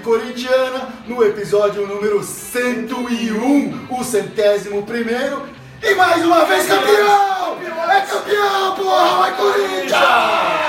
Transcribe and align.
Corintiana, 0.00 0.88
no 1.06 1.24
episódio 1.24 1.86
número 1.86 2.22
101, 2.22 3.86
o 3.90 4.04
centésimo 4.04 4.82
primeiro. 4.84 5.48
E 5.82 5.94
mais 5.94 6.24
uma 6.24 6.44
vez 6.44 6.66
campeão! 6.66 7.58
É 7.90 8.00
campeão, 8.02 8.74
porra! 8.74 9.16
Vai 9.18 9.36
Corinthians! 9.36 10.67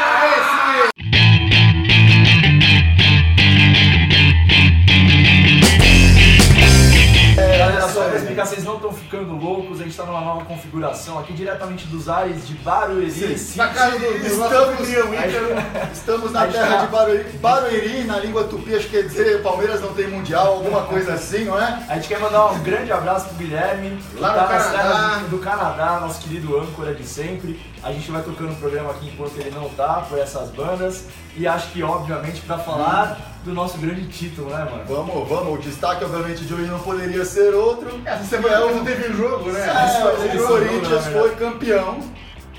Explicar, 8.40 8.46
vocês 8.46 8.64
não 8.64 8.76
estão 8.76 8.94
ficando 8.94 9.36
loucos, 9.36 9.82
a 9.82 9.84
gente 9.84 9.96
tá 9.96 10.06
numa 10.06 10.22
nova 10.22 10.46
configuração 10.46 11.20
aqui, 11.20 11.34
diretamente 11.34 11.88
dos 11.88 12.08
ares 12.08 12.48
de 12.48 12.54
Barueri. 12.56 13.38
Na 13.56 13.68
casa 13.70 14.00
do, 14.00 14.06
Estamos, 14.18 14.90
Ícaro. 14.90 15.92
estamos 15.92 16.32
na 16.32 16.48
terra 16.48 16.68
tá. 16.68 16.86
de 16.86 16.92
Barueri, 16.92 17.30
Barueri, 17.38 18.04
na 18.06 18.20
língua 18.20 18.44
tupi, 18.46 18.76
acho 18.76 18.88
que 18.88 18.98
quer 18.98 19.04
dizer 19.08 19.42
Palmeiras 19.42 19.82
não 19.82 19.94
tem 19.94 20.08
mundial, 20.08 20.54
alguma 20.54 20.84
coisa 20.84 21.14
assim, 21.14 21.46
não 21.46 21.60
é? 21.60 21.84
A 21.90 21.96
gente 21.96 22.08
quer 22.08 22.20
mandar 22.20 22.48
um 22.52 22.60
grande 22.60 22.92
abraço 22.92 23.28
pro 23.30 23.38
Guilherme, 23.38 23.98
que 23.98 24.20
Lá 24.20 24.30
no 24.30 24.36
tá 24.36 24.54
nas 24.54 24.66
Canadá. 24.72 25.22
do 25.30 25.40
Canadá, 25.40 26.00
nosso 26.02 26.22
querido 26.22 26.60
âncora 26.60 26.94
de 26.94 27.06
sempre. 27.06 27.60
A 27.82 27.92
gente 27.94 28.12
vai 28.12 28.22
tocando 28.22 28.52
o 28.52 28.56
programa 28.58 28.92
aqui 28.92 29.08
enquanto 29.08 29.38
ele 29.38 29.52
não 29.52 29.70
tá, 29.70 30.06
por 30.10 30.20
essas 30.20 30.50
bandas. 30.50 31.06
E 31.36 31.48
acho 31.48 31.70
que, 31.72 31.82
obviamente, 31.82 32.42
pra 32.42 32.58
falar 32.58 33.18
do 33.46 33.54
nosso 33.54 33.78
grande 33.78 34.06
título, 34.08 34.50
né, 34.50 34.68
mano? 34.70 34.84
Vamos, 34.86 35.30
vamos, 35.30 35.54
o 35.54 35.62
destaque 35.62 36.04
obviamente 36.04 36.44
de 36.44 36.54
hoje 36.54 36.66
não 36.66 36.80
poderia 36.80 37.24
ser 37.24 37.54
outro. 37.56 37.90
Essa 38.04 38.24
semana 38.26 38.60
não 38.66 38.84
teve 38.84 39.14
jogo, 39.14 39.50
né? 39.52 39.66
É, 39.66 40.38
o 40.42 40.48
Corinthians 40.48 41.06
foi 41.08 41.36
campeão. 41.36 42.00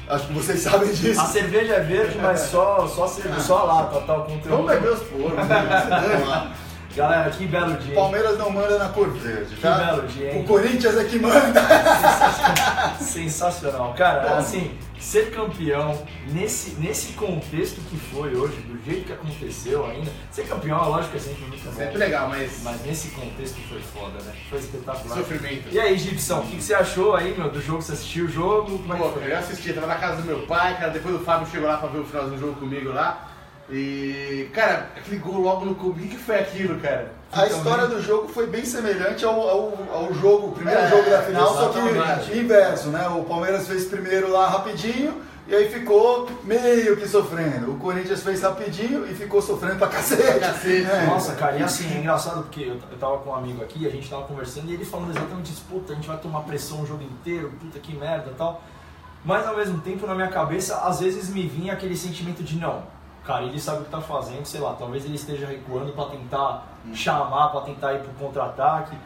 Acho 0.08 0.26
que 0.26 0.32
vocês 0.32 0.60
sabem 0.64 0.90
disso. 0.92 1.20
A 1.20 1.26
cerveja 1.26 1.74
é 1.74 1.80
verde, 1.80 2.18
mas 2.20 2.40
só, 2.40 2.88
só, 2.88 3.06
cerve- 3.06 3.40
só 3.42 3.58
a 3.58 3.62
lata, 3.64 4.00
tá? 4.00 4.14
O 4.16 4.22
conteúdo. 4.22 4.48
Vamos 4.48 4.70
beber 4.72 4.92
os 4.92 5.00
poros. 5.02 5.36
né? 5.46 6.52
Galera, 6.96 7.30
que 7.30 7.46
belo 7.46 7.76
dia. 7.76 7.90
hein? 7.90 7.94
Palmeiras 7.94 8.36
não 8.38 8.50
manda 8.50 8.76
na 8.78 8.88
cor 8.88 9.08
verde, 9.10 9.54
Que 9.54 9.62
tá? 9.62 9.74
belo 9.76 10.08
dia, 10.08 10.32
hein? 10.34 10.42
O 10.42 10.44
Corinthians 10.46 10.96
é 10.96 11.04
que 11.04 11.18
manda. 11.18 11.60
Sensacional. 13.00 13.94
Cara, 13.94 14.28
Bom. 14.28 14.36
assim, 14.36 14.76
ser 14.98 15.30
campeão 15.30 15.96
nesse, 16.28 16.72
nesse 16.80 17.12
contexto 17.12 17.80
que 17.88 17.96
foi 17.96 18.34
hoje, 18.34 18.56
do 18.62 18.82
jeito 18.84 19.06
que 19.06 19.12
aconteceu 19.12 19.86
ainda. 19.86 20.10
Ser 20.30 20.44
campeão, 20.48 20.82
é 20.82 20.86
lógico 20.88 21.12
que 21.12 21.18
é 21.18 21.20
sempre 21.20 21.44
muito 21.44 21.64
bom. 21.64 21.72
Sempre 21.72 21.96
legal, 21.98 22.28
mas 22.28 22.60
Mas 22.64 22.82
nesse 22.84 23.08
contexto 23.10 23.56
foi 23.68 23.80
foda, 23.80 24.22
né? 24.24 24.32
Foi 24.48 24.58
espetacular. 24.58 25.16
sofrimento. 25.16 25.68
E 25.70 25.78
aí, 25.80 25.96
Gibson, 25.96 26.40
o 26.40 26.42
que, 26.42 26.56
que 26.56 26.62
você 26.62 26.74
achou 26.74 27.14
aí, 27.14 27.34
meu, 27.38 27.50
do 27.50 27.60
jogo? 27.62 27.80
Você 27.82 27.92
assistiu 27.92 28.24
o 28.26 28.28
jogo? 28.28 28.78
Como 28.78 28.92
é 28.92 28.96
que 28.96 29.02
Pô, 29.02 29.10
foi? 29.10 29.32
eu 29.32 29.38
assisti, 29.38 29.72
tava 29.72 29.86
na 29.86 29.94
casa 29.96 30.16
do 30.20 30.26
meu 30.26 30.40
pai, 30.42 30.76
cara, 30.76 30.90
depois 30.90 31.14
o 31.14 31.20
Fábio 31.20 31.46
chegou 31.50 31.68
lá 31.68 31.76
pra 31.78 31.88
ver 31.88 31.98
o 32.00 32.04
finalzinho 32.04 32.36
do 32.36 32.40
jogo 32.46 32.60
comigo 32.60 32.90
lá. 32.92 33.29
E, 33.70 34.50
cara, 34.52 34.88
aquele 34.96 35.18
gol 35.18 35.40
logo 35.40 35.64
no 35.64 35.74
começo, 35.74 36.06
o 36.06 36.08
que 36.08 36.16
foi 36.16 36.38
aquilo, 36.38 36.80
cara? 36.80 37.12
A 37.32 37.46
história 37.46 37.86
do 37.86 38.02
jogo 38.02 38.28
foi 38.28 38.48
bem 38.48 38.64
semelhante 38.64 39.24
ao, 39.24 39.40
ao, 39.40 39.78
ao 39.92 40.14
jogo, 40.14 40.48
o 40.48 40.52
primeiro 40.52 40.80
É, 40.80 40.88
jogo 40.88 41.08
da 41.08 41.22
final, 41.22 41.54
só 41.54 41.68
que 41.68 42.38
inverso, 42.38 42.88
né? 42.88 43.06
O 43.08 43.22
Palmeiras 43.22 43.68
fez 43.68 43.84
primeiro 43.84 44.32
lá 44.32 44.48
rapidinho 44.48 45.22
e 45.46 45.54
aí 45.54 45.70
ficou 45.70 46.28
meio 46.42 46.96
que 46.96 47.06
sofrendo. 47.06 47.70
O 47.70 47.76
Corinthians 47.76 48.24
fez 48.24 48.42
rapidinho 48.42 49.06
e 49.08 49.14
ficou 49.14 49.40
sofrendo 49.40 49.76
pra 49.76 49.86
cacete. 49.86 50.40
Cacete. 50.40 50.90
É. 50.90 51.06
Nossa, 51.06 51.34
cara, 51.34 51.56
e 51.56 51.62
assim, 51.62 51.94
é 51.94 51.98
engraçado 51.98 52.42
porque 52.42 52.62
eu, 52.62 52.78
eu 52.90 52.98
tava 52.98 53.18
com 53.18 53.30
um 53.30 53.34
amigo 53.36 53.62
aqui, 53.62 53.86
a 53.86 53.90
gente 53.90 54.10
tava 54.10 54.24
conversando 54.24 54.68
e 54.68 54.74
ele 54.74 54.84
falando 54.84 55.10
exatamente 55.10 55.52
isso, 55.52 55.64
puta, 55.70 55.92
a 55.92 55.94
gente 55.96 56.08
vai 56.08 56.16
tomar 56.18 56.40
pressão 56.40 56.82
o 56.82 56.86
jogo 56.86 57.04
inteiro, 57.04 57.52
puta 57.60 57.78
que 57.78 57.94
merda 57.94 58.30
e 58.32 58.34
tal. 58.34 58.60
Mas 59.24 59.46
ao 59.46 59.56
mesmo 59.56 59.78
tempo, 59.80 60.04
na 60.06 60.14
minha 60.16 60.28
cabeça, 60.28 60.78
às 60.78 60.98
vezes 60.98 61.28
me 61.28 61.46
vinha 61.46 61.74
aquele 61.74 61.96
sentimento 61.96 62.42
de 62.42 62.56
não, 62.56 62.82
cara, 63.24 63.44
ele 63.44 63.60
sabe 63.60 63.82
o 63.82 63.84
que 63.84 63.90
tá 63.90 64.00
fazendo, 64.00 64.44
sei 64.44 64.60
lá, 64.60 64.74
talvez 64.74 65.04
ele 65.04 65.14
esteja 65.14 65.46
recuando 65.46 65.92
pra 65.92 66.06
tentar 66.06 66.66
chamar, 66.94 67.48
pra 67.48 67.60
tentar 67.62 67.94
ir 67.94 68.00
pro 68.00 68.12
contra-ataque. 68.14 68.96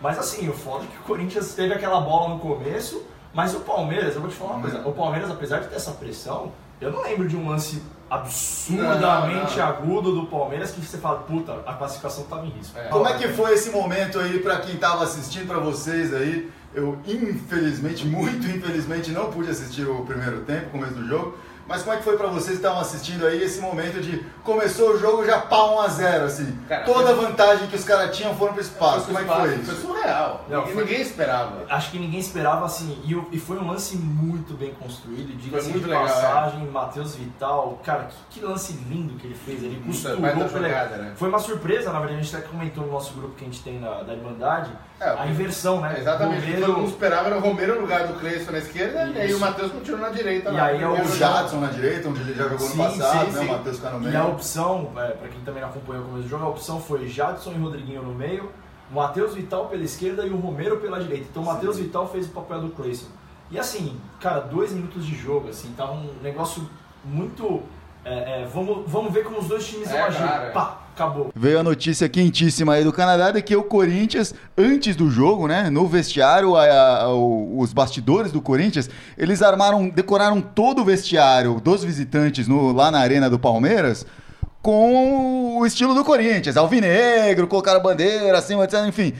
Mas 0.00 0.18
assim, 0.18 0.48
o 0.48 0.52
foda 0.52 0.84
é 0.84 0.86
que 0.86 0.98
o 0.98 1.02
Corinthians 1.02 1.54
teve 1.54 1.72
aquela 1.72 2.00
bola 2.00 2.28
no 2.34 2.38
começo, 2.38 3.02
mas 3.32 3.54
o 3.54 3.60
Palmeiras, 3.60 4.14
eu 4.14 4.20
vou 4.20 4.30
te 4.30 4.36
falar 4.36 4.52
uma 4.52 4.62
coisa, 4.62 4.86
o 4.86 4.92
Palmeiras, 4.92 5.30
apesar 5.30 5.60
de 5.60 5.68
ter 5.68 5.76
essa 5.76 5.92
pressão, 5.92 6.52
eu 6.80 6.92
não 6.92 7.02
lembro 7.02 7.26
de 7.26 7.36
um 7.36 7.48
lance 7.48 7.82
absurdamente 8.10 9.56
Não, 9.56 9.66
não. 9.66 9.72
agudo 9.72 10.14
do 10.14 10.26
Palmeiras 10.26 10.70
que 10.70 10.80
você 10.80 10.98
fala, 10.98 11.20
puta, 11.20 11.62
a 11.66 11.74
classificação 11.74 12.24
tava 12.24 12.46
em 12.46 12.50
risco. 12.50 12.78
É. 12.78 12.88
Como 12.88 13.08
é 13.08 13.16
que 13.16 13.28
foi 13.28 13.54
esse 13.54 13.70
momento 13.70 14.18
aí 14.18 14.38
pra 14.40 14.58
quem 14.58 14.76
tava 14.76 15.04
assistindo, 15.04 15.46
pra 15.46 15.58
vocês 15.58 16.12
aí? 16.14 16.50
Eu, 16.74 16.98
infelizmente, 17.06 18.04
muito 18.04 18.46
infelizmente, 18.46 19.12
não 19.12 19.30
pude 19.30 19.50
assistir 19.50 19.88
o 19.88 20.04
primeiro 20.04 20.40
tempo, 20.40 20.66
o 20.66 20.70
começo 20.70 20.94
do 20.94 21.06
jogo. 21.06 21.38
Mas 21.66 21.82
como 21.82 21.94
é 21.94 21.98
que 21.98 22.04
foi 22.04 22.16
pra 22.16 22.26
vocês 22.28 22.46
que 22.48 22.52
estavam 22.56 22.80
assistindo 22.80 23.26
aí 23.26 23.42
esse 23.42 23.60
momento 23.60 24.00
de 24.00 24.24
começou 24.42 24.90
o 24.90 24.98
jogo 24.98 25.24
já 25.24 25.38
pá 25.40 25.64
1 25.64 25.80
a 25.80 25.88
0 25.88 26.24
assim? 26.26 26.58
Cara, 26.68 26.84
Toda 26.84 27.12
a 27.12 27.16
foi- 27.16 27.24
vantagem 27.26 27.66
que 27.68 27.76
os 27.76 27.84
caras 27.84 28.14
tinham 28.16 28.34
foram 28.36 28.52
pro 28.52 28.62
espaço. 28.62 29.06
Como 29.06 29.18
é 29.18 29.22
que 29.24 29.28
foi 29.28 29.40
Foi 29.50 29.54
isso? 29.56 29.80
surreal. 29.80 30.44
Não, 30.48 30.58
ninguém, 30.60 30.74
foi- 30.74 30.84
ninguém 30.84 31.00
esperava. 31.00 31.64
Acho 31.70 31.90
que 31.90 31.98
ninguém 31.98 32.20
esperava 32.20 32.66
assim, 32.66 32.98
e, 33.04 33.36
e 33.36 33.38
foi 33.40 33.56
um 33.58 33.66
lance 33.70 33.96
muito 33.96 34.54
bem 34.54 34.74
construído, 34.74 35.34
diga-se 35.38 35.68
muito 35.70 35.84
de 35.84 35.88
legal, 35.90 36.06
é. 36.06 36.08
passagem, 36.10 36.66
Matheus 36.66 37.14
Vital, 37.16 37.80
cara, 37.82 38.08
que, 38.30 38.38
que 38.40 38.44
lance 38.44 38.72
lindo 38.90 39.14
que 39.14 39.26
ele 39.26 39.34
fez, 39.34 39.62
ele 39.62 39.82
costurou 39.86 40.18
pela- 40.20 40.48
jogada, 40.48 40.96
né? 40.98 41.12
Foi 41.16 41.28
uma 41.28 41.38
surpresa, 41.38 41.90
na 41.92 41.98
verdade, 42.00 42.20
a 42.20 42.22
gente 42.22 42.36
até 42.36 42.46
comentou 42.46 42.84
no 42.84 42.92
nosso 42.92 43.14
grupo 43.14 43.34
que 43.36 43.44
a 43.44 43.46
gente 43.46 43.62
tem 43.62 43.80
na, 43.80 44.02
da 44.02 44.12
Irmandade, 44.12 44.70
É, 45.00 45.08
a 45.18 45.26
inversão, 45.26 45.80
né? 45.80 45.96
Exatamente. 45.98 46.38
O 46.38 46.40
que 46.42 46.46
Goleiro- 46.52 46.66
todo 46.66 46.80
mundo 46.80 46.90
esperava 46.90 47.26
era 47.28 47.36
o 47.36 47.40
Romero 47.40 47.74
no 47.74 47.80
lugar 47.82 48.06
do 48.06 48.14
Cleison 48.20 48.52
na 48.52 48.58
esquerda 48.58 49.10
e 49.14 49.20
aí 49.20 49.28
Isso. 49.28 49.36
o 49.38 49.40
Matheus 49.40 49.72
continuou 49.72 50.00
na 50.00 50.10
direita. 50.10 50.50
E 50.50 50.52
lá. 50.52 50.66
aí 50.66 50.82
é 50.82 50.86
o 50.86 50.92
O 50.92 51.53
Na 51.60 51.68
direita, 51.68 52.08
onde 52.08 52.20
ele 52.20 52.34
já 52.34 52.44
jogou 52.48 52.58
Sim, 52.68 52.76
no 52.78 52.84
passado, 52.84 53.26
sim, 53.26 53.32
né? 53.32 53.38
sim. 53.40 53.46
O 53.48 53.52
Matheus 53.52 53.76
ficar 53.76 53.90
no 53.90 53.98
E 53.98 54.00
meio. 54.10 54.18
a 54.22 54.26
opção, 54.26 54.92
é, 54.96 55.08
para 55.08 55.28
quem 55.28 55.40
também 55.40 55.62
não 55.62 55.68
acompanhou 55.70 56.02
o 56.02 56.06
começo 56.06 56.22
do 56.24 56.28
jogo, 56.30 56.44
a 56.44 56.48
opção 56.48 56.80
foi 56.80 57.06
Jadson 57.08 57.52
e 57.52 57.58
Rodriguinho 57.58 58.02
no 58.02 58.14
meio, 58.14 58.50
o 58.90 58.94
Matheus 58.94 59.34
Vital 59.34 59.66
pela 59.66 59.82
esquerda 59.82 60.26
e 60.26 60.30
o 60.30 60.36
Romero 60.36 60.78
pela 60.78 61.00
direita. 61.00 61.26
Então 61.30 61.42
o 61.42 61.46
Matheus 61.46 61.78
Vital 61.78 62.08
fez 62.08 62.26
o 62.26 62.30
papel 62.30 62.60
do 62.60 62.68
Clayson. 62.70 63.06
E 63.50 63.58
assim, 63.58 63.98
cara, 64.20 64.40
dois 64.40 64.72
minutos 64.72 65.04
de 65.06 65.14
jogo, 65.14 65.48
assim, 65.48 65.72
tava 65.76 65.92
um 65.92 66.14
negócio 66.22 66.68
muito. 67.04 67.62
é, 68.04 68.42
é, 68.42 68.46
vamos, 68.46 68.84
vamos 68.90 69.12
ver 69.12 69.24
como 69.24 69.38
os 69.38 69.46
dois 69.48 69.66
times 69.66 69.88
vão 69.88 69.98
É, 69.98 70.02
agir. 70.02 70.18
cara, 70.26 70.44
é. 70.46 70.50
Pá, 70.50 70.78
acabou. 70.94 71.30
Veio 71.34 71.58
a 71.58 71.62
notícia 71.62 72.08
quentíssima 72.08 72.74
aí 72.74 72.84
do 72.84 72.92
Canadá 72.92 73.30
de 73.30 73.42
que 73.42 73.54
o 73.56 73.62
Corinthians, 73.64 74.34
antes 74.56 74.94
do 74.96 75.10
jogo, 75.10 75.46
né, 75.48 75.68
no 75.70 75.86
vestiário, 75.86 76.56
a- 76.56 76.64
a- 77.02 77.14
os 77.14 77.72
bastidores 77.72 78.30
do 78.32 78.40
Corinthians, 78.40 78.88
eles 79.18 79.42
armaram, 79.42 79.88
decoraram 79.88 80.40
todo 80.40 80.82
o 80.82 80.84
vestiário 80.84 81.60
dos 81.60 81.82
visitantes 81.84 82.46
no- 82.48 82.72
lá 82.72 82.90
na 82.90 82.98
arena 82.98 83.28
do 83.28 83.38
Palmeiras 83.38 84.06
com 84.62 85.58
o 85.58 85.66
estilo 85.66 85.94
do 85.94 86.04
Corinthians, 86.04 86.56
alvinegro, 86.56 87.46
colocaram 87.46 87.82
bandeira, 87.82 88.38
assim, 88.38 88.58
etc, 88.62 88.86
enfim. 88.88 89.12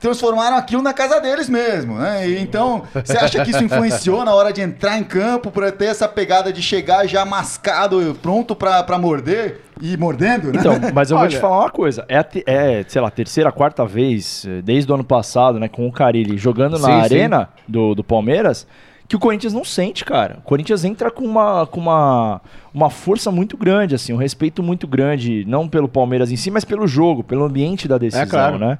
Transformaram 0.00 0.56
aquilo 0.56 0.80
na 0.82 0.94
casa 0.94 1.20
deles 1.20 1.46
mesmo, 1.48 1.98
né? 1.98 2.26
E 2.26 2.40
então, 2.40 2.84
você 3.04 3.18
acha 3.18 3.44
que 3.44 3.50
isso 3.50 3.62
influenciou 3.62 4.24
na 4.24 4.34
hora 4.34 4.50
de 4.50 4.62
entrar 4.62 4.98
em 4.98 5.04
campo 5.04 5.50
para 5.50 5.70
ter 5.70 5.84
essa 5.86 6.08
pegada 6.08 6.50
de 6.50 6.62
chegar 6.62 7.06
já 7.06 7.22
mascado, 7.26 8.16
pronto 8.22 8.56
pra 8.56 8.98
morder 8.98 9.60
e 9.80 9.96
mordendo, 9.96 10.52
né? 10.52 10.58
Então, 10.60 10.74
mas 10.94 11.10
eu 11.10 11.18
vou 11.18 11.26
te 11.28 11.32
Olha- 11.34 11.40
falar 11.40 11.58
uma 11.60 11.70
coisa. 11.70 12.04
É, 12.08 12.18
a 12.18 12.24
te- 12.24 12.44
é, 12.46 12.84
sei 12.86 13.00
lá, 13.00 13.08
a 13.08 13.10
terceira, 13.10 13.50
quarta 13.52 13.84
vez, 13.86 14.44
eh, 14.46 14.60
desde 14.62 14.90
o 14.90 14.94
ano 14.94 15.04
passado, 15.04 15.58
né, 15.58 15.68
com 15.68 15.86
o 15.86 15.92
Carilli 15.92 16.36
jogando 16.38 16.72
na 16.72 16.78
Sim, 16.78 16.84
sim. 16.84 17.00
arena 17.16 17.48
do, 17.66 17.94
do 17.94 18.04
Palmeiras, 18.04 18.66
que 19.08 19.16
o 19.16 19.18
Corinthians 19.18 19.52
não 19.52 19.64
sente, 19.64 20.04
cara. 20.04 20.36
O 20.38 20.42
Corinthians 20.42 20.84
entra 20.84 21.10
com 21.10 21.24
uma, 21.24 21.66
com 21.66 21.80
uma, 21.80 22.40
uma 22.72 22.90
força 22.90 23.30
muito 23.30 23.56
grande, 23.56 23.94
assim, 23.94 24.12
um 24.12 24.16
respeito 24.16 24.62
muito 24.62 24.86
grande, 24.86 25.44
não 25.48 25.68
pelo 25.68 25.88
Palmeiras 25.88 26.30
em 26.30 26.36
si, 26.36 26.50
mas 26.50 26.64
pelo 26.64 26.86
jogo, 26.86 27.24
pelo 27.24 27.44
ambiente 27.44 27.88
da 27.88 27.98
decisão, 27.98 28.26
claro. 28.28 28.58
né? 28.58 28.78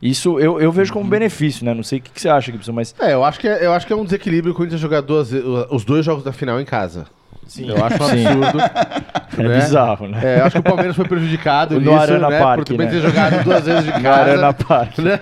Isso 0.00 0.38
eu, 0.38 0.60
eu 0.60 0.70
vejo 0.70 0.92
como 0.92 1.08
benefício, 1.10 1.64
né? 1.64 1.74
Não 1.74 1.82
sei 1.82 1.98
o 1.98 2.02
que, 2.02 2.10
que 2.12 2.20
você 2.20 2.28
acha, 2.28 2.52
Gibson, 2.52 2.72
mas 2.72 2.94
É, 3.00 3.12
eu 3.14 3.24
acho 3.24 3.40
que 3.40 3.48
é, 3.48 3.66
eu 3.66 3.72
acho 3.72 3.84
que 3.84 3.92
é 3.92 3.96
um 3.96 4.04
desequilíbrio 4.04 4.52
o 4.52 4.56
Corinthians 4.56 4.80
jogar 4.80 5.00
duas, 5.00 5.32
os 5.70 5.84
dois 5.84 6.04
jogos 6.04 6.22
da 6.22 6.32
final 6.32 6.60
em 6.60 6.64
casa. 6.64 7.06
Sim, 7.48 7.68
Eu 7.68 7.84
acho 7.84 8.00
um 8.02 8.06
absurdo. 8.06 8.58
É 9.38 9.42
né? 9.42 9.54
bizarro, 9.56 10.08
né? 10.08 10.20
É, 10.24 10.40
eu 10.40 10.44
acho 10.46 10.54
que 10.54 10.58
o 10.58 10.62
Palmeiras 10.64 10.96
foi 10.96 11.06
prejudicado 11.06 11.74
No 11.78 11.92
nisso, 11.92 12.02
Arana 12.02 12.28
né? 12.28 12.38
Park, 12.40 12.56
por 12.58 12.64
também 12.64 12.86
né? 12.88 12.92
ter 12.92 13.00
jogado 13.00 13.44
duas 13.44 13.64
vezes 13.64 13.84
de 13.84 13.92
No 13.92 14.00
casa. 14.02 14.20
Arena 14.32 14.52
Park. 14.52 14.98
né? 14.98 15.20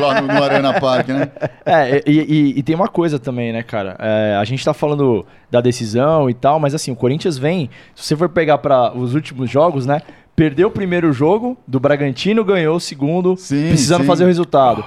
lá 0.00 0.20
no, 0.20 0.26
no 0.28 0.44
Arena 0.44 0.80
Park, 0.80 1.08
né? 1.08 1.28
É, 1.66 2.02
e, 2.06 2.20
e- 2.20 2.58
e 2.58 2.62
tem 2.62 2.76
uma 2.76 2.86
coisa 2.86 3.18
também, 3.18 3.52
né, 3.52 3.62
cara? 3.64 3.96
É, 3.98 4.36
a 4.40 4.44
gente 4.44 4.64
tá 4.64 4.72
falando 4.72 5.26
da 5.50 5.60
decisão 5.60 6.30
e 6.30 6.34
tal, 6.34 6.60
mas 6.60 6.76
assim, 6.76 6.92
o 6.92 6.96
Corinthians 6.96 7.36
vem. 7.38 7.68
Se 7.94 8.04
você 8.04 8.16
for 8.16 8.28
pegar 8.28 8.58
para 8.58 8.96
os 8.96 9.14
últimos 9.16 9.50
jogos, 9.50 9.84
né? 9.84 10.00
Perdeu 10.36 10.68
o 10.68 10.70
primeiro 10.70 11.12
jogo 11.12 11.58
do 11.66 11.80
Bragantino, 11.80 12.44
ganhou 12.44 12.76
o 12.76 12.80
segundo, 12.80 13.36
Sim, 13.36 13.68
precisando 13.68 14.02
sim. 14.02 14.06
fazer 14.06 14.24
o 14.24 14.26
resultado. 14.28 14.84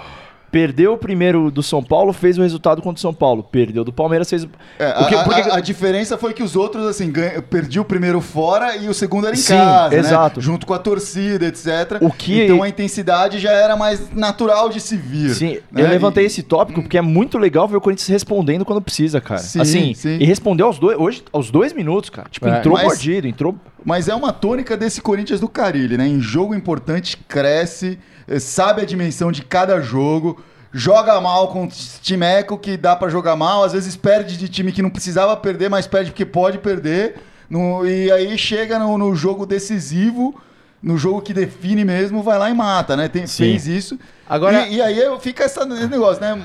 Perdeu 0.54 0.94
o 0.94 0.98
primeiro 1.00 1.50
do 1.50 1.64
São 1.64 1.82
Paulo, 1.84 2.14
fez 2.14 2.38
o 2.38 2.44
resultado 2.44 2.80
contra 2.80 3.00
o 3.00 3.02
São 3.02 3.12
Paulo. 3.12 3.42
Perdeu 3.42 3.84
do 3.84 3.92
Palmeiras, 3.92 4.30
fez 4.30 4.44
o. 4.44 4.50
É, 4.78 4.86
a, 4.86 4.94
Porque- 4.94 5.16
a- 5.16 5.24
porque- 5.24 5.42
a- 5.50 5.56
a 5.56 5.60
diferença 5.60 6.16
foi 6.16 6.32
que 6.32 6.44
os 6.44 6.56
outros, 6.56 6.86
assim, 6.86 7.12
ganha, 7.12 7.42
perdi 7.42 7.80
o 7.80 7.84
primeiro 7.84 8.22
fora 8.22 8.78
e 8.78 8.88
o 8.88 8.94
segundo 8.94 9.26
era 9.26 9.36
em 9.36 9.40
Sim, 9.40 9.56
casa, 9.56 9.96
exato. 9.96 10.40
né? 10.40 10.46
Junto 10.46 10.68
com 10.68 10.74
a 10.76 10.78
torcida, 10.78 11.48
etc. 11.48 11.98
O 12.02 12.12
que- 12.12 12.44
Então 12.44 12.62
a 12.62 12.70
intensidade 12.70 13.40
já 13.40 13.52
era 13.52 13.76
mais 13.76 14.12
natural 14.14 14.70
de 14.70 14.80
se 14.80 14.96
vir. 14.96 15.34
Sim, 15.34 15.58
né? 15.72 15.82
eu 15.82 15.88
levantei 15.90 16.24
E- 16.24 16.28
esse 16.28 16.44
tópico 16.44 16.84
porque 16.84 17.00
é 17.00 17.02
muito 17.02 17.40
legal 17.40 17.68
ver 17.68 17.78
o 17.78 17.82
Corinthians 17.82 18.08
respondendo 18.10 18.64
quando 18.64 18.80
precisa, 18.80 19.20
cara. 19.20 19.40
Sim, 19.42 19.60
assim, 19.60 19.94
sim. 19.96 20.18
e 20.20 20.24
respondeu 20.24 20.68
aos 20.68 20.78
dois, 20.78 20.96
hoje, 21.00 21.24
aos 21.34 21.50
dois 21.50 21.74
minutos, 21.74 22.12
cara. 22.12 22.28
Tipo, 22.30 22.48
É, 22.48 22.60
entrou 22.60 22.76
mas- 22.76 22.84
mordido, 22.84 23.28
entrou. 23.28 23.56
Mas 23.86 24.08
é 24.08 24.16
uma 24.16 24.32
tônica 24.32 24.78
desse 24.78 25.02
Corinthians 25.02 25.40
do 25.40 25.50
Carilli, 25.50 25.98
né? 25.98 26.08
Em 26.08 26.20
jogo 26.22 26.56
importante, 26.56 27.18
cresce, 27.28 28.00
eh, 28.28 28.40
sabe 28.40 28.82
a 28.82 28.86
dimensão 28.86 29.32
de 29.32 29.44
cada 29.44 29.82
jogo, 29.82 30.42
joga 30.72 31.20
mal 31.20 31.50
com 31.50 31.68
timeco 32.02 32.58
que 32.58 32.78
dá 32.78 32.96
pra 32.96 33.10
jogar 33.10 33.36
mal, 33.36 33.64
às 33.64 33.74
vezes 33.74 33.96
perde 33.96 34.38
de 34.38 34.48
time 34.48 34.72
que 34.72 34.82
não 34.82 34.90
precisava 34.90 35.36
perder, 35.36 35.70
mas 35.70 35.86
perde 35.86 36.12
porque 36.12 36.26
pode 36.26 36.58
perder. 36.60 37.16
No- 37.50 37.86
e 37.86 38.10
aí 38.12 38.38
chega 38.38 38.80
no, 38.80 38.98
no 38.98 39.14
jogo 39.14 39.46
decisivo, 39.46 40.34
no 40.82 40.98
jogo 40.98 41.22
que 41.22 41.34
define 41.34 41.84
mesmo, 41.86 42.24
vai 42.24 42.40
lá 42.40 42.50
e 42.50 42.54
mata, 42.54 42.96
né? 42.98 43.08
Tem, 43.10 43.28
Sim. 43.28 43.44
fez 43.44 43.68
isso. 43.68 44.00
Agora- 44.28 44.66
E, 44.68 44.76
e 44.78 44.82
aí 44.82 44.98
fica 45.20 45.44
essa- 45.44 45.62
esse 45.64 45.88
negócio, 45.88 46.22
né? 46.22 46.42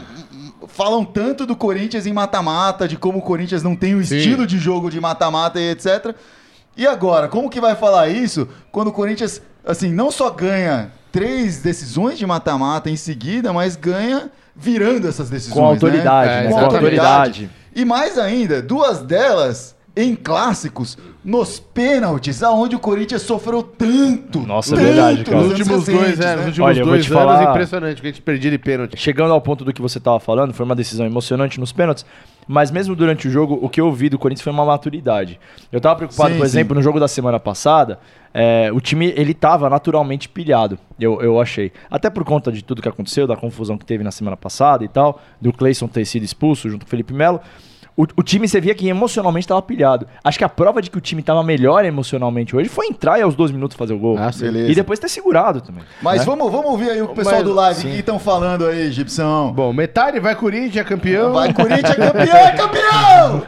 Falam 0.66 1.04
tanto 1.04 1.46
do 1.46 1.56
Corinthians 1.56 2.04
em 2.06 2.12
mata-mata, 2.12 2.86
de 2.86 2.96
como 2.96 3.18
o 3.18 3.22
Corinthians 3.22 3.62
não 3.62 3.74
tem 3.76 3.94
o 3.94 4.04
Sim. 4.04 4.16
estilo 4.16 4.46
de 4.46 4.58
jogo 4.58 4.90
de 4.90 5.00
mata-mata 5.00 5.58
e 5.60 5.70
etc. 5.70 6.14
E 6.78 6.86
agora, 6.86 7.26
como 7.28 7.50
que 7.50 7.60
vai 7.60 7.74
falar 7.74 8.08
isso 8.08 8.48
quando 8.72 8.88
o 8.88 8.92
Corinthians, 8.92 9.42
assim, 9.66 9.92
não 9.92 10.10
só 10.12 10.30
ganha 10.30 10.92
três 11.10 11.60
decisões 11.60 12.16
de 12.16 12.24
mata-mata 12.24 12.88
em 12.88 12.96
seguida, 12.96 13.52
mas 13.52 13.74
ganha 13.76 14.30
virando 14.54 15.08
essas 15.08 15.28
decisões. 15.28 15.58
Com 15.58 15.64
autoridade, 15.66 16.30
É, 16.30 16.42
né? 16.44 16.48
Com 16.50 16.54
Com 16.58 16.64
autoridade. 16.64 17.50
E 17.74 17.84
mais 17.84 18.16
ainda, 18.16 18.62
duas 18.62 19.00
delas 19.02 19.76
em 19.96 20.14
clássicos, 20.14 20.96
nos 21.24 21.58
pênaltis, 21.58 22.40
aonde 22.44 22.76
o 22.76 22.78
Corinthians 22.78 23.22
sofreu 23.22 23.64
tanto. 23.64 24.38
Nossa, 24.40 24.74
é 24.74 24.76
tanto 24.76 24.86
verdade, 24.86 25.24
cara. 25.24 25.36
nos 25.38 25.46
anos 25.46 25.58
últimos 25.58 25.84
dois, 25.86 25.98
recentes, 25.98 26.20
é, 26.20 26.28
né? 26.28 26.36
nos 26.36 26.46
últimos 26.46 26.66
Olha, 26.68 26.78
eu 26.78 26.84
vou 26.84 26.94
dois 26.94 27.04
te 27.04 27.12
anos, 27.12 27.22
falar- 27.24 27.50
impressionante, 27.50 28.00
que 28.00 28.06
a 28.06 28.10
gente 28.10 28.22
perdia 28.22 28.50
de 28.52 28.58
pênalti. 28.58 28.96
Chegando 28.96 29.32
ao 29.32 29.40
ponto 29.40 29.64
do 29.64 29.72
que 29.72 29.82
você 29.82 29.98
estava 29.98 30.20
falando, 30.20 30.54
foi 30.54 30.64
uma 30.64 30.76
decisão 30.76 31.04
emocionante 31.04 31.58
nos 31.58 31.72
pênaltis, 31.72 32.06
mas 32.48 32.70
mesmo 32.70 32.96
durante 32.96 33.28
o 33.28 33.30
jogo, 33.30 33.58
o 33.60 33.68
que 33.68 33.78
eu 33.78 33.92
vi 33.92 34.08
do 34.08 34.18
Corinthians 34.18 34.42
foi 34.42 34.52
uma 34.52 34.64
maturidade. 34.64 35.38
Eu 35.70 35.76
estava 35.76 35.94
preocupado, 35.96 36.32
Sim, 36.32 36.38
por 36.38 36.46
sim. 36.46 36.50
exemplo, 36.50 36.74
no 36.74 36.82
jogo 36.82 36.98
da 36.98 37.06
semana 37.06 37.38
passada, 37.38 38.00
é, 38.32 38.70
o 38.72 38.80
time 38.80 39.12
ele 39.14 39.32
estava 39.32 39.68
naturalmente 39.68 40.28
pilhado, 40.28 40.78
eu, 40.98 41.20
eu 41.20 41.38
achei. 41.38 41.70
Até 41.90 42.08
por 42.08 42.24
conta 42.24 42.50
de 42.50 42.64
tudo 42.64 42.80
que 42.80 42.88
aconteceu, 42.88 43.26
da 43.26 43.36
confusão 43.36 43.76
que 43.76 43.84
teve 43.84 44.02
na 44.02 44.10
semana 44.10 44.36
passada 44.36 44.82
e 44.82 44.88
tal, 44.88 45.20
do 45.38 45.52
Cleison 45.52 45.86
ter 45.86 46.06
sido 46.06 46.24
expulso 46.24 46.70
junto 46.70 46.84
com 46.84 46.88
o 46.88 46.90
Felipe 46.90 47.12
Melo. 47.12 47.40
O, 47.98 48.06
o 48.16 48.22
time, 48.22 48.46
você 48.46 48.60
via 48.60 48.76
que 48.76 48.88
emocionalmente 48.88 49.42
estava 49.44 49.60
pilhado. 49.60 50.06
Acho 50.22 50.38
que 50.38 50.44
a 50.44 50.48
prova 50.48 50.80
de 50.80 50.88
que 50.88 50.96
o 50.96 51.00
time 51.00 51.20
estava 51.20 51.42
melhor 51.42 51.84
emocionalmente 51.84 52.54
hoje 52.54 52.68
foi 52.68 52.86
entrar 52.86 53.18
e 53.18 53.22
aos 53.22 53.34
dois 53.34 53.50
minutos 53.50 53.76
fazer 53.76 53.92
o 53.92 53.98
gol. 53.98 54.16
Ah. 54.16 54.30
Beleza. 54.38 54.70
E 54.70 54.74
depois 54.76 55.00
ter 55.00 55.08
segurado 55.08 55.60
também. 55.60 55.82
Mas 56.00 56.20
né? 56.20 56.24
vamos, 56.24 56.52
vamos 56.52 56.70
ouvir 56.70 56.90
aí 56.90 57.02
o 57.02 57.08
pessoal 57.08 57.38
Mas- 57.38 57.44
do 57.44 57.52
live. 57.52 57.78
O 57.80 57.82
sim. 57.82 57.90
que 57.90 57.98
estão 57.98 58.20
falando 58.20 58.66
aí, 58.66 58.92
Gibson? 58.92 59.52
Bom, 59.52 59.72
metade 59.72 60.20
vai 60.20 60.36
Corinthians, 60.36 60.76
é 60.76 60.84
campeão. 60.84 61.32
Vai, 61.32 61.52
Corinthians, 61.52 61.96
campeão, 61.96 62.36
é 62.36 62.52
campeão! 62.52 63.42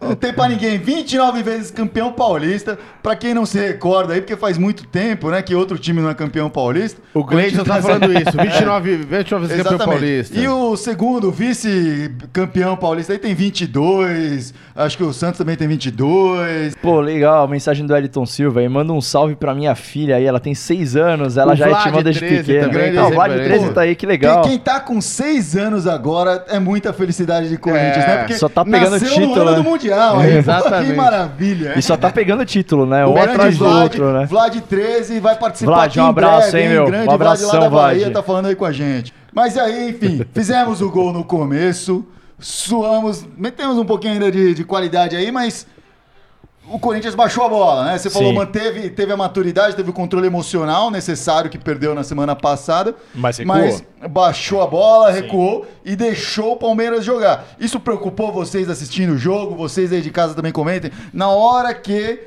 não 0.08 0.14
tem 0.14 0.32
pra 0.32 0.48
ninguém. 0.48 0.78
29 0.78 1.42
vezes 1.42 1.70
campeão 1.70 2.10
paulista. 2.10 2.78
Pra 3.02 3.14
quem 3.14 3.34
não 3.34 3.44
se 3.44 3.58
recorda 3.58 4.14
aí, 4.14 4.22
porque 4.22 4.36
faz 4.36 4.56
muito 4.56 4.86
tempo, 4.86 5.28
né, 5.30 5.42
que 5.42 5.54
outro 5.54 5.78
time 5.78 6.00
não 6.00 6.08
é 6.08 6.14
campeão 6.14 6.48
paulista. 6.48 6.98
O 7.12 7.24
Gleison 7.24 7.62
tá 7.62 7.82
falando 7.82 8.10
isso. 8.10 8.32
29, 8.40 8.96
29 8.96 9.46
vezes 9.46 9.62
campeão 9.62 9.86
paulista. 9.86 10.38
E 10.38 10.48
o 10.48 10.76
segundo 10.78 11.30
vice-campeão 11.30 12.69
paulista 12.76 13.12
aí 13.12 13.18
tem 13.18 13.34
22. 13.34 14.54
Acho 14.74 14.96
que 14.96 15.02
o 15.04 15.12
Santos 15.12 15.38
também 15.38 15.56
tem 15.56 15.68
22. 15.68 16.74
Pô, 16.76 17.00
legal, 17.00 17.46
mensagem 17.48 17.86
do 17.86 17.94
Elton 17.96 18.24
Silva 18.26 18.60
aí. 18.60 18.68
Manda 18.68 18.92
um 18.92 19.00
salve 19.00 19.34
pra 19.36 19.54
minha 19.54 19.74
filha 19.74 20.16
aí, 20.16 20.24
ela 20.24 20.40
tem 20.40 20.54
seis 20.54 20.96
anos, 20.96 21.36
ela 21.36 21.52
O 21.52 21.56
já 21.56 21.66
é 21.66 21.68
Vlad 21.68 21.82
timão 21.84 22.02
desde 22.02 22.20
13 22.20 22.42
pequena. 22.44 22.68
também 22.72 22.94
tá 22.94 23.06
o 23.06 23.10
Vlad 23.10 23.32
aí. 23.32 23.44
13 23.44 23.66
Pô, 23.66 23.72
tá 23.72 23.80
aí, 23.82 23.94
que 23.96 24.06
legal. 24.06 24.42
Quem, 24.42 24.50
quem 24.52 24.58
tá 24.58 24.80
com 24.80 25.00
6 25.00 25.56
anos 25.56 25.86
agora 25.86 26.44
é 26.48 26.58
muita 26.58 26.92
felicidade 26.92 27.48
de 27.48 27.56
Corinthians, 27.56 27.96
É, 28.04 28.06
né? 28.06 28.16
Porque 28.18 28.34
só 28.34 28.48
tá 28.48 28.64
pegando 28.64 28.90
nasceu 28.92 29.08
título, 29.08 29.34
no 29.34 29.40
ano 29.42 29.50
né? 29.50 29.56
do 29.56 29.64
Mundial. 29.64 30.18
Aí, 30.20 30.36
Exatamente. 30.38 30.90
Que 30.90 30.96
maravilha. 30.96 31.72
E 31.78 31.82
só 31.82 31.96
tá 31.96 32.10
pegando 32.10 32.44
título, 32.44 32.86
né? 32.86 33.04
O 33.04 33.10
Um 33.14 33.16
atrás 33.22 33.56
do 33.58 33.64
Vlad, 33.64 33.82
outro, 33.82 34.12
né? 34.12 34.26
Vlad 34.26 34.56
13 34.60 35.20
vai 35.20 35.36
participar 35.36 35.72
Vlad, 35.72 35.90
aqui 35.90 36.00
um 36.00 36.04
em 36.04 36.08
abraço, 36.08 36.50
breve, 36.52 36.66
hein, 36.66 36.68
meu? 36.72 36.86
Grande 36.86 37.08
Um 37.08 37.16
Vlad 37.18 37.20
lá 37.20 37.24
da 37.26 37.34
abração, 37.34 37.70
Bahia 37.70 38.00
Vlad. 38.00 38.12
tá 38.14 38.22
falando 38.22 38.46
aí 38.46 38.54
com 38.54 38.64
a 38.64 38.72
gente. 38.72 39.12
Mas 39.32 39.56
aí, 39.56 39.90
enfim, 39.90 40.22
fizemos 40.34 40.80
o 40.80 40.90
gol 40.90 41.12
no 41.12 41.22
começo, 41.22 42.04
suamos, 42.40 43.26
metemos 43.36 43.78
um 43.78 43.84
pouquinho 43.84 44.14
ainda 44.14 44.30
de, 44.30 44.54
de 44.54 44.64
qualidade 44.64 45.16
aí, 45.16 45.30
mas 45.30 45.66
o 46.70 46.78
Corinthians 46.78 47.16
baixou 47.16 47.44
a 47.44 47.48
bola, 47.48 47.84
né? 47.84 47.98
Você 47.98 48.08
falou, 48.08 48.30
Sim. 48.30 48.36
manteve, 48.36 48.90
teve 48.90 49.12
a 49.12 49.16
maturidade, 49.16 49.74
teve 49.74 49.90
o 49.90 49.92
controle 49.92 50.28
emocional 50.28 50.90
necessário 50.90 51.50
que 51.50 51.58
perdeu 51.58 51.94
na 51.94 52.04
semana 52.04 52.36
passada. 52.36 52.94
Mas 53.12 53.38
recuou. 53.38 53.56
Mas 53.56 53.84
baixou 54.08 54.62
a 54.62 54.66
bola, 54.68 55.10
recuou 55.10 55.66
e 55.84 55.96
deixou 55.96 56.52
o 56.52 56.56
Palmeiras 56.56 57.04
jogar. 57.04 57.44
Isso 57.58 57.80
preocupou 57.80 58.32
vocês 58.32 58.70
assistindo 58.70 59.14
o 59.14 59.18
jogo? 59.18 59.56
Vocês 59.56 59.92
aí 59.92 60.00
de 60.00 60.10
casa 60.10 60.32
também 60.32 60.52
comentem. 60.52 60.92
Na 61.12 61.28
hora 61.28 61.74
que 61.74 62.20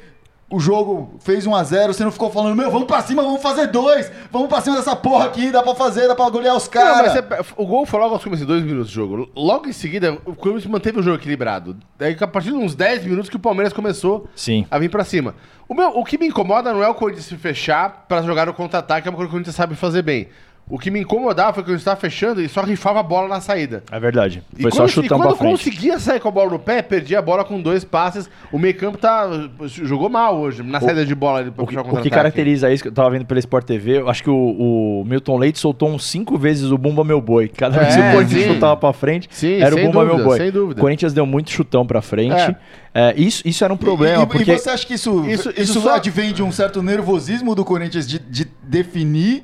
o 0.53 0.59
jogo 0.59 1.15
fez 1.19 1.47
1 1.47 1.55
a 1.55 1.63
0 1.63 1.93
você 1.93 2.03
não 2.03 2.11
ficou 2.11 2.29
falando, 2.29 2.55
meu, 2.55 2.69
vamos 2.69 2.85
pra 2.85 3.01
cima, 3.01 3.23
vamos 3.23 3.41
fazer 3.41 3.67
dois, 3.67 4.11
vamos 4.31 4.47
pra 4.47 4.61
cima 4.61 4.75
dessa 4.75 4.95
porra 4.95 5.25
aqui, 5.25 5.49
dá 5.49 5.63
pra 5.63 5.73
fazer, 5.73 6.07
dá 6.07 6.13
pra 6.13 6.29
golear 6.29 6.55
os 6.55 6.69
Não, 6.71 6.81
mas 6.83 7.13
caras. 7.13 7.47
o 7.57 7.65
gol 7.65 7.87
foi 7.87 7.99
logo 7.99 8.13
aos 8.13 8.23
começos, 8.23 8.45
dois 8.45 8.63
minutos 8.63 8.89
de 8.89 8.93
jogo. 8.93 9.27
Logo 9.35 9.67
em 9.67 9.73
seguida, 9.73 10.15
o 10.25 10.35
Corinthians 10.35 10.67
manteve 10.67 10.99
o 10.99 11.01
jogo 11.01 11.17
equilibrado. 11.17 11.75
Daí, 11.97 12.15
a 12.19 12.27
partir 12.27 12.49
de 12.49 12.55
uns 12.55 12.75
10 12.75 13.03
minutos 13.05 13.31
que 13.31 13.35
o 13.35 13.39
Palmeiras 13.39 13.73
começou 13.73 14.27
Sim. 14.35 14.67
a 14.69 14.77
vir 14.77 14.89
pra 14.89 15.03
cima. 15.03 15.33
O, 15.67 15.73
meu, 15.73 15.89
o 15.89 16.03
que 16.05 16.19
me 16.19 16.27
incomoda 16.27 16.71
não 16.71 16.83
é 16.83 16.87
o 16.87 16.93
Corinthians 16.93 17.25
se 17.25 17.35
fechar 17.35 18.05
pra 18.07 18.21
jogar 18.21 18.45
no 18.45 18.53
contra-ataque, 18.53 19.07
é 19.07 19.09
uma 19.09 19.15
coisa 19.17 19.27
que 19.27 19.31
o 19.31 19.37
Corinthians 19.37 19.55
sabe 19.55 19.73
fazer 19.75 20.03
bem. 20.03 20.27
O 20.69 20.79
que 20.79 20.89
me 20.89 21.01
incomodava 21.01 21.51
foi 21.53 21.61
que 21.61 21.67
o 21.69 21.73
Corinthians 21.73 21.81
estava 21.81 21.99
fechando 21.99 22.41
e 22.41 22.47
só 22.47 22.61
rifava 22.61 23.01
a 23.01 23.03
bola 23.03 23.27
na 23.27 23.41
saída. 23.41 23.83
É 23.91 23.99
verdade. 23.99 24.41
E 24.57 24.61
Foi 24.61 24.71
só 24.71 24.87
quando, 24.87 25.05
e 25.05 25.09
quando 25.09 25.21
pra 25.21 25.35
frente. 25.35 25.51
conseguia 25.51 25.99
sair 25.99 26.21
com 26.21 26.29
a 26.29 26.31
bola 26.31 26.51
no 26.51 26.57
pé, 26.57 26.81
perdia 26.81 27.19
a 27.19 27.21
bola 27.21 27.43
com 27.43 27.61
dois 27.61 27.83
passes. 27.83 28.29
O 28.49 28.57
meio 28.57 28.73
campo 28.75 28.97
tá, 28.97 29.29
jogou 29.67 30.09
mal 30.09 30.37
hoje, 30.39 30.63
na 30.63 30.79
saída 30.79 31.05
de 31.05 31.13
bola. 31.13 31.43
pra 31.51 31.63
O 31.63 31.67
que, 31.67 31.77
o 31.77 32.01
que 32.01 32.09
caracteriza 32.09 32.71
isso, 32.71 32.81
que 32.81 32.87
eu 32.89 32.93
tava 32.93 33.09
vendo 33.09 33.25
pela 33.25 33.39
Sport 33.41 33.65
TV, 33.65 33.99
eu 33.99 34.09
acho 34.09 34.23
que 34.23 34.29
o, 34.29 35.01
o 35.01 35.03
Milton 35.05 35.37
Leite 35.37 35.59
soltou 35.59 35.89
uns 35.89 36.05
cinco 36.05 36.37
vezes 36.37 36.71
o 36.71 36.77
Bumba 36.77 37.03
Meu 37.03 37.19
Boi. 37.19 37.49
Cada 37.49 37.79
vez 37.79 37.93
que 37.95 38.01
É, 38.01 38.09
o 38.09 38.13
Corinthians 38.13 38.53
chutava 38.53 38.77
pra 38.77 38.93
frente, 38.93 39.27
Sim, 39.31 39.55
era 39.61 39.75
o 39.75 39.77
Bumba 39.77 39.99
Meu 40.05 40.11
dúvida, 40.11 40.23
Boi. 40.29 40.37
sem 40.37 40.49
dúvida. 40.51 40.79
O 40.79 40.81
Corinthians 40.81 41.11
deu 41.13 41.25
muito 41.25 41.51
chutão 41.51 41.85
pra 41.85 42.01
frente. 42.01 42.33
É. 42.33 42.55
É, 42.95 43.13
isso, 43.17 43.41
isso 43.45 43.63
era 43.65 43.73
um 43.73 43.77
problema, 43.77 44.21
e, 44.21 44.23
e- 44.23 44.27
porque... 44.27 44.51
e 44.51 44.57
você 44.57 44.69
acha 44.69 44.85
que 44.87 44.93
isso, 44.93 45.25
Isso- 45.27 45.49
isso, 45.49 45.61
isso 45.61 45.81
só- 45.81 45.95
advém 45.95 46.31
de 46.31 46.41
um 46.43 46.51
certo 46.51 46.81
nervosismo 46.83 47.53
do 47.55 47.65
Corinthians 47.65 48.07
de, 48.07 48.17
de 48.19 48.47
definir 48.61 49.43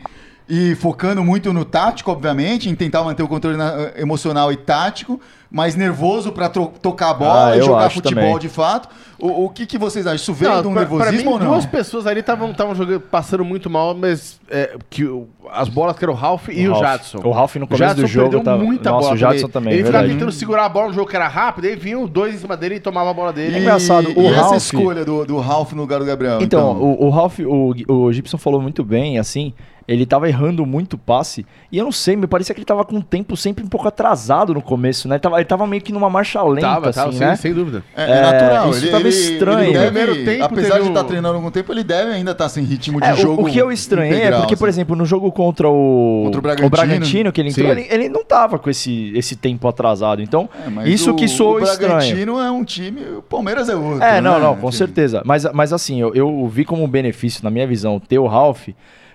e 0.50 0.74
focando 0.76 1.24
muito 1.24 1.54
no 1.54 1.64
tático, 1.64 2.12
obviamente, 2.12 2.68
em 2.70 2.74
tentar 2.76 3.04
manter 3.04 3.22
o 3.22 3.28
controle 3.28 3.56
na- 3.56 3.92
emocional 3.96 4.52
e 4.52 4.58
tático, 4.58 5.22
mas 5.52 5.76
nervoso 5.76 6.32
pra 6.32 6.50
tro- 6.50 6.72
tocar 6.82 7.12
a 7.12 7.14
bola 7.14 7.52
Ah, 7.52 7.58
e 7.58 7.62
jogar 7.62 7.90
futebol 7.92 8.24
também. 8.24 8.40
de 8.40 8.50
fato. 8.50 8.90
O, 9.20 9.46
o 9.46 9.50
que, 9.50 9.66
que 9.66 9.78
vocês 9.78 10.06
acham? 10.08 10.16
Isso 10.16 10.34
veio 10.34 10.52
Não, 10.54 10.62
de 10.62 10.68
um 10.70 10.74
pra- 10.74 10.86
pra 10.86 10.96
nervosismo 10.96 11.30
mim, 11.30 11.34
ou 11.36 11.40
não? 11.40 11.52
Duas 11.52 11.66
pessoas 11.66 12.08
ali 12.08 12.22
estavam 12.22 12.54
jogando, 12.76 13.00
passando 13.02 13.44
muito 13.46 13.70
mal, 13.70 13.94
mas 13.94 14.40
é, 14.50 14.76
que 14.90 15.04
o- 15.06 15.28
as 15.52 15.68
bolas 15.70 15.96
que 15.98 16.04
eram 16.06 16.14
o 16.14 16.16
Ralf 16.18 16.48
e 16.50 16.68
o, 16.68 16.72
Ralf. 16.72 16.82
Jadson. 16.84 17.18
O 17.24 17.32
Ralf 17.32 17.56
no 17.58 17.68
começo 17.68 17.84
Jadson 17.84 18.02
do 18.02 18.08
jogo 18.08 18.30
perdeu 18.30 18.44
tava- 18.44 18.64
muita 18.64 18.90
Nossa, 18.92 19.02
bola 19.04 19.14
o 19.14 19.18
Jadson 19.18 19.48
também, 19.50 19.74
Ele 19.74 19.84
ficava 19.84 19.98
verdade. 20.00 20.14
tentando 20.20 20.32
segurar 20.32 20.66
a 20.66 20.70
bola 20.70 20.88
no 20.88 20.94
jogo 20.94 21.10
que 21.10 21.16
era 21.16 21.28
rápido, 21.28 21.66
aí 21.66 21.76
vinham 21.76 22.08
dois 22.08 22.34
em 22.36 22.38
cima 22.38 22.56
dele 22.58 22.76
e 22.76 22.80
tomava 22.80 23.10
a 23.10 23.14
bola 23.14 23.34
dele. 23.34 23.56
É 23.56 23.60
engraçado, 23.60 24.10
E, 24.12 24.14
o 24.20 24.22
e 24.24 24.28
essa 24.28 24.42
Ralf- 24.42 24.58
escolha 24.58 25.04
do, 25.06 25.26
do 25.26 25.38
Ralf 25.40 25.74
no 25.74 25.82
lugar 25.82 26.00
do 26.00 26.06
Gabriel? 26.06 26.40
Então, 26.42 26.72
o, 26.80 27.06
o 27.06 27.10
Ralph, 27.10 27.40
o, 27.40 27.74
o 27.88 28.12
Gibson 28.14 28.38
falou 28.38 28.62
muito 28.62 28.84
bem, 28.84 29.18
assim, 29.20 29.54
ele 29.92 30.06
tava 30.06 30.28
errando 30.30 30.66
muito 30.66 30.98
passe, 30.98 31.46
e 31.72 31.78
eu 31.78 31.84
não 31.86 31.92
sei, 31.92 32.16
me 32.16 32.28
parecia 32.28 32.54
que 32.54 32.60
ele 32.60 32.66
tava 32.66 32.86
com 32.86 32.98
o 32.98 33.04
tempo 33.04 33.36
sempre 33.36 33.64
um 33.64 33.68
pouco 33.68 33.88
atrasado 33.88 34.54
no 34.54 34.62
começo, 34.62 35.08
né? 35.08 35.16
Ele 35.16 35.20
tava, 35.20 35.36
ele 35.38 35.46
tava 35.46 35.66
meio 35.68 35.82
que 35.82 35.92
numa 35.92 36.10
marcha 36.10 36.42
lenta, 36.44 36.62
tava, 36.62 36.90
assim, 36.90 37.00
tava, 37.00 37.12
sim, 37.12 37.20
né? 37.20 37.36
sem 37.36 37.54
dúvida. 37.54 37.84
É, 37.96 38.04
É, 38.04 38.18
é 38.18 38.22
natural. 38.22 38.70
isso 38.72 38.92
tava 38.92 39.08
estranho. 39.08 39.60
Ele 39.70 39.74
deve, 39.74 39.86
No 39.86 39.92
primeiro 39.92 40.26
tempo 40.26 40.44
apesar 40.46 40.70
teve 40.74 40.84
de 40.84 40.88
estar 40.90 41.02
um- 41.04 41.08
treinando 41.08 41.36
algum 41.36 41.52
tempo, 41.52 41.72
ele 41.74 41.84
deve 41.84 42.12
ainda 42.14 42.32
estar 42.32 42.50
sem 42.50 42.64
ritmo 42.64 43.02
de 43.02 43.08
É, 43.08 43.14
o- 43.14 43.18
jogo. 43.18 43.48
o, 43.48 43.52
que 43.52 43.58
eu 43.58 43.72
estranhei 43.72 44.14
é 44.14 44.18
integral, 44.20 44.42
porque, 44.42 44.56
por 44.56 44.70
assim. 44.70 44.78
exemplo, 44.80 44.96
no 44.96 45.06
jogo 45.06 45.32
contra 45.32 45.68
o, 45.68 46.22
Contra 46.26 46.40
o 46.40 46.42
Bragantino. 46.42 46.70
Bragantino, 46.70 47.32
que 47.32 47.42
ele 47.42 47.50
entrou, 47.50 47.68
ele, 47.72 47.88
ele 47.90 48.10
não 48.10 48.24
tava 48.24 48.60
com 48.60 48.70
esse, 48.70 49.12
esse 49.16 49.36
tempo 49.36 49.68
atrasado. 49.68 50.22
Então, 50.22 50.48
É, 50.86 50.90
isso 50.90 51.12
o- 51.12 51.16
que 51.16 51.28
soou 51.28 51.56
O 51.56 51.60
estranho. 51.64 51.94
Bragantino 51.96 52.40
é 52.40 52.52
um 52.52 52.64
time, 52.64 53.02
o 53.18 53.22
Palmeiras 53.22 53.70
é 53.70 53.76
outro. 53.76 54.04
É, 54.04 54.22
não, 54.22 54.34
né? 54.40 54.46
não, 54.46 54.56
com 54.56 54.72
certeza. 54.72 55.22
Mas, 55.26 55.46
mas 55.54 55.74
assim, 55.74 56.00
eu, 56.00 56.14
eu 56.14 56.48
vi 56.48 56.64
como 56.66 56.84
um 56.84 56.88
benefício, 56.88 57.44
na 57.44 57.50
minha 57.50 57.66
visão, 57.66 58.00
ter 58.00 58.20
o 58.20 58.28
Ralph, 58.28 58.68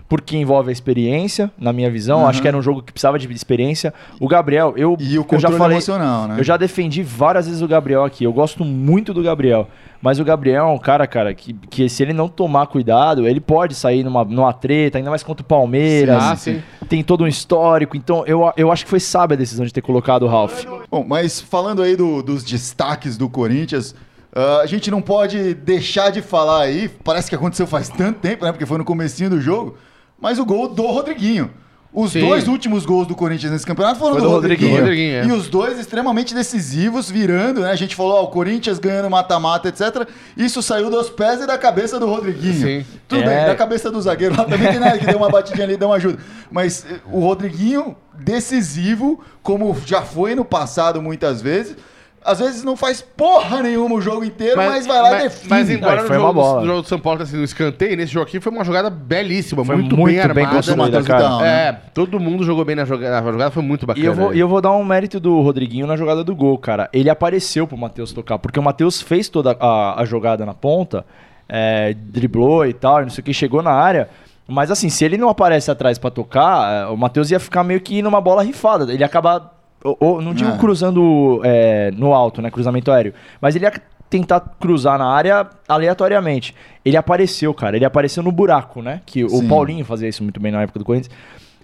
porque 0.09 0.37
envolve 0.37 0.69
a 0.69 0.73
experiência, 0.73 1.51
na 1.59 1.73
minha 1.73 1.91
visão. 1.91 2.27
Acho 2.27 2.41
que 2.43 2.47
era 2.49 2.57
um 2.57 2.63
jogo 2.63 2.83
que 2.83 2.93
precisava 2.93 3.19
de 3.19 3.33
experiência. 3.33 3.93
O 4.21 4.29
Gabriel, 4.29 4.75
eu, 4.77 4.97
E 5.01 5.19
o 5.19 5.27
eu 5.31 5.39
já 5.41 5.51
falei, 5.51 5.77
emocional, 5.79 6.29
né? 6.29 6.37
eu 6.39 6.45
já 6.45 6.57
defendi 6.57 7.03
várias 7.03 7.47
vezes 7.47 7.63
o 7.63 7.67
Gabriel 7.69 8.05
aqui. 8.05 8.25
Eu 8.25 8.33
gosto 8.33 8.65
muito 8.65 9.13
do 9.15 9.23
Gabriel. 9.23 9.69
Mas 10.03 10.21
o 10.21 10.25
Gabriel 10.25 10.67
é 10.67 10.69
um 10.69 10.79
cara, 10.79 11.07
cara, 11.07 11.33
que, 11.33 11.55
que 11.55 11.89
se 11.89 12.03
ele 12.03 12.13
não 12.13 12.29
tomar 12.29 12.67
cuidado, 12.67 13.27
ele 13.27 13.41
pode 13.41 13.75
sair 13.75 14.05
numa, 14.05 14.23
numa 14.23 14.53
treta, 14.53 14.99
ainda 14.99 15.09
mais 15.09 15.23
contra 15.23 15.43
o 15.43 15.47
Palmeiras. 15.47 16.23
Sim, 16.23 16.29
ah, 16.31 16.37
sim. 16.37 16.63
Tem 16.87 17.03
todo 17.03 17.25
um 17.25 17.27
histórico. 17.27 17.97
Então 17.97 18.23
eu, 18.27 18.53
eu 18.57 18.71
acho 18.71 18.85
que 18.85 18.91
foi 18.91 19.01
sábia 19.01 19.35
a 19.35 19.39
decisão 19.39 19.65
de 19.65 19.73
ter 19.73 19.81
colocado 19.81 20.25
o 20.25 20.29
Ralf. 20.29 20.65
Bom, 20.91 21.05
mas 21.09 21.41
falando 21.41 21.83
aí 21.83 21.97
do- 21.97 22.23
dos 22.23 22.45
destaques 22.45 23.17
do 23.17 23.31
Corinthians, 23.31 23.95
ah, 24.37 24.61
a 24.63 24.67
gente 24.67 24.91
não 24.91 25.01
pode 25.01 25.55
deixar 25.55 26.11
de 26.11 26.21
falar 26.21 26.61
aí, 26.65 26.91
parece 27.03 27.31
que 27.31 27.35
aconteceu 27.35 27.67
faz 27.67 27.89
tanto 27.89 28.19
tempo, 28.21 28.45
né? 28.45 28.53
Porque 28.53 28.67
foi 28.67 28.77
no 28.77 28.85
comecinho 28.85 29.31
do 29.31 29.41
jogo, 29.41 29.77
mas 30.21 30.39
o 30.39 30.45
gol 30.45 30.69
do 30.69 30.83
Rodriguinho. 30.87 31.51
Os 31.97 32.11
Sim. 32.11 32.23
dois 32.23 32.49
últimos 32.49 32.85
gols 32.85 33.07
do 33.07 33.15
Corinthians 33.15 33.53
nesse 33.53 33.65
campeonato 33.65 34.01
foram 34.01 34.15
Foi 34.15 34.21
do, 34.23 34.27
do 34.27 34.33
Rodriguinho. 34.35 34.81
Rodriguinho. 34.81 35.15
É. 35.15 35.25
E 35.27 35.31
os 35.31 35.47
dois 35.49 35.79
extremamente 35.79 36.35
decisivos, 36.35 37.09
virando, 37.09 37.61
né? 37.61 37.71
A 37.71 37.77
gente 37.77 37.95
falou, 37.95 38.15
ó, 38.15 38.25
o 38.25 38.27
Corinthians 38.27 38.81
ganhando 38.81 39.09
mata-mata, 39.09 39.69
etc. 39.69 40.05
Isso 40.37 40.61
saiu 40.61 40.91
dos 40.91 41.09
pés 41.09 41.41
e 41.41 41.47
da 41.47 41.57
cabeça 41.57 42.01
do 42.01 42.07
Rodriguinho. 42.07 42.53
Sim. 42.83 42.87
Tudo 43.07 43.23
É. 43.23 43.27
bem, 43.37 43.47
da 43.47 43.55
cabeça 43.55 43.93
do 43.93 44.03
zagueiro 44.03 44.37
lá 44.37 44.43
também 44.45 44.69
tem 44.73 44.81
nada 44.81 44.99
que 44.99 45.07
deu 45.07 45.17
uma 45.17 45.29
batidinha 45.31 45.65
ali, 45.65 45.77
deu 45.77 45.87
uma 45.87 45.95
ajuda. 45.95 46.19
Mas 46.51 46.85
eh, 46.85 46.99
o 47.13 47.21
Rodriguinho, 47.21 47.95
decisivo, 48.19 49.21
como 49.41 49.77
já 49.87 50.03
foi 50.03 50.35
no 50.35 50.45
passado 50.45 51.01
muitas 51.01 51.41
vezes. 51.41 51.77
Às 52.25 52.39
vezes 52.39 52.65
não 52.65 52.75
faz 52.77 53.03
porra 53.03 53.63
nenhuma 53.63 53.97
o 53.97 54.01
jogo 54.01 54.25
inteiro, 54.25 54.57
mas, 54.57 54.87
vai 54.87 55.03
lá 55.03 55.09
e 55.09 55.13
mas, 55.13 55.23
define. 55.25 55.51
mas 55.51 55.71
embora 55.71 55.97
Não, 55.97 56.03
no 56.03 56.07
foi 56.09 56.17
jogo, 56.17 56.27
uma 56.27 56.33
bola. 56.33 56.55
do, 56.55 56.61
no 56.61 56.67
jogo 56.67 56.83
do 56.83 56.89
São 56.89 56.99
Paulo 56.99 57.19
tenha 57.19 57.27
sido 57.27 57.41
um 57.41 57.45
escanteio, 57.45 57.97
nesse 57.99 58.13
jogo 58.13 58.27
aqui 58.27 58.41
foi 58.41 58.51
uma 58.51 58.65
jogada 58.65 58.89
belíssima, 58.89 59.63
Foi 59.65 59.77
muito, 59.77 59.95
muito 59.95 60.07
bem 60.07 60.15
bem 60.35 60.45
armada. 60.45 60.57
construída, 60.57 60.83
Matheus 60.85 61.07
cara. 61.07 61.23
Vital, 61.23 61.39
né? 61.41 61.69
É, 61.69 61.73
todo 61.93 62.19
mundo 62.19 62.43
jogou 62.43 62.65
bem 62.65 62.77
na 62.77 62.85
jogada, 62.87 63.19
a 63.19 63.33
jogada 63.33 63.51
foi 63.51 63.63
muito 63.63 63.83
E 63.83 63.87
bacana. 63.87 64.07
eu, 64.07 64.15
vou, 64.15 64.35
e 64.35 64.41
eu 64.41 64.49
vou 64.49 64.61
dar 64.63 64.73
um 64.73 64.83
mérito 64.85 65.21
do 65.21 65.41
Rodriguinho 65.43 65.87
na 65.87 65.97
jogada 65.97 66.25
do 66.25 66.35
gol, 66.35 66.57
cara. 66.57 66.89
Ele 66.93 67.11
apareceu 67.11 67.67
pro 67.67 67.77
Matheus 67.77 68.13
tocar, 68.13 68.39
porque 68.39 68.59
o 68.59 68.63
Matheus 68.63 69.03
fez 69.03 69.29
toda 69.29 69.55
a, 69.61 70.01
a 70.01 70.05
jogada 70.07 70.47
na 70.47 70.55
ponta, 70.55 71.05
é, 71.47 71.93
driblou 71.95 72.65
e 72.67 72.73
tal, 72.73 73.01
e 73.01 73.03
não 73.03 73.11
sei 73.11 73.21
o 73.21 73.25
que, 73.25 73.35
chegou 73.35 73.63
na 73.63 73.73
área. 73.73 74.09
Mas 74.49 74.71
assim, 74.71 74.89
se 74.91 75.05
ele 75.05 75.17
não 75.17 75.29
aparece 75.29 75.71
atrás 75.71 75.99
pra 75.99 76.11
tocar, 76.11 76.73
é, 76.73 76.87
o 76.87 76.97
Matheus 76.97 77.31
ia 77.31 77.41
ficar 77.41 77.65
meio 77.65 77.81
que 77.81 78.01
numa 78.03 78.21
bola 78.21 78.43
rifada. 78.43 78.91
Ele 78.93 79.01
ia 79.03 79.07
acabar. 79.07 79.54
Ou- 79.85 79.97
ou- 80.01 80.23
não 80.23 80.35
digo 80.35 80.51
É. 80.51 80.57
cruzando 80.59 81.41
é, 81.45 81.91
no 81.93 82.13
alto, 82.15 82.41
né? 82.43 82.51
Cruzamento 82.51 82.91
aéreo. 82.91 83.15
Mas 83.41 83.55
ele 83.55 83.65
ia 83.67 83.73
tentar 84.11 84.41
cruzar 84.59 84.99
na 84.99 85.07
área 85.07 85.47
aleatoriamente. 85.69 86.55
Ele 86.85 86.97
apareceu, 86.97 87.53
cara. 87.55 87.77
Ele 87.77 87.85
apareceu 87.85 88.23
no 88.23 88.33
buraco, 88.33 88.81
né? 88.83 89.01
Que 89.07 89.29
Sim. 89.29 89.45
o 89.45 89.49
Paulinho 89.49 89.85
fazia 89.85 90.09
isso 90.09 90.23
muito 90.23 90.41
bem 90.41 90.51
na 90.53 90.63
época 90.63 90.79
do 90.79 90.85
Corinthians. 90.85 91.15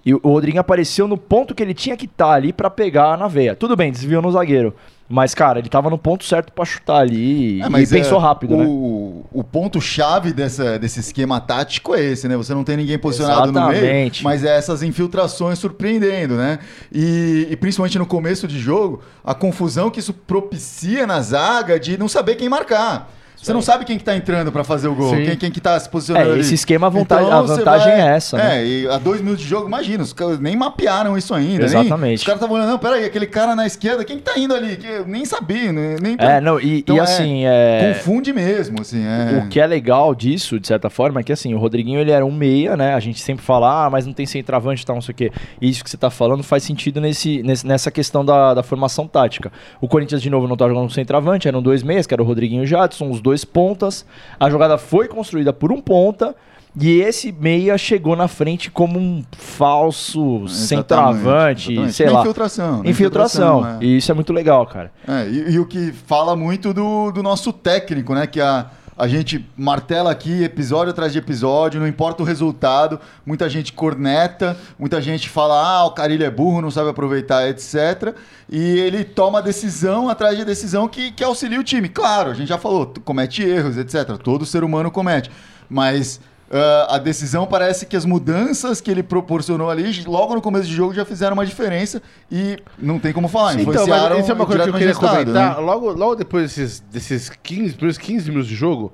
E 0.04 0.14
o 0.14 0.18
Rodriguinho 0.22 0.60
apareceu 0.60 1.06
no 1.06 1.16
ponto 1.16 1.54
que 1.54 1.62
ele 1.62 1.74
tinha 1.74 1.96
que 1.96 2.06
estar 2.06 2.30
ali 2.32 2.52
pra 2.52 2.70
pegar 2.70 3.16
na 3.18 3.28
veia. 3.28 3.54
Tudo 3.54 3.76
bem, 3.76 3.90
desviou 3.92 4.22
no 4.22 4.30
zagueiro. 4.32 4.74
Mas, 5.12 5.34
cara, 5.34 5.58
ele 5.58 5.68
tava 5.68 5.90
no 5.90 5.98
ponto 5.98 6.24
certo 6.24 6.52
pra 6.52 6.64
chutar 6.64 6.98
ali 6.98 7.60
É, 7.60 7.66
e 7.66 7.68
mas 7.68 7.90
pensou 7.90 8.18
é, 8.18 8.22
rápido, 8.22 8.56
né? 8.56 8.64
o, 8.64 9.26
O 9.32 9.42
ponto-chave 9.42 10.32
desse 10.32 11.00
esquema 11.00 11.40
tático 11.40 11.96
é 11.96 12.00
esse, 12.00 12.28
né? 12.28 12.36
Você 12.36 12.54
não 12.54 12.62
tem 12.62 12.76
ninguém 12.76 12.96
posicionado 12.96 13.50
no 13.50 13.66
meio, 13.66 13.82
Exatamente. 13.82 14.22
mas 14.22 14.44
é 14.44 14.56
essas 14.56 14.84
infiltrações 14.84 15.58
surpreendendo, 15.58 16.36
né? 16.36 16.60
E, 16.92 17.48
e 17.50 17.56
principalmente 17.56 17.98
no 17.98 18.06
começo 18.06 18.46
de 18.46 18.60
jogo, 18.60 19.02
a 19.24 19.34
confusão 19.34 19.90
que 19.90 19.98
isso 19.98 20.12
propicia 20.12 21.06
na 21.08 21.20
zaga 21.20 21.80
de 21.80 21.98
não 21.98 22.06
saber 22.08 22.36
quem 22.36 22.48
marcar. 22.48 23.10
Você 23.42 23.52
não 23.52 23.62
sabe 23.62 23.84
quem 23.84 23.96
que 23.96 24.04
tá 24.04 24.14
entrando 24.14 24.52
pra 24.52 24.62
fazer 24.62 24.88
o 24.88 24.94
gol, 24.94 25.14
Sim. 25.14 25.24
quem, 25.24 25.36
quem 25.36 25.50
que 25.50 25.60
tá 25.60 25.78
se 25.80 25.88
posicionando 25.88 26.28
É, 26.28 26.32
ali. 26.32 26.40
esse 26.40 26.54
esquema, 26.54 26.88
a 26.88 26.90
vantagem- 26.90 27.30
a 27.32 27.40
você 27.40 27.56
vantagem 27.56 27.92
é 27.92 28.00
essa, 28.08 28.36
né? 28.36 28.58
É, 28.62 28.66
e 28.66 28.88
a 28.88 28.98
dois 28.98 29.20
minutos 29.20 29.42
de 29.42 29.48
jogo, 29.48 29.66
imagina, 29.66 30.02
os 30.02 30.12
caras 30.12 30.38
nem 30.38 30.54
mapearam 30.56 31.16
isso 31.16 31.32
ainda. 31.34 31.50
nem- 31.66 31.80
Exatamente. 31.80 32.18
os 32.18 32.24
caras 32.24 32.38
estavam 32.40 32.56
olhando, 32.56 32.70
não, 32.70 32.78
peraí, 32.78 33.04
aquele 33.04 33.26
cara 33.26 33.56
na 33.56 33.66
esquerda, 33.66 34.04
quem 34.04 34.16
que 34.18 34.22
tá 34.22 34.38
indo 34.38 34.54
ali? 34.54 34.76
Que 34.76 35.04
nem 35.06 35.24
sabia, 35.24 35.72
né? 35.72 35.96
nem 36.02 36.16
É, 36.18 36.40
não, 36.40 36.60
e, 36.60 36.80
Então, 36.80 36.96
e 36.96 36.98
é, 36.98 37.02
assim, 37.02 37.46
é... 37.46 37.94
Confunde 37.94 38.32
mesmo, 38.32 38.80
assim. 38.80 39.02
É. 39.06 39.38
O 39.38 39.48
que 39.48 39.58
é 39.60 39.66
legal 39.66 40.14
disso, 40.14 40.58
de 40.60 40.66
certa 40.66 40.90
forma, 40.90 41.20
é 41.20 41.22
que 41.22 41.32
assim, 41.32 41.54
o 41.54 41.58
Rodriguinho 41.58 41.98
ele 42.00 42.10
era 42.10 42.24
um 42.26 42.32
meia, 42.32 42.76
né? 42.76 42.94
A 42.94 43.00
gente 43.00 43.20
sempre 43.20 43.44
fala, 43.44 43.86
ah, 43.86 43.90
mas 43.90 44.04
não 44.06 44.12
tem 44.12 44.26
centroavante 44.26 44.82
e 44.82 44.86
tal, 44.86 44.96
não 44.96 45.02
sei 45.02 45.12
o 45.12 45.16
quê. 45.16 45.32
E 45.60 45.68
isso 45.70 45.82
que 45.82 45.88
você 45.90 45.96
tá 45.96 46.10
falando 46.10 46.42
faz 46.42 46.62
sentido 46.62 47.00
nesse, 47.00 47.42
nessa 47.64 47.90
questão 47.90 48.24
da, 48.24 48.52
da 48.54 48.62
formação 48.62 49.06
tática. 49.06 49.50
O 49.80 49.88
Corinthians, 49.88 50.20
de 50.20 50.28
novo, 50.28 50.46
não 50.46 50.56
tá 50.56 50.68
jogando 50.68 50.90
centroavante, 50.92 51.48
eram 51.48 51.62
dois 51.62 51.82
meias, 51.82 52.06
que 52.06 52.12
era 52.12 52.22
o 52.22 52.26
Rodriguinho 52.26 52.62
e 52.62 52.64
o 52.64 52.66
Jadson, 52.66 53.08
os 53.08 53.20
dois 53.20 53.29
pontas. 53.44 54.04
A 54.38 54.48
jogada 54.50 54.76
foi 54.78 55.08
construída 55.08 55.52
por 55.52 55.72
um 55.72 55.80
ponta. 55.80 56.34
E 56.80 57.00
esse 57.00 57.32
meia 57.32 57.76
chegou 57.76 58.14
na 58.14 58.28
frente 58.28 58.70
como 58.70 58.96
um 58.96 59.24
falso 59.36 60.46
centroavante, 60.46 61.72
Exatamente. 61.72 61.94
sei 61.94 62.08
lá. 62.08 62.20
Infiltração. 62.20 62.82
na 62.82 62.90
Infiltração. 62.90 63.66
é. 63.66 63.84
E 63.84 63.96
isso 63.96 64.10
é 64.12 64.14
muito 64.14 64.32
legal, 64.32 64.64
cara. 64.66 64.92
É, 65.06 65.28
e, 65.28 65.50
e 65.54 65.58
o 65.58 65.66
que 65.66 65.92
fala 65.92 66.36
muito 66.36 66.72
do, 66.72 67.10
do 67.10 67.22
nosso 67.24 67.52
técnico, 67.52 68.14
né? 68.14 68.26
Que 68.26 68.40
a, 68.40 68.66
a 69.00 69.08
gente 69.08 69.42
martela 69.56 70.10
aqui 70.10 70.44
episódio 70.44 70.90
atrás 70.90 71.10
de 71.10 71.18
episódio, 71.18 71.80
não 71.80 71.88
importa 71.88 72.22
o 72.22 72.26
resultado, 72.26 73.00
muita 73.24 73.48
gente 73.48 73.72
corneta, 73.72 74.54
muita 74.78 75.00
gente 75.00 75.26
fala, 75.30 75.54
ah, 75.54 75.86
o 75.86 75.92
Carilho 75.92 76.22
é 76.22 76.30
burro, 76.30 76.60
não 76.60 76.70
sabe 76.70 76.90
aproveitar, 76.90 77.48
etc. 77.48 78.14
E 78.46 78.60
ele 78.78 79.02
toma 79.02 79.40
decisão 79.40 80.10
atrás 80.10 80.36
de 80.36 80.44
decisão 80.44 80.86
que, 80.86 81.12
que 81.12 81.24
auxilia 81.24 81.58
o 81.58 81.64
time. 81.64 81.88
Claro, 81.88 82.30
a 82.30 82.34
gente 82.34 82.48
já 82.48 82.58
falou, 82.58 82.92
comete 83.02 83.42
erros, 83.42 83.78
etc. 83.78 84.18
Todo 84.22 84.44
ser 84.44 84.62
humano 84.62 84.90
comete. 84.90 85.30
Mas. 85.66 86.20
Ah, 86.50 86.96
a 86.96 86.98
decisão 86.98 87.46
parece 87.46 87.86
que 87.86 87.96
as 87.96 88.04
mudanças 88.04 88.80
que 88.80 88.90
ele 88.90 89.02
proporcionou 89.02 89.70
ali, 89.70 90.02
logo 90.04 90.34
no 90.34 90.42
começo 90.42 90.66
de 90.66 90.74
jogo, 90.74 90.92
já 90.92 91.04
fizeram 91.04 91.34
uma 91.34 91.46
diferença 91.46 92.02
e 92.30 92.58
não 92.78 92.98
tem 92.98 93.12
como 93.12 93.28
falar. 93.28 93.54
Então, 93.54 93.72
influenciaram 93.72 94.16
mas 94.16 94.24
isso 94.24 94.32
é 94.32 94.34
uma 94.34 94.46
coisa 94.46 94.64
que 94.64 94.68
eu 94.70 94.74
queria 94.74 94.94
comentar. 94.94 95.54
né? 95.56 95.60
Logo, 95.60 95.92
logo 95.92 96.14
depois 96.16 96.42
desses, 96.54 96.80
desses 96.80 97.30
15, 97.30 97.74
primeiros 97.74 97.98
15 97.98 98.28
minutos 98.30 98.48
de 98.48 98.56
jogo, 98.56 98.92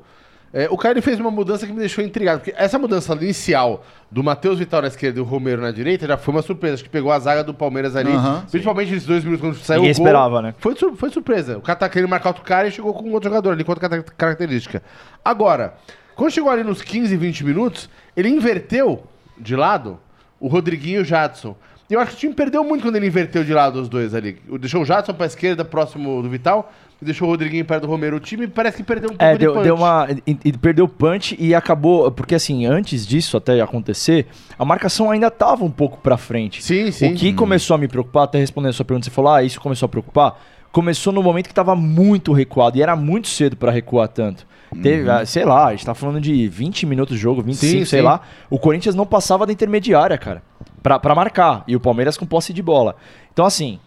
é, 0.52 0.68
o 0.70 0.76
cara 0.76 1.00
fez 1.00 1.18
uma 1.18 1.30
mudança 1.30 1.66
que 1.66 1.72
me 1.72 1.78
deixou 1.78 2.04
intrigado. 2.04 2.40
Porque 2.40 2.54
essa 2.56 2.78
mudança 2.78 3.14
inicial 3.14 3.84
do 4.10 4.22
Matheus 4.22 4.58
Vital 4.58 4.82
na 4.82 4.88
esquerda 4.88 5.18
e 5.18 5.22
o 5.22 5.24
Romero 5.24 5.60
na 5.60 5.70
direita 5.70 6.06
já 6.06 6.16
foi 6.16 6.34
uma 6.34 6.42
surpresa. 6.42 6.74
Acho 6.74 6.84
que 6.84 6.90
pegou 6.90 7.10
a 7.10 7.18
zaga 7.18 7.42
do 7.42 7.54
Palmeiras 7.54 7.96
ali. 7.96 8.12
Aham. 8.12 8.44
principalmente 8.50 8.90
nesses 8.92 9.06
dois 9.06 9.24
minutos 9.24 9.44
quando 9.46 9.56
saiu 9.56 9.80
Ninguém 9.80 9.92
o 9.92 9.96
gol. 9.96 10.06
esperava, 10.06 10.42
né? 10.42 10.54
Foi, 10.58 10.74
foi 10.74 11.10
surpresa. 11.10 11.58
O 11.58 11.62
cara 11.62 11.78
tá 11.78 11.88
querendo 11.88 12.08
marcar 12.08 12.30
outro 12.30 12.44
cara 12.44 12.68
e 12.68 12.70
chegou 12.70 12.94
com 12.94 13.10
outro 13.12 13.28
jogador 13.28 13.52
ali, 13.52 13.64
com 13.64 13.72
outra 13.72 14.02
característica. 14.16 14.82
Agora, 15.24 15.74
quando 16.16 16.30
chegou 16.32 16.50
ali 16.50 16.64
nos 16.64 16.82
15, 16.82 17.16
20 17.16 17.44
minutos, 17.44 17.88
ele 18.16 18.28
inverteu 18.28 19.04
de 19.38 19.54
lado 19.54 19.98
o 20.40 20.48
Rodriguinho 20.48 20.98
e 20.98 21.02
o 21.02 21.04
Jadson. 21.04 21.54
E 21.88 21.94
eu 21.94 22.00
acho 22.00 22.10
que 22.12 22.16
o 22.16 22.20
time 22.20 22.34
perdeu 22.34 22.64
muito 22.64 22.82
quando 22.82 22.96
ele 22.96 23.06
inverteu 23.06 23.44
de 23.44 23.54
lado 23.54 23.80
os 23.80 23.88
dois 23.88 24.12
ali. 24.12 24.38
Deixou 24.58 24.82
o 24.82 24.84
Jadson 24.84 25.14
pra 25.14 25.26
esquerda, 25.26 25.64
próximo 25.64 26.20
do 26.20 26.28
Vital, 26.28 26.72
e 27.00 27.04
deixou 27.04 27.28
o 27.28 27.30
Rodriguinho 27.30 27.64
perto 27.64 27.82
do 27.82 27.86
Romero. 27.88 28.16
O 28.16 28.20
time 28.20 28.48
parece 28.48 28.78
que 28.78 28.82
perdeu 28.82 29.10
um 29.10 29.16
pouco 29.16 29.22
É, 29.24 29.32
de 29.34 29.38
deu, 29.38 29.52
punch. 29.52 29.62
deu 29.64 29.74
uma. 29.76 30.08
E, 30.26 30.36
e 30.46 30.52
perdeu 30.52 30.86
o 30.86 30.88
punch 30.88 31.36
e 31.38 31.54
acabou. 31.54 32.10
Porque 32.10 32.34
assim, 32.34 32.66
antes 32.66 33.06
disso 33.06 33.36
até 33.36 33.60
acontecer, 33.60 34.26
a 34.58 34.64
marcação 34.64 35.12
ainda 35.12 35.30
tava 35.30 35.64
um 35.64 35.70
pouco 35.70 35.98
pra 35.98 36.16
frente. 36.16 36.60
Sim, 36.60 36.90
sim. 36.90 37.12
O 37.12 37.14
que 37.16 37.32
começou 37.32 37.76
a 37.76 37.78
me 37.78 37.86
preocupar, 37.86 38.24
até 38.24 38.38
respondendo 38.38 38.70
a 38.70 38.72
sua 38.72 38.84
pergunta, 38.84 39.04
você 39.04 39.10
falou, 39.12 39.30
ah, 39.32 39.44
isso 39.44 39.60
começou 39.60 39.86
a 39.86 39.88
preocupar. 39.88 40.40
Começou 40.72 41.12
no 41.12 41.22
momento 41.22 41.46
que 41.46 41.54
tava 41.54 41.76
muito 41.76 42.32
recuado 42.32 42.76
e 42.78 42.82
era 42.82 42.96
muito 42.96 43.28
cedo 43.28 43.56
pra 43.56 43.70
recuar 43.70 44.08
tanto. 44.08 44.44
Teve, 44.82 45.10
ah, 45.10 45.24
sei 45.24 45.44
lá, 45.44 45.66
a 45.66 45.70
gente 45.70 45.84
tá 45.86 45.94
falando 45.94 46.20
de 46.20 46.48
20 46.48 46.86
minutos 46.86 47.16
de 47.16 47.22
jogo, 47.22 47.42
25, 47.42 47.70
Sim, 47.78 47.84
sei 47.84 48.00
sim. 48.00 48.04
lá. 48.04 48.20
O 48.50 48.58
Corinthians 48.58 48.94
não 48.94 49.06
passava 49.06 49.46
da 49.46 49.52
intermediária, 49.52 50.16
cara, 50.18 50.42
pra, 50.82 50.98
pra 50.98 51.14
marcar. 51.14 51.64
E 51.66 51.74
o 51.74 51.80
Palmeiras 51.80 52.16
com 52.16 52.26
posse 52.26 52.52
de 52.52 52.62
bola. 52.62 52.96
Então, 53.32 53.44
assim, 53.44 53.78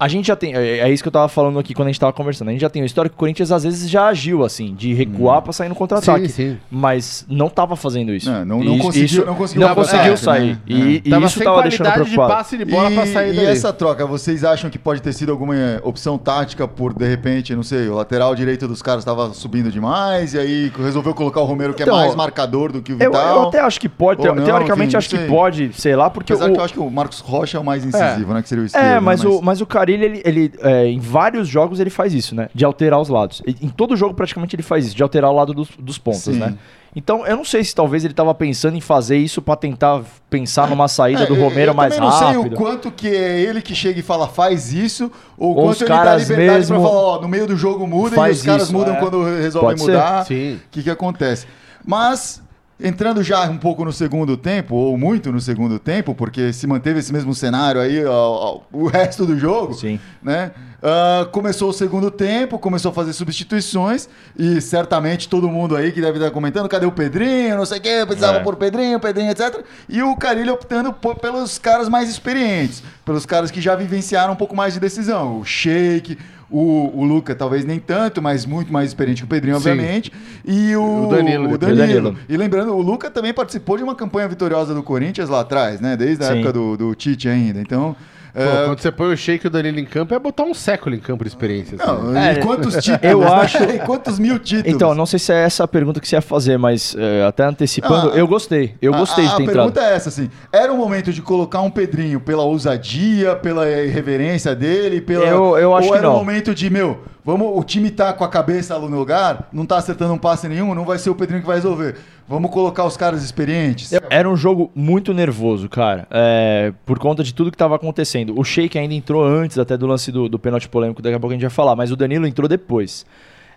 a 0.00 0.08
gente 0.08 0.26
já 0.26 0.34
tem. 0.34 0.54
É, 0.54 0.78
é 0.78 0.90
isso 0.90 1.02
que 1.02 1.08
eu 1.08 1.12
tava 1.12 1.28
falando 1.28 1.58
aqui 1.58 1.74
quando 1.74 1.88
a 1.88 1.90
gente 1.90 2.00
tava 2.00 2.12
conversando. 2.12 2.48
A 2.48 2.52
gente 2.52 2.60
já 2.62 2.70
tem 2.70 2.80
uma 2.80 2.86
história 2.86 3.08
que 3.10 3.14
o 3.14 3.18
Corinthians 3.18 3.52
às 3.52 3.62
vezes 3.64 3.88
já 3.88 4.06
agiu, 4.06 4.42
assim, 4.42 4.74
de 4.74 4.94
recuar 4.94 5.42
pra 5.42 5.52
sair 5.52 5.68
no 5.68 5.74
contra-ataque. 5.74 6.28
Sim, 6.28 6.52
sim. 6.52 6.58
Mas 6.70 7.26
não 7.28 7.48
tava 7.50 7.76
fazendo 7.76 8.12
isso. 8.12 8.30
É, 8.30 8.44
não- 8.44 8.64
não 8.64 8.74
Isso- 8.76 8.82
conseguiu- 8.84 9.04
isso- 9.06 9.26
não 9.26 9.34
conseguiu 9.34 9.68
não 9.68 9.74
conseguiu 9.74 10.16
sair. 10.16 10.52
né? 10.54 10.58
E, 10.66 11.02
e 11.04 11.10
Tava 11.10 11.26
isso 11.26 11.36
sem 11.38 11.44
tava 11.44 11.62
deixando 11.62 11.86
qualidade 11.86 12.08
de 12.10 12.14
preocupado. 12.16 12.34
passe 12.38 12.56
de 12.56 12.64
bola 12.64 12.90
pra 12.90 13.06
sair 13.06 13.34
e 13.34 13.44
essa 13.44 13.72
troca, 13.72 14.06
vocês 14.06 14.42
acham 14.42 14.70
que 14.70 14.78
pode 14.78 15.02
ter 15.02 15.12
sido 15.12 15.30
alguma 15.30 15.54
opção 15.82 16.16
tática 16.16 16.66
por, 16.66 16.94
de 16.94 17.06
repente, 17.06 17.54
não 17.54 17.62
sei, 17.62 17.88
o 17.88 17.94
lateral 17.94 18.34
direito 18.34 18.66
dos 18.66 18.80
caras 18.80 19.02
estava 19.02 19.34
subindo 19.34 19.70
demais 19.70 20.34
e 20.34 20.38
aí 20.38 20.72
resolveu 20.78 21.12
colocar 21.14 21.40
o 21.40 21.44
Romero 21.44 21.74
que 21.74 21.82
Então, 21.82 21.96
é 21.98 22.02
mais 22.04 22.14
marcador 22.14 22.72
do 22.72 22.80
que 22.80 22.92
o 22.92 22.96
Eu, 23.02 23.10
Vital? 23.10 23.36
eu 23.42 23.48
até 23.48 23.60
acho 23.60 23.78
que 23.80 23.88
pode, 23.88 24.24
não, 24.26 24.34
teoricamente 24.42 24.88
enfim, 24.88 24.96
acho 24.96 25.08
que 25.10 25.18
pode, 25.26 25.70
sei 25.74 25.94
lá, 25.94 26.08
porque 26.08 26.32
Apesar 26.32 26.48
o, 26.50 26.52
que 26.54 26.58
eu 26.60 26.64
acho 26.64 26.74
que 26.74 26.80
o 26.80 26.90
Marcos 26.90 27.20
Rocha 27.20 27.58
é 27.58 27.60
o 27.60 27.64
mais 27.64 27.84
incisivo, 27.84 28.32
né? 28.32 28.40
Que 28.42 28.48
seria 28.48 28.62
o 28.62 28.66
esquerdo. 28.66 28.84
É, 28.84 28.94
né, 28.94 29.00
mas, 29.00 29.24
O, 29.24 29.40
mas 29.42 29.60
o 29.60 29.66
Carilli, 29.98 30.04
ele, 30.04 30.22
ele, 30.24 30.52
é, 30.60 30.86
em 30.86 30.98
vários 30.98 31.48
jogos 31.48 31.80
ele 31.80 31.90
faz 31.90 32.12
isso, 32.14 32.34
né? 32.34 32.48
De 32.54 32.64
alterar 32.64 33.00
os 33.00 33.08
lados. 33.08 33.42
Em 33.46 33.68
todo 33.68 33.96
jogo 33.96 34.14
praticamente 34.14 34.54
ele 34.56 34.62
faz 34.62 34.86
isso, 34.86 34.96
de 34.96 35.02
alterar 35.02 35.30
o 35.30 35.34
lado 35.34 35.52
dos, 35.54 35.68
dos 35.78 35.98
pontos, 35.98 36.22
Sim. 36.22 36.38
né? 36.38 36.54
Então 36.94 37.24
eu 37.24 37.36
não 37.36 37.44
sei 37.44 37.62
se 37.62 37.72
talvez 37.74 38.04
ele 38.04 38.12
tava 38.14 38.34
pensando 38.34 38.76
em 38.76 38.80
fazer 38.80 39.16
isso 39.16 39.40
pra 39.40 39.54
tentar 39.54 40.02
pensar 40.28 40.68
numa 40.68 40.88
saída 40.88 41.22
É, 41.22 41.26
do 41.26 41.36
eu- 41.36 41.42
Romero 41.44 41.70
eu 41.70 41.74
mais 41.74 41.94
também 41.94 42.10
não 42.10 42.18
sei 42.18 42.26
rápido. 42.28 42.52
o 42.54 42.56
quanto 42.56 42.90
que 42.90 43.06
é 43.08 43.40
ele 43.40 43.62
que 43.62 43.74
chega 43.76 44.00
e 44.00 44.02
fala 44.02 44.26
faz 44.26 44.72
isso, 44.72 45.10
ou 45.38 45.50
o 45.52 45.56
Ou 45.56 45.64
quanto 45.66 45.74
os 45.76 45.80
ele 45.82 45.88
dá 45.90 45.96
caras 45.96 46.22
liberdade 46.28 46.58
mesmo 46.58 46.80
pra 46.80 46.88
falar, 46.88 47.00
ó, 47.00 47.20
no 47.20 47.28
meio 47.28 47.46
do 47.46 47.56
jogo 47.56 47.86
muda 47.86 48.14
e 48.14 48.16
faz 48.16 48.38
os 48.38 48.42
caras 48.44 48.62
isso, 48.64 48.72
mudam 48.72 48.94
é. 48.94 48.98
quando 48.98 49.22
resolvem 49.24 49.70
Pode 49.76 49.80
mudar. 49.82 50.24
Sim. 50.26 50.54
O 50.54 50.60
que 50.72 50.82
que 50.82 50.90
acontece? 50.90 51.46
Mas 51.84 52.42
entrando 52.82 53.22
já 53.22 53.48
um 53.48 53.58
pouco 53.58 53.84
no 53.84 53.92
segundo 53.92 54.36
tempo, 54.36 54.74
ou 54.74 54.96
muito 54.96 55.30
no 55.30 55.40
segundo 55.40 55.78
tempo, 55.78 56.14
porque 56.14 56.52
se 56.52 56.66
manteve 56.66 57.00
esse 57.00 57.12
mesmo 57.12 57.34
cenário 57.34 57.80
aí 57.80 58.04
ó, 58.04 58.12
ó, 58.12 58.60
o 58.72 58.86
resto 58.86 59.26
do 59.26 59.38
jogo, 59.38 59.74
Sim. 59.74 59.98
né? 60.22 60.50
Ah, 60.82 61.26
começou 61.30 61.68
o 61.68 61.72
segundo 61.74 62.10
tempo, 62.10 62.58
começou 62.58 62.90
a 62.90 62.94
fazer 62.94 63.12
substituições 63.12 64.08
e 64.38 64.60
certamente 64.62 65.28
todo 65.28 65.46
mundo 65.48 65.76
aí 65.76 65.92
que 65.92 66.00
deve 66.00 66.16
estar 66.18 66.30
comentando, 66.30 66.68
cadê 66.70 66.86
o 66.86 66.92
Pedrinho, 66.92 67.56
não 67.56 67.66
sei 67.66 67.78
o 67.78 67.80
quê, 67.82 68.02
precisava 68.06 68.38
É. 68.38 68.40
por 68.42 68.56
Pedrinho, 68.56 68.98
Pedrinho, 68.98 69.30
etc. 69.30 69.62
E 69.88 70.02
o 70.02 70.16
Carilho 70.16 70.54
optando 70.54 70.90
por- 70.92 71.16
pelos 71.16 71.58
caras 71.58 71.86
mais 71.88 72.08
experientes, 72.08 72.82
pelos 73.04 73.26
caras 73.26 73.50
que 73.50 73.60
já 73.60 73.74
vivenciaram 73.76 74.32
um 74.32 74.36
pouco 74.36 74.56
mais 74.56 74.72
de 74.72 74.80
decisão. 74.80 75.40
O 75.40 75.44
Sheik, 75.44 76.16
o, 76.50 76.90
o 76.98 77.04
Luca 77.04 77.34
talvez 77.34 77.64
nem 77.66 77.78
tanto, 77.78 78.22
mas 78.22 78.46
muito 78.46 78.72
mais 78.72 78.88
experiente 78.88 79.20
que 79.20 79.26
o 79.26 79.28
Pedrinho, 79.28 79.60
Sim. 79.60 79.68
obviamente. 79.70 80.10
E 80.46 80.74
o, 80.76 81.04
O 81.04 81.08
Danilo 81.10 81.52
o. 81.52 81.58
Danilo. 81.58 81.76
Danilo. 81.78 82.16
E 82.26 82.36
lembrando, 82.38 82.72
o 82.74 82.80
Luca 82.80 83.10
também 83.10 83.34
participou 83.34 83.76
de 83.76 83.82
uma 83.82 83.94
campanha 83.94 84.26
vitoriosa 84.28 84.72
do 84.74 84.82
Corinthians 84.82 85.28
lá 85.28 85.40
atrás, 85.40 85.78
né? 85.78 85.94
Desde 85.94 86.24
a 86.24 86.28
Sim. 86.28 86.34
época 86.38 86.54
do, 86.54 86.76
do 86.78 86.94
Tite 86.94 87.28
ainda. 87.28 87.60
Então. 87.60 87.94
Pô, 88.32 88.40
é, 88.40 88.64
quando 88.66 88.80
você 88.80 88.90
põe 88.92 89.12
o 89.12 89.16
Sheik 89.16 89.44
e 89.44 89.48
o 89.48 89.50
Danilo 89.50 89.78
em 89.78 89.84
campo, 89.84 90.14
é 90.14 90.18
botar 90.18 90.44
um 90.44 90.54
século 90.54 90.94
em 90.94 90.98
campo 91.00 91.24
de 91.24 91.28
experiência. 91.30 91.76
assim. 91.80 91.86
Não, 92.04 92.16
É, 92.16 92.32
e 92.34 92.40
quantos 92.42 92.74
títulos? 92.76 93.00
eu 93.02 93.20
né? 93.20 93.26
acho- 93.26 93.58
E 93.70 93.78
quantos 93.80 94.18
mil 94.18 94.38
títulos? 94.38 94.74
Então, 94.74 94.94
não 94.94 95.06
sei 95.06 95.18
se 95.18 95.32
é 95.32 95.42
essa 95.44 95.64
a 95.64 95.68
pergunta 95.68 96.00
que 96.00 96.08
você 96.08 96.16
ia 96.16 96.22
fazer, 96.22 96.58
mas 96.58 96.94
é, 96.98 97.24
até 97.24 97.44
antecipando, 97.44 98.12
Ah, 98.14 98.16
eu 98.16 98.26
gostei. 98.26 98.74
Eu 98.80 98.92
gostei 98.92 99.24
a, 99.24 99.28
de 99.30 99.36
ter 99.36 99.42
a 99.42 99.44
entrado. 99.46 99.72
pergunta 99.72 99.80
é 99.92 99.94
essa, 99.96 100.08
assim. 100.08 100.30
Era 100.52 100.72
o 100.72 100.76
momento 100.76 101.12
de 101.12 101.22
colocar 101.22 101.60
um 101.60 101.70
Pedrinho 101.70 102.20
pela 102.20 102.42
ousadia, 102.42 103.34
pela 103.36 103.68
irreverência 103.68 104.54
dele, 104.54 105.00
pela. 105.00 105.24
Eu- 105.26 105.56
eu 105.58 105.74
acho 105.74 105.86
ou 105.88 105.92
que 105.92 105.98
era 105.98 106.08
o 106.08 106.12
não. 106.12 106.18
momento 106.18 106.54
de, 106.54 106.70
meu, 106.70 107.00
vamos, 107.30 107.58
o 107.58 107.62
time 107.64 107.90
tá 107.90 108.12
com 108.12 108.24
a 108.24 108.28
cabeça 108.28 108.78
no 108.78 108.98
lugar, 108.98 109.48
não 109.52 109.64
tá 109.66 109.76
acertando 109.76 110.12
um 110.14 110.18
passe 110.18 110.48
nenhum, 110.48 110.74
não 110.74 110.84
vai 110.84 110.98
ser 110.98 111.10
o 111.10 111.14
Pedrinho 111.14 111.40
que 111.40 111.46
vai 111.46 111.56
resolver. 111.56 111.96
Vamos 112.28 112.50
colocar 112.50 112.84
os 112.84 112.96
caras 112.96 113.22
experientes. 113.24 113.92
Era 114.08 114.28
um 114.28 114.36
jogo 114.36 114.70
muito 114.74 115.12
nervoso, 115.12 115.68
cara, 115.68 116.06
é, 116.10 116.72
por 116.86 116.98
conta 116.98 117.22
de 117.24 117.34
tudo 117.34 117.50
que 117.50 117.54
estava 117.56 117.74
acontecendo. 117.76 118.38
O 118.38 118.44
Sheik 118.44 118.78
ainda 118.78 118.94
entrou 118.94 119.24
antes 119.24 119.58
até 119.58 119.76
do 119.76 119.86
lance 119.86 120.12
do, 120.12 120.28
do 120.28 120.38
pênalti 120.38 120.68
polêmico, 120.68 121.02
daqui 121.02 121.16
a 121.16 121.20
pouco 121.20 121.32
a 121.32 121.34
gente 121.34 121.42
vai 121.42 121.50
falar, 121.50 121.74
mas 121.74 121.90
o 121.90 121.96
Danilo 121.96 122.26
entrou 122.26 122.48
depois. 122.48 123.04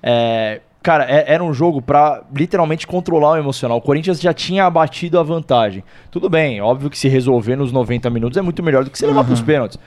É, 0.02 0.60
cara, 0.82 1.06
é- 1.06 1.34
era 1.34 1.44
um 1.44 1.54
jogo 1.54 1.82
pra 1.82 2.24
literalmente 2.36 2.86
controlar 2.88 3.32
o 3.32 3.38
emocional. 3.38 3.78
O 3.78 3.82
Corinthians 3.82 4.20
já 4.20 4.34
tinha 4.34 4.66
abatido 4.66 5.20
a 5.20 5.24
vantagem. 5.24 5.84
Tudo 6.12 6.30
bem, 6.30 6.60
óbvio 6.62 6.90
que 6.90 6.98
se 6.98 7.08
resolver 7.08 7.56
nos 7.56 7.72
90 7.72 8.10
minutos 8.10 8.38
é 8.38 8.42
muito 8.42 8.62
melhor 8.64 8.84
do 8.84 8.90
que 8.90 8.98
se 8.98 9.06
levar 9.06 9.24
pros 9.24 9.42
pênaltis. 9.42 9.78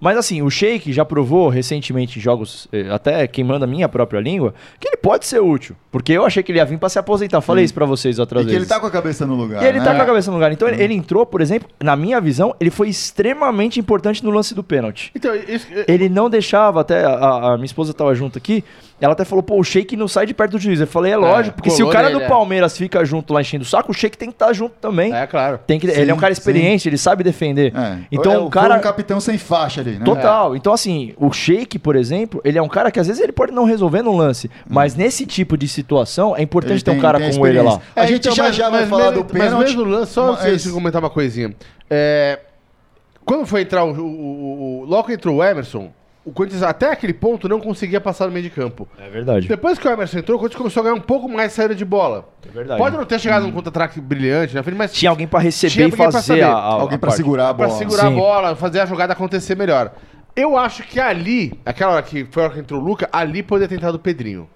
Mas 0.00 0.16
assim, 0.16 0.42
o 0.42 0.50
Sheik 0.50 0.92
já 0.92 1.04
provou 1.04 1.48
recentemente 1.48 2.18
em 2.18 2.22
jogos, 2.22 2.68
eh, 2.72 2.86
até 2.90 3.26
queimando 3.26 3.64
a 3.64 3.68
minha 3.68 3.88
própria 3.88 4.20
língua, 4.20 4.54
que 4.78 4.88
ele 4.88 4.96
pode 4.96 5.26
ser 5.26 5.40
útil. 5.40 5.74
Porque 5.90 6.12
eu 6.12 6.24
achei 6.24 6.42
que 6.42 6.50
ele 6.52 6.58
ia 6.58 6.64
vir 6.64 6.78
pra 6.78 6.88
se 6.88 6.98
aposentar. 6.98 7.40
Falei 7.40 7.64
isso 7.64 7.74
pra 7.74 7.86
vocês 7.86 8.18
outras 8.18 8.42
E 8.42 8.46
que 8.46 8.52
vezes. 8.52 8.62
ele 8.62 8.68
tá 8.74 8.80
com 8.80 8.86
a 8.86 8.90
cabeça 8.90 9.26
no 9.26 9.34
lugar. 9.34 9.62
E 9.62 9.66
ele 9.66 9.78
né? 9.78 9.84
tá 9.84 9.94
com 9.94 10.02
a 10.02 10.06
cabeça 10.06 10.30
no 10.30 10.36
lugar. 10.36 10.52
Então 10.52 10.68
ele, 10.68 10.82
ele 10.82 10.94
entrou, 10.94 11.24
por 11.24 11.40
exemplo, 11.40 11.68
na 11.82 11.94
minha 11.96 12.20
visão, 12.20 12.54
ele 12.60 12.70
foi 12.70 12.88
extremamente 12.88 13.78
importante 13.80 14.22
no 14.24 14.30
lance 14.30 14.54
do 14.54 14.62
pênalti. 14.64 15.10
Então, 15.14 15.34
isso, 15.34 15.66
Ele 15.86 16.08
não 16.08 16.28
deixava, 16.28 16.80
até 16.80 17.04
a, 17.04 17.52
a 17.52 17.56
minha 17.56 17.66
esposa 17.66 17.94
tava 17.94 18.14
junto 18.14 18.36
aqui, 18.38 18.64
ela 19.04 19.12
até 19.12 19.24
falou, 19.24 19.42
pô, 19.42 19.58
o 19.58 19.62
Sheik 19.64 19.96
não 19.96 20.08
sai 20.08 20.26
de 20.26 20.32
perto 20.34 20.52
do 20.52 20.58
juiz. 20.58 20.80
Eu 20.80 20.86
falei, 20.86 21.12
é 21.12 21.16
lógico, 21.16 21.56
porque 21.56 21.70
se 21.70 21.82
o 21.82 21.90
cara 21.90 22.08
nele, 22.08 22.20
do 22.20 22.24
é. 22.24 22.28
Palmeiras 22.28 22.76
fica 22.76 23.04
junto 23.04 23.32
lá 23.34 23.40
enchendo 23.40 23.62
o 23.62 23.66
saco, 23.66 23.90
o 23.90 23.94
Sheik 23.94 24.16
tem 24.16 24.28
que 24.30 24.34
estar 24.34 24.52
junto 24.52 24.74
também. 24.80 25.14
é 25.14 25.26
claro. 25.26 25.60
Tem 25.66 25.78
que, 25.78 25.86
Sim, 25.90 26.00
ele 26.00 26.10
é 26.10 26.14
um 26.14 26.18
cara 26.18 26.34
sim. 26.34 26.40
experiente, 26.40 26.88
ele 26.88 26.96
sabe 26.98 27.22
defender. 27.22 27.72
É. 27.76 27.98
Então 28.10 28.32
É, 28.32 28.38
o 28.38 28.48
cara. 28.50 28.76
um 28.76 28.80
capitão 28.80 29.20
sem 29.20 29.36
faixa 29.38 29.80
ali, 29.80 29.98
né? 29.98 30.04
Total. 30.04 30.56
Então, 30.56 30.72
assim, 30.72 31.12
o 31.18 31.30
Sheik, 31.32 31.78
por 31.78 31.94
exemplo, 31.96 32.40
ele 32.44 32.58
é 32.58 32.62
um 32.62 32.68
cara 32.68 32.90
que 32.90 32.98
às 32.98 33.06
vezes 33.06 33.22
ele 33.22 33.32
pode 33.32 33.52
não 33.52 33.64
resolver 33.64 34.02
no 34.02 34.16
lance, 34.16 34.50
mas 34.68 34.94
nesse 34.94 35.26
tipo 35.26 35.56
de 35.56 35.68
situação 35.68 36.36
é 36.36 36.42
importante 36.42 36.76
Ele 36.76 36.82
ter 36.82 36.90
um 36.92 37.00
cara 37.00 37.18
como 37.20 37.46
ele 37.46 37.60
lá. 37.60 37.80
A 37.94 38.06
gente 38.06 38.30
já 38.34 38.50
já 38.50 38.70
vai 38.70 38.86
falar 38.86 39.10
mesmo, 39.10 39.22
do 39.22 39.32
pênalti, 39.32 39.52
Mas 39.52 39.64
mesmo 39.74 39.84
lance, 39.84 40.12
só 40.12 40.32
mas- 40.32 40.44
antes 40.46 40.64
de 40.64 40.70
comentar 40.72 41.02
uma 41.02 41.10
coisinha. 41.10 41.54
É, 41.90 42.38
quando 43.24 43.46
foi 43.46 43.62
entrar 43.62 43.84
o, 43.84 43.92
o, 43.92 44.00
o- 44.02 44.80
o- 44.82 44.84
Logo 44.86 45.08
que 45.08 45.12
entrou 45.14 45.36
o 45.36 45.44
Emerson, 45.44 45.90
o 46.24 46.32
Corinthians 46.32 46.62
até 46.62 46.90
aquele 46.90 47.12
ponto 47.12 47.48
não 47.48 47.60
conseguia 47.60 48.00
passar 48.00 48.26
no 48.26 48.32
meio 48.32 48.42
de 48.44 48.50
campo. 48.50 48.88
É 48.98 49.08
verdade. 49.10 49.46
Depois 49.46 49.78
que 49.78 49.86
o 49.86 49.90
Emerson 49.90 50.18
entrou, 50.18 50.36
o 50.36 50.40
Corinthians 50.40 50.58
começou 50.58 50.80
a 50.80 50.84
ganhar 50.84 50.94
um 50.96 51.00
pouco 51.00 51.28
mais 51.28 51.50
de 51.50 51.56
saída 51.56 51.74
de 51.74 51.84
bola. 51.84 52.28
É 52.48 52.50
verdade. 52.50 52.80
Pode 52.80 52.96
não 52.96 53.04
ter 53.04 53.18
chegado 53.20 53.42
num 53.42 53.52
contra-ataque 53.52 54.00
brilhante 54.00 54.54
na 54.54 54.62
frente, 54.62 54.76
mas 54.78 54.92
Tinha 54.92 55.10
alguém 55.10 55.26
pra 55.26 55.38
receber 55.40 55.70
Tinha 55.72 55.82
e 55.82 55.84
alguém 55.90 55.96
pra 55.98 56.12
fazer 56.12 56.26
saber. 56.26 56.42
a, 56.42 56.48
a, 56.52 56.60
Alguém 56.72 56.96
a 56.96 56.98
pra 56.98 57.08
parte. 57.08 57.16
segurar 57.16 57.48
a 57.50 57.54
pra 57.54 57.66
bola. 57.66 57.78
segurar 57.78 58.06
a 58.06 58.08
Sim. 58.08 58.14
bola, 58.16 58.56
fazer 58.56 58.80
a 58.80 58.86
jogada 58.86 59.12
acontecer 59.12 59.54
melhor. 59.56 59.92
Eu 60.34 60.56
acho 60.56 60.82
que 60.82 60.98
ali, 60.98 61.60
aquela 61.64 61.92
hora 61.92 62.02
que 62.02 62.24
foi 62.30 62.42
a 62.42 62.46
hora 62.46 62.54
que 62.54 62.60
entrou 62.60 62.80
o 62.80 62.84
Luca, 62.84 63.08
ali 63.12 63.42
poderia 63.42 63.68
ter 63.68 63.76
entrado 63.76 63.94
o 63.96 63.98
Pedrinho. 64.00 64.48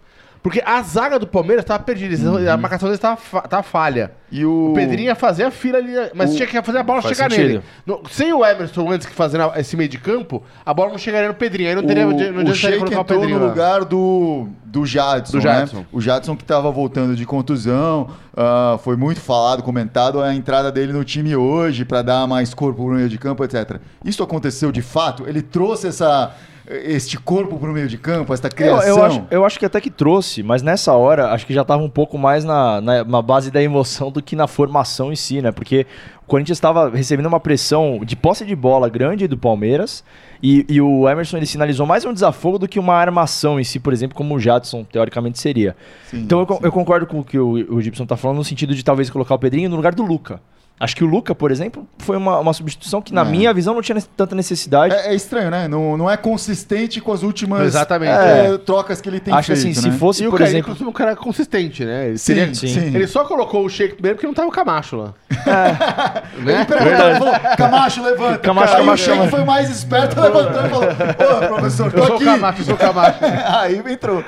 Porque 0.42 0.62
a 0.64 0.80
zaga 0.82 1.18
do 1.18 1.26
Palmeiras 1.26 1.64
tava 1.64 1.82
perdida, 1.82 2.52
a 2.52 2.56
marcação 2.56 2.88
deles 2.88 3.00
tava, 3.00 3.16
fa- 3.16 3.42
tava 3.42 3.62
falha. 3.62 4.12
E 4.30 4.44
o... 4.44 4.70
O 4.70 4.74
Pedrinho 4.74 5.06
ia 5.06 5.14
fazer 5.14 5.42
a 5.44 5.50
fila 5.50 5.78
ali, 5.78 5.92
mas 6.14 6.32
O- 6.32 6.36
tinha 6.36 6.46
que 6.46 6.62
fazer 6.62 6.78
a 6.78 6.82
bola 6.82 7.02
Faz 7.02 7.16
chegar 7.16 7.30
sentido. 7.30 7.46
nele. 7.48 7.62
No- 7.84 8.02
sem 8.10 8.32
o 8.32 8.44
Emerson 8.44 8.90
antes 8.90 9.06
que 9.06 9.12
fazendo 9.14 9.50
esse 9.56 9.76
meio 9.76 9.88
de 9.88 9.98
campo, 9.98 10.42
a 10.64 10.72
bola 10.72 10.90
não 10.90 10.98
chegaria 10.98 11.28
no 11.28 11.34
Pedrinho. 11.34 11.70
Aí 11.70 11.74
não 11.74 11.82
teria 11.82 12.06
o, 12.06 12.12
não 12.12 12.50
o 12.50 12.54
Sheik 12.54 12.78
colocar 12.78 13.00
o 13.00 13.04
Pedrinho 13.04 13.38
no 13.38 13.46
lugar 13.48 13.84
do, 13.84 14.48
do 14.64 14.86
Jadson, 14.86 15.38
Do 15.38 15.40
Jadson. 15.42 15.76
né? 15.78 15.86
O 15.90 16.00
Jadson 16.00 16.36
que 16.36 16.42
estava 16.44 16.70
voltando 16.70 17.16
de 17.16 17.26
contusão, 17.26 18.08
ah, 18.36 18.78
foi 18.84 18.96
muito 18.96 19.20
falado, 19.20 19.62
comentado 19.62 20.20
a 20.20 20.34
entrada 20.34 20.70
dele 20.70 20.92
no 20.92 21.04
time 21.04 21.34
hoje 21.34 21.84
para 21.84 22.02
dar 22.02 22.26
mais 22.28 22.54
corpo 22.54 22.84
pro 22.84 22.94
meio 22.94 23.08
de 23.08 23.18
campo, 23.18 23.42
etc. 23.44 23.78
Isso 24.04 24.22
aconteceu 24.22 24.70
de 24.70 24.82
fato? 24.82 25.24
Ele 25.26 25.42
trouxe 25.42 25.88
essa 25.88 26.32
este 26.70 27.18
corpo 27.18 27.58
pro 27.58 27.72
meio 27.72 27.88
de 27.88 27.96
campo, 27.96 28.32
esta 28.34 28.48
Eu, 28.48 28.52
criação? 28.52 28.88
eu, 28.88 29.04
acho, 29.04 29.24
eu 29.30 29.44
acho 29.44 29.58
que 29.58 29.64
até 29.64 29.80
que 29.80 29.90
trouxe, 29.90 30.42
mas 30.42 30.62
nessa 30.62 30.92
hora 30.92 31.32
acho 31.32 31.46
que 31.46 31.54
já 31.54 31.64
tava 31.64 31.82
um 31.82 31.88
pouco 31.88 32.18
mais 32.18 32.44
na, 32.44 32.80
na, 32.80 33.04
na 33.04 33.22
base 33.22 33.50
da 33.50 33.62
emoção 33.62 34.10
do 34.10 34.22
que 34.22 34.36
na 34.36 34.46
formação 34.46 35.12
em 35.12 35.16
si, 35.16 35.40
né? 35.40 35.50
Porque 35.50 35.86
o 36.22 36.26
Corinthians 36.26 36.58
estava 36.58 36.90
recebendo 36.90 37.26
uma 37.26 37.40
pressão 37.40 38.00
de 38.04 38.14
posse 38.14 38.44
de 38.44 38.54
bola 38.54 38.88
grande 38.88 39.26
do 39.26 39.38
Palmeiras 39.38 40.04
e, 40.42 40.66
e 40.68 40.80
o 40.80 41.08
Emerson 41.08 41.38
ele 41.38 41.46
sinalizou 41.46 41.86
mais 41.86 42.04
um 42.04 42.12
desafogo 42.12 42.58
do 42.58 42.68
que 42.68 42.78
uma 42.78 42.94
armação 42.94 43.58
em 43.58 43.64
si, 43.64 43.80
por 43.80 43.92
exemplo, 43.92 44.16
como 44.16 44.34
o 44.34 44.38
Jadson 44.38 44.84
teoricamente 44.84 45.38
seria. 45.38 45.74
Sim, 46.10 46.20
então 46.20 46.40
eu, 46.40 46.60
eu 46.64 46.72
concordo 46.72 47.06
com 47.06 47.20
o 47.20 47.24
que 47.24 47.38
o, 47.38 47.74
o 47.74 47.80
Gibson 47.80 48.04
tá 48.04 48.16
falando 48.16 48.36
no 48.38 48.44
sentido 48.44 48.74
de 48.74 48.84
talvez 48.84 49.08
colocar 49.08 49.34
o 49.34 49.38
Pedrinho 49.38 49.70
no 49.70 49.76
lugar 49.76 49.94
do 49.94 50.02
Luca. 50.02 50.40
Acho 50.80 50.94
que 50.94 51.02
o 51.02 51.06
Luca, 51.08 51.34
por 51.34 51.50
exemplo, 51.50 51.86
foi 51.98 52.16
uma, 52.16 52.38
uma 52.38 52.52
substituição 52.52 53.02
que, 53.02 53.12
na 53.12 53.22
É. 53.22 53.24
minha 53.24 53.52
visão, 53.52 53.74
não 53.74 53.82
tinha 53.82 54.00
tanta 54.16 54.34
necessidade. 54.36 54.94
É, 54.94 55.08
é 55.08 55.14
estranho, 55.14 55.50
né? 55.50 55.66
Não, 55.66 55.96
não 55.96 56.08
é 56.08 56.16
consistente 56.16 57.00
com 57.00 57.12
as 57.12 57.22
últimas 57.24 57.62
Exatamente. 57.62 58.12
é, 58.12 58.56
trocas 58.58 59.00
que 59.00 59.08
ele 59.08 59.18
tem 59.18 59.34
Acho 59.34 59.48
feito, 59.52 59.58
assim, 59.58 59.74
se 59.74 59.88
né? 59.90 59.96
fosse, 59.98 60.22
E 60.22 60.26
o 60.28 60.30
por 60.30 60.38
cara, 60.38 60.50
exemplo. 60.50 60.76
um 60.88 60.92
cara 60.92 61.16
consistente, 61.16 61.84
né? 61.84 62.08
Ele, 62.08 62.18
Sim, 62.18 62.34
teria- 62.34 62.54
sim. 62.54 62.94
ele 62.94 63.06
só 63.08 63.24
colocou 63.24 63.64
o 63.64 63.68
Sheik 63.68 63.94
primeiro 63.94 64.16
porque 64.16 64.26
não 64.28 64.34
tava 64.34 64.48
o 64.48 64.52
Camacho 64.52 64.96
lá. 64.96 65.14
Ele 66.36 66.44
né? 66.52 66.64
perguntou, 66.64 67.06
ele 67.08 67.18
falou, 67.18 67.34
Camacho, 67.56 68.02
levanta. 68.02 68.38
Camacho, 68.38 68.72
Aí 68.74 68.78
Camacho, 68.80 69.02
o 69.02 69.04
Sheik 69.04 69.16
Camacho. 69.18 69.36
foi 69.36 69.44
mais 69.44 69.70
esperto, 69.70 70.20
levantou 70.20 70.64
e 70.64 70.68
falou, 70.68 71.44
ô, 71.44 71.48
professor, 71.54 71.92
tô 71.92 71.98
Eu 71.98 72.04
sou 72.06 72.12
o 72.12 72.16
aqui. 72.16 72.24
Camacho, 72.24 72.60
eu 72.60 72.64
sou 72.64 72.74
o 72.74 72.78
Camacho. 72.78 73.18
Aí 73.60 73.82
entrou. 73.92 74.24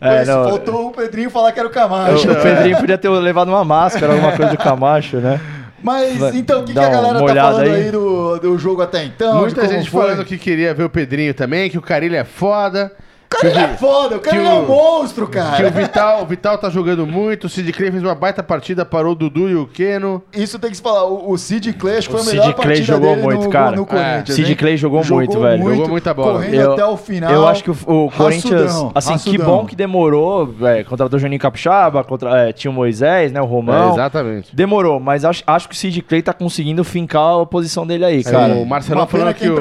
É, 0.00 0.24
não, 0.24 0.48
faltou 0.48 0.88
o 0.88 0.90
Pedrinho 0.92 1.28
falar 1.30 1.52
que 1.52 1.58
era 1.58 1.68
o 1.68 1.70
Camacho. 1.70 2.30
O 2.30 2.36
Pedrinho 2.36 2.78
podia 2.78 2.96
ter 2.96 3.08
levado 3.10 3.48
uma 3.48 3.64
máscara, 3.64 4.12
alguma 4.14 4.32
coisa 4.32 4.50
do 4.52 4.56
Camacho, 4.58 5.18
né? 5.18 5.38
Mas 5.82 6.34
então, 6.34 6.60
o 6.60 6.64
que, 6.64 6.72
que 6.72 6.78
a 6.78 6.88
galera 6.88 7.18
tá 7.18 7.34
falando 7.34 7.60
aí, 7.60 7.84
aí. 7.84 7.90
do, 7.90 8.38
do 8.38 8.58
jogo 8.58 8.82
até 8.82 9.04
então? 9.04 9.38
Muita 9.38 9.66
gente 9.66 9.90
foi? 9.90 10.02
falando 10.02 10.24
que 10.24 10.36
queria 10.36 10.74
ver 10.74 10.84
o 10.84 10.90
Pedrinho 10.90 11.32
também, 11.32 11.70
que 11.70 11.78
o 11.78 11.82
Carilho 11.82 12.16
é 12.16 12.24
foda. 12.24 12.92
O 13.32 13.36
cara 13.42 13.48
ele 13.48 13.58
é 13.60 13.68
foda, 13.76 14.16
o 14.16 14.20
cara 14.20 14.36
que 14.40 14.44
é 14.44 14.50
um 14.50 14.66
monstro, 14.66 15.28
Que 15.28 15.38
o 15.38 15.42
cara. 15.42 15.70
Vital, 15.70 16.22
o 16.22 16.26
Vital 16.26 16.58
tá 16.58 16.68
jogando 16.68 17.06
muito, 17.06 17.44
o 17.44 17.48
Sid 17.48 17.72
Clay 17.72 17.92
fez 17.92 18.02
uma 18.02 18.14
baita 18.14 18.42
partida, 18.42 18.84
parou 18.84 19.12
o 19.12 19.14
Dudu 19.14 19.48
e 19.48 19.54
o 19.54 19.68
Keno. 19.68 20.20
Isso 20.32 20.58
tem 20.58 20.68
que 20.68 20.76
se 20.76 20.82
falar. 20.82 21.04
O, 21.04 21.30
o 21.30 21.38
Sid 21.38 21.72
Clay 21.74 21.98
acho 21.98 22.08
que 22.08 22.14
O 22.16 22.18
foi 22.18 22.26
a 22.26 22.30
Sid 22.30 22.40
melhor 22.40 22.54
Clay 22.54 22.66
partida 22.66 22.86
jogou 22.86 23.10
dele 23.14 23.22
muito, 23.22 23.44
no, 23.44 23.50
cara. 23.50 23.76
no 23.76 23.86
Corinthians. 23.86 24.34
Sid 24.34 24.50
hein? 24.50 24.56
Clay 24.56 24.76
jogou 24.76 25.04
muito, 25.04 25.40
velho. 25.40 25.62
Jogou 25.62 25.88
muita 25.88 26.12
bola. 26.12 26.32
Correndo 26.32 26.54
Eu- 26.54 26.72
até 26.72 26.84
o 26.84 26.96
final. 26.96 27.32
Eu 27.32 27.46
acho 27.46 27.62
que 27.62 27.70
o, 27.70 27.76
o 27.86 28.10
Corinthians, 28.10 28.62
Raçudão, 28.62 28.92
assim, 28.96 29.16
que 29.18 29.30
raçudão. 29.36 29.46
bom 29.46 29.64
que 29.64 29.76
demorou, 29.76 30.46
velho, 30.46 30.84
contratou 30.84 31.16
o 31.16 31.20
Juninho 31.20 31.40
Capixaba, 31.40 32.02
contra, 32.02 32.48
é, 32.48 32.52
tinha 32.52 32.70
o 32.70 32.74
Moisés, 32.74 33.30
né, 33.30 33.40
o 33.40 33.46
Romão. 33.46 33.90
É, 33.90 33.92
exatamente. 33.92 34.54
Demorou, 34.56 34.98
mas 34.98 35.24
acho, 35.24 35.44
acho 35.46 35.68
que 35.68 35.74
o 35.76 35.78
Sid 35.78 36.02
Clay 36.02 36.20
tá 36.20 36.32
conseguindo 36.32 36.82
fincar 36.82 37.40
a 37.40 37.46
posição 37.46 37.86
dele 37.86 38.04
aí, 38.04 38.24
cara. 38.24 38.54
o 38.54 38.66
pena 38.66 39.06
falando 39.06 39.34
que 39.34 39.44
é 39.44 39.46
que 39.46 39.52
o-. 39.52 39.54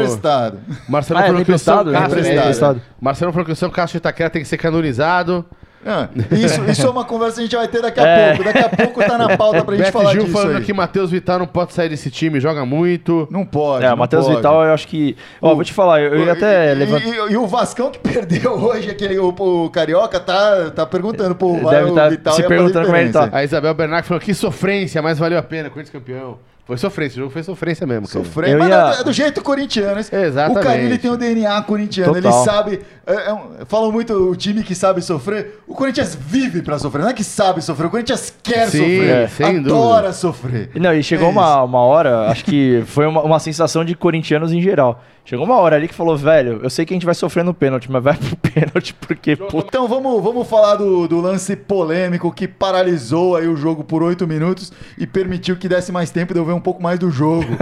Marcelo 0.89 1.19
Ah, 1.19 1.23
é 1.23 1.27
falou 1.27 1.45
que 1.45 1.51
o 1.51 1.59
São? 1.59 1.93
É 1.93 2.05
emprestado. 2.07 2.81
Marcelo 2.99 3.31
falou 3.31 3.45
que 3.45 3.51
o 3.51 3.58
São 3.59 3.69
Castro 3.69 3.93
de 3.99 4.01
Itaquera 4.01 4.29
tem 4.29 4.41
que 4.41 4.47
ser 4.47 4.57
canonizado. 4.57 5.45
Ah, 5.85 6.09
isso, 6.31 6.61
isso 6.69 6.85
é 6.85 6.89
uma 6.89 7.05
conversa 7.05 7.35
que 7.35 7.39
a 7.39 7.43
gente 7.45 7.55
vai 7.55 7.65
ter 7.69 7.81
daqui 7.81 8.01
a 8.01 8.05
É. 8.05 8.27
pouco. 8.35 8.43
Daqui 8.43 8.59
a 8.59 8.69
pouco 8.69 8.99
tá 9.01 9.17
na 9.17 9.37
pauta 9.37 9.63
pra 9.63 9.77
gente 9.77 9.85
Beth 9.85 9.91
falar 9.93 10.11
Gil 10.11 10.23
disso 10.23 10.33
falando 10.33 10.57
aí. 10.57 10.63
que 10.65 10.73
Matheus 10.73 11.09
Vital 11.09 11.39
não 11.39 11.47
pode 11.47 11.71
sair 11.71 11.87
desse 11.87 12.11
time, 12.11 12.37
joga 12.37 12.65
muito. 12.65 13.25
Não 13.31 13.45
pode, 13.45 13.85
É, 13.85 13.93
o 13.93 13.97
Matheus. 13.97 14.27
Vital, 14.27 14.65
eu 14.65 14.73
acho 14.73 14.85
que. 14.85 15.15
Ó, 15.41 15.55
vou 15.55 15.63
te 15.63 15.71
falar, 15.71 16.01
eu, 16.01 16.15
eu 16.15 16.25
ia 16.25 16.33
até 16.33 16.67
E- 16.67 16.71
e, 16.71 16.75
levantar. 16.75 17.05
e- 17.07 17.31
e 17.31 17.37
o 17.37 17.47
Vascão 17.47 17.89
que 17.91 17.99
perdeu 18.03 18.51
hoje, 18.61 18.89
aquele, 18.89 19.17
o, 19.19 19.29
o 19.29 19.69
Carioca, 19.69 20.19
tá, 20.19 20.69
tá 20.71 20.85
perguntando 20.85 21.33
pro 21.33 21.53
Deve 21.53 21.91
o 21.91 21.95
tá 21.95 22.09
Vital 22.09 22.33
se 22.33 22.43
perguntando 22.43 22.85
como 22.85 22.97
ele 22.97 23.05
diferença. 23.07 23.31
tá. 23.31 23.37
A 23.37 23.43
Isabel 23.45 23.73
Bernard 23.73 24.05
falou 24.05 24.19
que 24.19 24.33
sofrência, 24.33 25.01
mas 25.01 25.17
valeu 25.17 25.39
a 25.39 25.43
pena, 25.43 25.69
Corinthians 25.69 25.93
campeão. 25.93 26.39
Foi 26.69 26.77
sofrência, 26.77 27.15
o 27.17 27.21
jogo 27.21 27.31
foi 27.33 27.41
sofrência 27.41 27.87
mesmo. 27.87 28.07
cara. 28.07 28.47
Eu 28.47 28.59
mas 28.59 28.69
ia- 28.69 29.01
é 29.01 29.03
do 29.03 29.11
jeito 29.11 29.41
corintiano. 29.41 29.99
Exatamente. 29.99 30.59
O 30.59 30.61
Carilli 30.61 30.97
tem 30.99 31.09
o 31.09 31.17
DNA 31.17 31.59
corintiano. 31.63 32.13
Total. 32.13 32.31
Ele 32.31 32.45
sabe. 32.45 32.81
É, 33.07 33.29
é 33.29 33.33
um- 33.33 33.65
falam 33.65 33.91
muito 33.91 34.13
o 34.13 34.35
time 34.35 34.61
que 34.61 34.75
sabe 34.75 35.01
sofrer. 35.01 35.61
O 35.67 35.73
Corinthians 35.73 36.13
vive 36.15 36.61
pra 36.61 36.77
sofrer. 36.77 37.01
Não 37.01 37.09
é 37.09 37.13
que 37.13 37.23
sabe 37.23 37.59
sofrer. 37.63 37.87
O 37.87 37.89
Corinthians 37.89 38.31
quer 38.43 38.67
Sim, 38.69 38.77
sofrer. 38.77 39.09
é, 39.09 39.27
sem 39.27 39.57
adora 39.57 39.63
dúvida. 39.63 40.13
sofrer. 40.13 40.69
Não, 40.75 40.93
e 40.93 41.01
chegou 41.01 41.27
É 41.29 41.31
uma, 41.31 41.63
uma 41.63 41.79
hora, 41.79 42.27
acho 42.29 42.45
que 42.45 42.83
foi 42.85 43.07
uma, 43.07 43.23
uma 43.23 43.39
sensação 43.39 43.83
de 43.83 43.95
corintianos 43.95 44.53
em 44.53 44.61
geral. 44.61 45.03
Chegou 45.29 45.45
uma 45.45 45.57
hora 45.57 45.75
ali 45.75 45.87
que 45.87 45.93
falou, 45.93 46.17
velho, 46.17 46.59
eu 46.63 46.71
sei 46.71 46.87
que 46.87 46.91
a 46.91 46.95
gente 46.95 47.05
vai 47.05 47.13
sofrer 47.13 47.43
no 47.45 47.53
pênalti, 47.53 47.91
mas 47.91 48.03
vai 48.03 48.17
pro 48.17 48.35
pênalti 48.51 48.95
porque, 48.95 49.35
puta. 49.35 49.67
Então 49.67 49.87
vamos, 49.87 50.23
vamos 50.23 50.47
falar 50.47 50.73
do, 50.75 51.07
do 51.07 51.21
lance 51.21 51.55
polêmico 51.55 52.31
que 52.31 52.47
paralisou 52.47 53.35
aí 53.35 53.47
o 53.47 53.55
jogo 53.55 53.83
por 53.83 54.01
oito 54.01 54.25
minutos 54.27 54.73
e 54.97 55.05
permitiu 55.05 55.55
que 55.55 55.69
desse 55.69 55.91
mais 55.91 56.09
tempo 56.09 56.33
de 56.33 56.39
eu 56.39 56.45
ver 56.45 56.53
um 56.53 56.59
pouco 56.59 56.81
mais 56.81 56.97
do 56.97 57.11
jogo. 57.11 57.45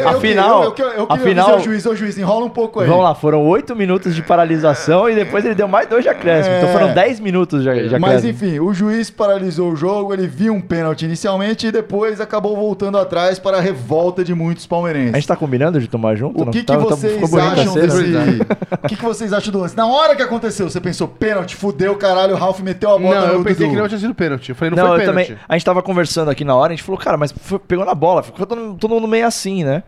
Eu- 0.00 0.08
afinal, 0.08 0.62
eu, 0.64 0.74
eu, 0.78 0.84
eu, 0.86 0.92
eu 0.98 1.06
queria 1.06 1.22
afinal, 1.24 1.44
dizer 1.46 1.52
ao 1.58 1.60
juiz, 1.64 1.86
ô 1.86 1.94
juiz, 1.96 2.18
enrola 2.18 2.44
um 2.46 2.50
pouco 2.50 2.80
aí. 2.80 2.86
vamos 2.88 3.02
lá, 3.02 3.14
foram 3.14 3.44
oito 3.46 3.74
minutos 3.74 4.14
de 4.14 4.22
paralisação 4.22 5.08
e 5.08 5.14
depois 5.14 5.44
ele 5.44 5.54
deu 5.54 5.66
mais 5.68 5.88
dois 5.88 6.02
de 6.02 6.08
acréscimo. 6.08 6.54
Então 6.56 6.68
É. 6.68 6.72
foram 6.72 6.94
dez 6.94 7.18
minutos 7.20 7.62
de, 7.64 7.88
de 7.88 7.98
Mas 7.98 8.24
acréscimo. 8.24 8.30
enfim, 8.30 8.60
o 8.60 8.72
juiz 8.72 9.10
paralisou 9.10 9.72
o 9.72 9.76
jogo, 9.76 10.12
ele 10.12 10.26
viu 10.26 10.52
um 10.54 10.60
pênalti 10.60 11.04
inicialmente 11.04 11.66
e 11.66 11.72
depois 11.72 12.20
acabou 12.20 12.54
voltando 12.56 12.96
atrás 12.98 13.38
para 13.38 13.58
a 13.58 13.60
revolta 13.60 14.22
de 14.22 14.34
muitos 14.34 14.66
palmeirenses. 14.66 15.14
A 15.14 15.18
gente 15.18 15.28
tá 15.28 15.36
combinando 15.36 15.80
de 15.80 15.88
tomar 15.96 16.14
junto? 16.16 16.42
O 16.42 16.44
não? 16.44 16.52
que, 16.52 16.62
que 16.62 16.76
vocês 16.76 17.34
acham 17.34 17.74
desse. 17.74 18.40
O 18.84 18.88
que, 18.88 18.96
que 18.96 19.04
vocês 19.04 19.32
acham 19.32 19.52
do 19.52 19.58
lance? 19.60 19.76
Na 19.76 19.86
hora 19.86 20.14
que 20.16 20.22
aconteceu, 20.22 20.68
você 20.68 20.80
pensou, 20.80 21.08
pênalti, 21.08 21.56
fudeu, 21.56 21.96
caralho, 21.96 22.34
o 22.34 22.38
Ralf 22.38 22.60
meteu 22.60 22.94
a 22.94 22.98
bola 22.98 23.20
Não, 23.20 23.26
no 23.28 23.32
eu 23.34 23.42
pensei 23.44 23.66
Dudu. 23.66 23.70
que 23.76 23.80
não 23.82 23.88
tinha 23.88 24.00
sido 24.00 24.14
pênalti. 24.14 24.48
Eu 24.50 24.54
falei, 24.54 24.70
não, 24.74 24.82
Não, 24.82 24.90
foi 24.96 25.00
pênalti. 25.00 25.26
também. 25.28 25.38
A 25.48 25.54
gente 25.54 25.64
tava 25.64 25.82
conversando 25.82 26.30
aqui 26.30 26.44
na 26.44 26.54
hora, 26.54 26.72
a 26.72 26.76
gente 26.76 26.84
falou, 26.84 27.00
cara, 27.00 27.16
mas 27.16 27.32
foi- 27.32 27.58
pegou 27.58 27.84
na 27.84 27.94
bola, 27.94 28.22
ficou 28.22 28.44
todo, 28.46 28.74
todo 28.74 28.90
mundo 28.94 29.08
meio 29.08 29.26
assim, 29.26 29.64
né? 29.64 29.82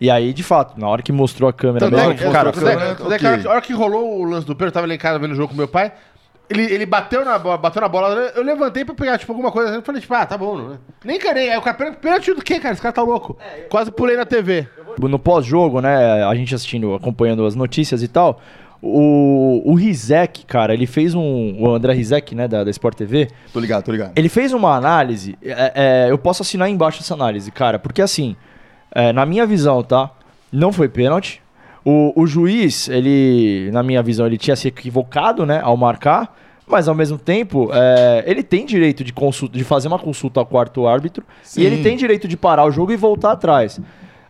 E 0.00 0.10
aí, 0.10 0.32
de 0.32 0.42
fato, 0.42 0.80
na 0.80 0.88
hora 0.88 1.00
que 1.00 1.12
mostrou 1.12 1.48
a 1.48 1.52
câmera 1.52 1.86
Tanto 1.86 1.94
mesmo, 1.96 2.10
é 2.10 2.14
que, 2.14 2.24
mostrou 2.24 2.32
cara, 2.32 2.48
a 2.48 2.52
tanto 2.52 2.66
é 2.66 2.70
que- 2.70 2.76
câmera, 2.76 2.94
tanto 2.96 3.12
é 3.12 3.18
que 3.18 3.24
ok. 3.24 3.28
a 3.28 3.30
hora 3.30 3.40
que- 3.42 3.46
a 3.46 3.50
hora 3.52 3.60
que 3.60 3.72
rolou 3.72 4.20
o 4.20 4.24
lance 4.24 4.46
do 4.46 4.56
pênalti, 4.56 4.72
eu 4.72 4.74
tava 4.74 4.86
lá 4.88 4.94
em 4.94 4.98
casa 4.98 5.18
vendo 5.18 5.30
o 5.32 5.34
jogo 5.36 5.48
com 5.50 5.56
meu 5.56 5.68
pai. 5.68 5.92
Ele, 6.52 6.74
ele 6.74 6.86
bateu, 6.86 7.24
na, 7.24 7.38
bola- 7.38 7.56
bateu 7.58 7.80
na 7.82 7.88
bola, 7.88 8.32
eu 8.34 8.42
levantei 8.42 8.84
pra 8.84 8.94
pegar, 8.94 9.18
tipo, 9.18 9.32
alguma 9.32 9.50
coisa. 9.50 9.74
Eu 9.74 9.82
falei, 9.82 10.00
tipo, 10.00 10.12
ah, 10.14 10.26
tá 10.26 10.36
bom, 10.38 10.56
né? 10.56 10.78
Nem 11.04 11.18
canei. 11.18 11.50
Aí 11.50 11.58
o 11.58 11.62
cara, 11.62 11.76
"Pênalti- 11.76 11.98
pênalti 12.00 12.32
do 12.34 12.42
quê, 12.42 12.58
cara? 12.60 12.72
Esse 12.72 12.82
cara 12.82 12.92
tá 12.92 13.02
louco. 13.02 13.36
Quase 13.70 13.90
pulei 13.90 14.16
na 14.16 14.24
TV. 14.26 14.68
no 15.00 15.18
pós-jogo, 15.18 15.80
né, 15.80 16.22
a 16.24 16.34
gente 16.34 16.54
assistindo, 16.54 16.94
acompanhando 16.94 17.46
as 17.46 17.54
notícias 17.54 18.02
e 18.02 18.08
tal, 18.08 18.40
o, 18.80 19.62
o 19.64 19.74
Rizek, 19.74 20.44
cara, 20.44 20.74
ele 20.74 20.86
fez 20.86 21.14
um, 21.14 21.56
o 21.60 21.70
André 21.74 21.92
Rizek, 21.94 22.34
né, 22.34 22.46
da, 22.48 22.64
da 22.64 22.70
Sport 22.70 22.96
TV, 22.96 23.28
Tô 23.52 23.60
ligado, 23.60 23.84
tô 23.84 23.92
ligado. 23.92 24.12
ele 24.16 24.28
fez 24.28 24.52
uma 24.52 24.74
análise, 24.76 25.38
é, 25.42 25.72
é, 26.06 26.10
eu 26.10 26.18
posso 26.18 26.42
assinar 26.42 26.68
embaixo 26.68 27.00
essa 27.00 27.14
análise, 27.14 27.50
cara, 27.50 27.78
porque 27.78 28.02
assim, 28.02 28.36
é, 28.94 29.12
na 29.12 29.24
minha 29.24 29.46
visão, 29.46 29.82
tá, 29.82 30.10
não 30.52 30.72
foi 30.72 30.88
pênalti, 30.88 31.41
o, 31.84 32.12
o 32.14 32.26
juiz, 32.26 32.88
ele, 32.88 33.70
na 33.72 33.82
minha 33.82 34.02
visão, 34.02 34.26
ele 34.26 34.38
tinha 34.38 34.54
se 34.56 34.68
equivocado, 34.68 35.44
né, 35.44 35.60
ao 35.62 35.76
marcar, 35.76 36.36
mas 36.66 36.88
ao 36.88 36.94
mesmo 36.94 37.18
tempo, 37.18 37.70
é, 37.72 38.22
ele 38.26 38.42
tem 38.42 38.64
direito 38.64 39.02
de, 39.04 39.12
consulta, 39.12 39.56
de 39.58 39.64
fazer 39.64 39.88
uma 39.88 39.98
consulta 39.98 40.40
ao 40.40 40.46
quarto 40.46 40.86
árbitro 40.86 41.24
Sim. 41.42 41.60
e 41.60 41.66
ele 41.66 41.82
tem 41.82 41.96
direito 41.96 42.26
de 42.28 42.36
parar 42.36 42.64
o 42.64 42.70
jogo 42.70 42.92
e 42.92 42.96
voltar 42.96 43.32
atrás. 43.32 43.80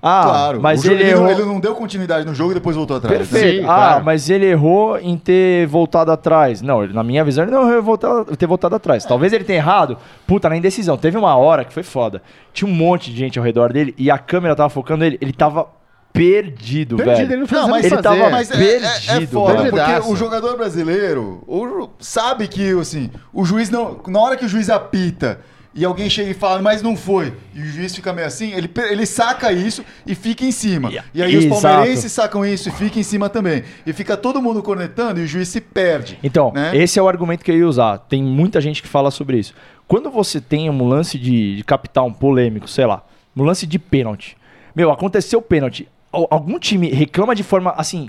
Ah, 0.05 0.23
Claro, 0.25 0.61
mas 0.61 0.85
ele, 0.85 0.95
ele, 0.95 1.11
errou... 1.11 1.23
não, 1.23 1.31
ele 1.31 1.45
não 1.45 1.61
deu 1.61 1.77
continuidade 1.77 2.27
no 2.27 2.35
jogo 2.35 2.51
e 2.51 2.55
depois 2.55 2.75
voltou 2.75 2.97
atrás. 2.97 3.17
né? 3.17 3.25
Perfeito. 3.25 3.59
Sim, 3.61 3.62
ah, 3.62 3.75
claro. 3.75 4.05
mas 4.05 4.29
ele 4.29 4.47
errou 4.47 4.99
em 4.99 5.17
ter 5.17 5.65
voltado 5.69 6.11
atrás. 6.11 6.61
Não, 6.61 6.85
na 6.88 7.05
minha 7.05 7.23
visão, 7.23 7.45
ele 7.45 7.53
não 7.53 7.62
errou 7.69 7.79
em 7.79 7.83
voltar- 7.83 8.25
ter 8.37 8.47
voltado 8.49 8.75
atrás. 8.75 9.05
Talvez 9.05 9.33
ele 9.33 9.45
tenha 9.45 9.59
errado, 9.61 9.97
puta, 10.27 10.49
na 10.49 10.57
indecisão. 10.57 10.97
Teve 10.97 11.17
uma 11.17 11.37
hora 11.37 11.65
que 11.65 11.73
foi 11.73 11.85
foda. 11.85 12.21
Tinha 12.53 12.69
um 12.69 12.75
monte 12.75 13.12
de 13.12 13.17
gente 13.17 13.38
ao 13.38 13.45
redor 13.45 13.73
dele 13.73 13.95
e 13.97 14.11
a 14.11 14.19
câmera 14.19 14.57
tava 14.57 14.71
focando 14.71 15.05
ele. 15.05 15.17
Ele 15.21 15.33
tava 15.33 15.69
perdido, 16.12 16.96
Perdido, 16.96 17.16
velho. 17.16 17.33
ele 17.33 17.37
não 17.40 17.46
fez 17.46 17.61
Não, 17.62 17.68
nada 17.68 17.81
mas 17.81 17.87
ele 17.87 17.96
fazer. 18.03 18.18
tava- 18.18 18.31
Mas 18.31 18.51
é, 18.51 18.55
é, 18.55 18.77
é 18.77 18.81
Perdido, 19.12 19.31
foda, 19.33 19.70
porque 19.70 20.11
o 20.12 20.16
jogador 20.16 20.57
brasileiro 20.57 21.42
o- 21.46 21.88
sabe 21.98 22.46
que, 22.48 22.70
assim, 22.79 23.11
o 23.33 23.44
juiz 23.44 23.70
não. 23.70 24.01
Na 24.09 24.20
hora 24.20 24.37
que 24.37 24.44
o 24.44 24.48
juiz 24.48 24.68
apita 24.70 25.40
e 25.75 25.85
alguém 25.87 26.11
chega 26.11 26.31
e 26.31 26.35
fala, 26.35 26.61
mas 26.61 26.83
não 26.83 26.94
foi, 26.94 27.33
e 27.55 27.61
o 27.62 27.64
juiz 27.64 27.94
fica 27.96 28.12
meio 28.12 28.27
assim, 28.27 28.53
ele, 28.53 28.70
ele 28.90 29.07
saca 29.07 29.51
isso 29.53 29.83
e 30.07 30.14
fica 30.14 30.44
em 30.44 30.53
cima. 30.53 30.90
Yeah. 30.90 31.09
E 31.14 31.22
aí 31.22 31.35
os 31.37 31.44
Exato. 31.46 31.62
palmeirenses 31.62 32.12
sacam 32.12 32.44
isso 32.44 32.68
e 32.68 32.72
fica 32.72 32.98
em 33.01 33.03
cima 33.03 33.31
também. 33.31 33.62
E 33.87 33.92
fica 33.94 34.14
todo 34.16 34.42
mundo 34.42 34.62
cornetando 34.62 35.18
e 35.18 35.25
o 35.25 35.27
juiz 35.27 35.48
se 35.48 35.62
perde. 35.62 36.18
Então, 36.22 36.53
né? 36.53 36.77
esse 36.77 36.98
é 36.98 37.03
o 37.03 37.09
argumento 37.09 37.42
que 37.42 37.51
eu 37.51 37.57
ia 37.57 37.66
usar. 37.66 37.96
Tem 37.98 38.22
muita 38.22 38.61
gente 38.61 38.83
que 38.83 38.88
fala 38.88 39.11
sobre 39.11 39.38
isso. 39.38 39.55
Quando 39.88 40.11
você 40.11 40.42
tem 40.42 40.68
um 40.68 40.87
lance 40.87 41.18
de, 41.18 41.57
de 41.57 41.64
capital 41.64 42.07
um 42.07 42.12
polêmico, 42.12 42.68
sei 42.68 42.85
lá, 42.85 43.03
um 43.35 43.42
lance 43.42 43.66
de 43.66 43.79
pênalti. 43.79 44.37
Meu, 44.77 44.90
aconteceu 44.90 45.40
pênalti. 45.40 45.88
Al- 46.12 46.29
Algum 46.31 46.59
time 46.59 46.88
reclama 46.90 47.35
de 47.35 47.42
forma 47.42 47.72
assim. 47.77 48.09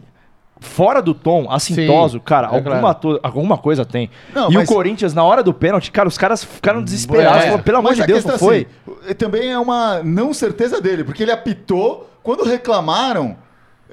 Fora 0.59 1.01
do 1.01 1.13
tom, 1.13 1.51
assintoso, 1.51 2.19
Sim, 2.19 2.23
cara, 2.23 2.47
é 2.47 2.55
alguma, 2.55 2.79
claro. 2.79 2.99
to- 2.99 3.19
alguma 3.21 3.57
coisa 3.57 3.83
tem. 3.83 4.09
Não, 4.33 4.49
e 4.49 4.53
mas- 4.53 4.69
o 4.69 4.73
Corinthians, 4.73 5.13
na 5.13 5.21
hora 5.23 5.43
do 5.43 5.53
pênalti, 5.53 5.91
cara, 5.91 6.07
os 6.07 6.17
caras 6.17 6.41
ficaram 6.41 6.81
desesperados. 6.81 7.37
É, 7.39 7.45
falaram, 7.47 7.63
Pelo 7.63 7.77
amor 7.79 7.89
Mas 7.89 7.97
de 7.97 8.03
a 8.03 8.05
Deus, 8.05 8.23
não 8.23 8.31
questão, 8.31 8.47
foi? 8.47 8.67
assim, 9.03 9.13
também 9.15 9.51
é 9.51 9.59
uma 9.59 10.01
não 10.03 10.33
certeza 10.33 10.79
dele, 10.79 11.03
porque 11.03 11.21
ele 11.23 11.31
apitou, 11.33 12.09
quando 12.21 12.45
reclamaram, 12.45 13.35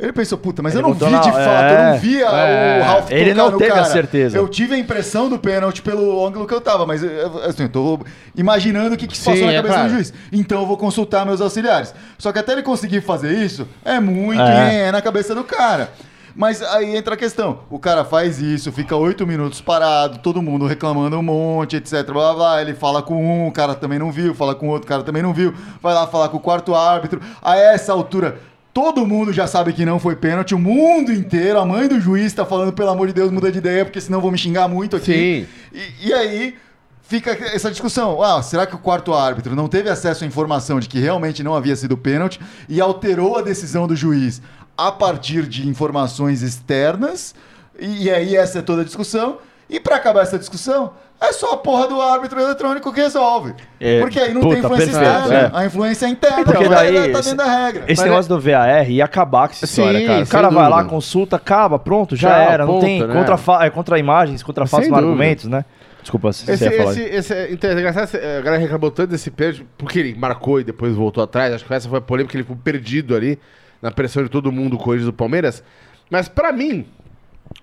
ele 0.01 0.13
pensou, 0.13 0.39
puta, 0.39 0.63
mas 0.63 0.75
Ele 0.75 0.83
eu 0.85 0.89
não 0.89 0.95
vi 0.95 1.05
na- 1.11 1.19
de 1.21 1.31
fato, 1.31 1.41
eu 1.41 1.45
é, 1.79 1.91
não 1.93 1.99
via 1.99 2.27
é. 2.27 2.81
o 2.81 2.85
Ralf 2.85 3.11
Ele 3.11 3.31
tocar 3.35 3.51
não 3.51 3.59
teve 3.59 3.71
a 3.71 3.75
cara. 3.75 3.85
certeza. 3.87 4.37
Eu 4.39 4.49
tive 4.49 4.75
a 4.75 4.79
impressão 4.79 5.29
do 5.29 5.39
pênalti 5.39 5.83
pelo 5.83 6.27
ângulo 6.27 6.47
que 6.47 6.55
eu 6.55 6.61
tava, 6.61 6.87
mas 6.87 7.03
eu- 7.03 7.43
assim, 7.45 7.65
eu 7.65 7.69
tô 7.69 8.01
imaginando 8.37 8.95
o 8.95 8.99
que, 8.99 9.07
que 9.07 9.17
se 9.17 9.23
Sim, 9.25 9.31
passou 9.33 9.47
na 9.47 9.53
é 9.53 9.57
cabeça 9.57 9.75
claro. 9.75 9.89
do 9.89 9.95
juiz. 9.95 10.13
Então 10.33 10.61
eu 10.61 10.67
vou 10.67 10.77
consultar 10.77 11.25
meus 11.27 11.41
auxiliares. 11.41 11.95
Só 12.19 12.33
que 12.33 12.39
até 12.39 12.53
ele 12.53 12.63
conseguir 12.63 13.01
fazer 13.01 13.33
isso, 13.33 13.67
é 13.85 14.01
muito 14.01 14.41
É. 14.41 14.89
é 14.89 14.93
na 14.93 15.03
cabeça 15.03 15.35
do 15.35 15.45
cara. 15.45 15.91
Mas 16.33 16.63
aí 16.63 16.97
entra 16.97 17.15
a 17.15 17.17
questão. 17.17 17.59
O 17.69 17.77
cara 17.79 18.05
faz 18.05 18.41
isso, 18.41 18.71
fica 18.71 18.95
oito 18.95 19.27
minutos 19.27 19.61
parado, 19.61 20.19
todo 20.19 20.41
mundo 20.41 20.65
reclamando 20.65 21.19
um 21.19 21.23
monte, 21.23 21.75
etc. 21.77 22.05
Blá, 22.13 22.33
blá. 22.33 22.63
Ele 22.63 22.73
fala 22.73 23.03
com 23.03 23.17
um, 23.17 23.49
o 23.49 23.53
cara 23.53 23.75
também 23.75 23.99
não 23.99 24.13
viu, 24.13 24.33
fala 24.33 24.55
com 24.55 24.69
outro, 24.69 24.87
o 24.87 24.89
cara 24.89 25.03
também 25.03 25.23
não 25.25 25.35
viu. 25.35 25.53
Vai 25.83 25.93
lá 25.93 26.07
falar 26.07 26.29
com 26.29 26.37
o 26.37 26.41
quarto 26.41 26.73
árbitro. 26.73 27.21
A 27.43 27.57
essa 27.59 27.93
altura, 27.93 28.39
todo 28.73 29.07
mundo 29.07 29.33
já 29.33 29.47
sabe 29.47 29.73
que 29.73 29.85
não 29.85 29.99
foi 29.99 30.17
pênalti. 30.17 30.55
O 30.55 30.59
mundo 30.59 31.13
inteiro, 31.13 31.59
a 31.59 31.65
mãe 31.65 31.89
do 31.89 32.01
juiz 32.01 32.33
tá 32.33 32.45
falando, 32.45 32.73
pelo 32.73 32.91
amor 32.91 33.07
de 33.07 33.13
Deus, 33.13 33.31
muda 33.31 33.51
de 33.51 33.59
ideia, 33.59 33.85
porque 33.85 34.01
senão 34.01 34.21
vão 34.21 34.31
me 34.31 34.39
xingar 34.39 34.69
muito 34.69 34.97
aqui. 34.97 35.49
E, 35.73 36.09
e 36.09 36.13
aí 36.13 36.55
fica 37.03 37.33
essa 37.33 37.71
discussão. 37.71 38.23
Ah, 38.23 38.41
será 38.43 38.67
que 38.67 38.75
o 38.75 38.79
quarto 38.79 39.13
árbitro 39.13 39.57
não 39.57 39.69
teve 39.69 39.89
acesso 39.91 40.25
à 40.25 40.27
informação 40.27 40.79
de 40.79 40.89
que 40.89 40.99
realmente 40.99 41.43
não 41.43 41.55
havia 41.55 41.75
sido 41.75 41.97
pênalti 41.97 42.41
e 42.69 42.81
alterou 42.81 43.37
a 43.37 43.43
decisão 43.43 43.87
do 43.87 43.97
juiz 43.97 44.41
a 44.77 44.93
partir 44.93 45.47
de 45.47 45.69
informações 45.69 46.43
externas? 46.43 47.35
E, 47.79 48.05
e 48.05 48.11
aí 48.11 48.37
essa 48.37 48.61
é 48.61 48.63
toda 48.63 48.83
a 48.83 48.85
discussão. 48.85 49.39
E 49.71 49.79
pra 49.79 49.97
acabar 49.97 50.23
essa 50.23 50.37
discussão, 50.37 50.93
é 51.21 51.33
só 51.33 51.53
a 51.53 51.57
porra 51.57 51.87
do 51.87 52.01
árbitro 52.01 52.41
eletrônico 52.41 52.93
que 52.93 53.01
resolve. 53.01 53.55
É, 53.79 54.01
Porque 54.01 54.19
aí 54.19 54.35
não 54.35 54.41
puta, 54.41 54.55
tem 54.57 54.65
influência 54.65 54.87
perfeito, 54.99 55.13
externa. 55.23 55.39
é. 55.39 55.51
A 55.61 55.65
influência 55.67 56.07
é 56.07 56.09
interna. 56.09 56.45
Porque 56.45 56.59
então, 56.65 56.71
daí 56.75 57.13
tá 57.13 57.21
dentro 57.21 57.37
da 57.37 57.45
regra. 57.45 57.85
Esse 57.87 58.01
Mas 58.03 58.11
negócio 58.11 58.29
do 58.29 58.41
VAR 58.41 58.91
ia 58.91 59.05
acabar 59.05 59.47
com 59.49 59.53
essa 59.55 59.67
Sim, 59.67 59.83
história, 59.83 60.07
cara. 60.07 60.23
O 60.25 60.27
cara 60.29 60.51
vai 60.51 60.69
lá, 60.69 60.77
dúvida. 60.79 60.91
consulta, 60.91 61.37
acaba, 61.37 61.79
pronto, 61.79 62.17
já 62.17 62.31
Tchau, 62.31 62.41
era. 62.53 62.67
Não 62.67 62.73
ponto, 62.75 62.85
tem 62.85 63.07
né? 63.07 63.15
contra, 63.15 63.37
fa- 63.37 63.65
é, 63.65 63.71
contra 63.71 63.99
imagens, 63.99 64.43
contra 64.43 64.67
fatos 64.67 64.89
dúvida. 64.89 65.07
argumentos, 65.07 65.45
né? 65.45 65.65
Desculpa, 66.03 66.33
você 66.33 66.51
Esse, 66.51 66.65
ia 66.65 66.73
falar. 66.77 66.91
esse, 66.93 67.03
esse, 67.03 67.35
é 67.35 67.53
esse- 67.53 68.17
a 68.17 68.41
galera 68.41 68.57
reclamou 68.63 68.91
tanto 68.91 69.11
desse 69.11 69.31
pênalti, 69.31 69.65
porque 69.79 69.99
ele 70.01 70.15
marcou 70.19 70.59
e 70.59 70.65
depois 70.65 70.97
voltou 70.97 71.23
atrás. 71.23 71.53
Acho 71.55 71.65
que 71.65 71.73
essa 71.73 71.89
foi 71.89 71.99
a 71.99 72.03
polêmica, 72.03 72.35
ele 72.35 72.43
ficou 72.43 72.57
perdido 72.57 73.15
ali, 73.15 73.39
na 73.81 73.91
pressão 73.93 74.23
de 74.25 74.29
todo 74.31 74.51
mundo, 74.51 74.75
o 74.75 74.79
Corinthians 74.79 75.07
do 75.07 75.13
Palmeiras. 75.13 75.63
Mas 76.11 76.27
pra 76.27 76.51
mim, 76.53 76.87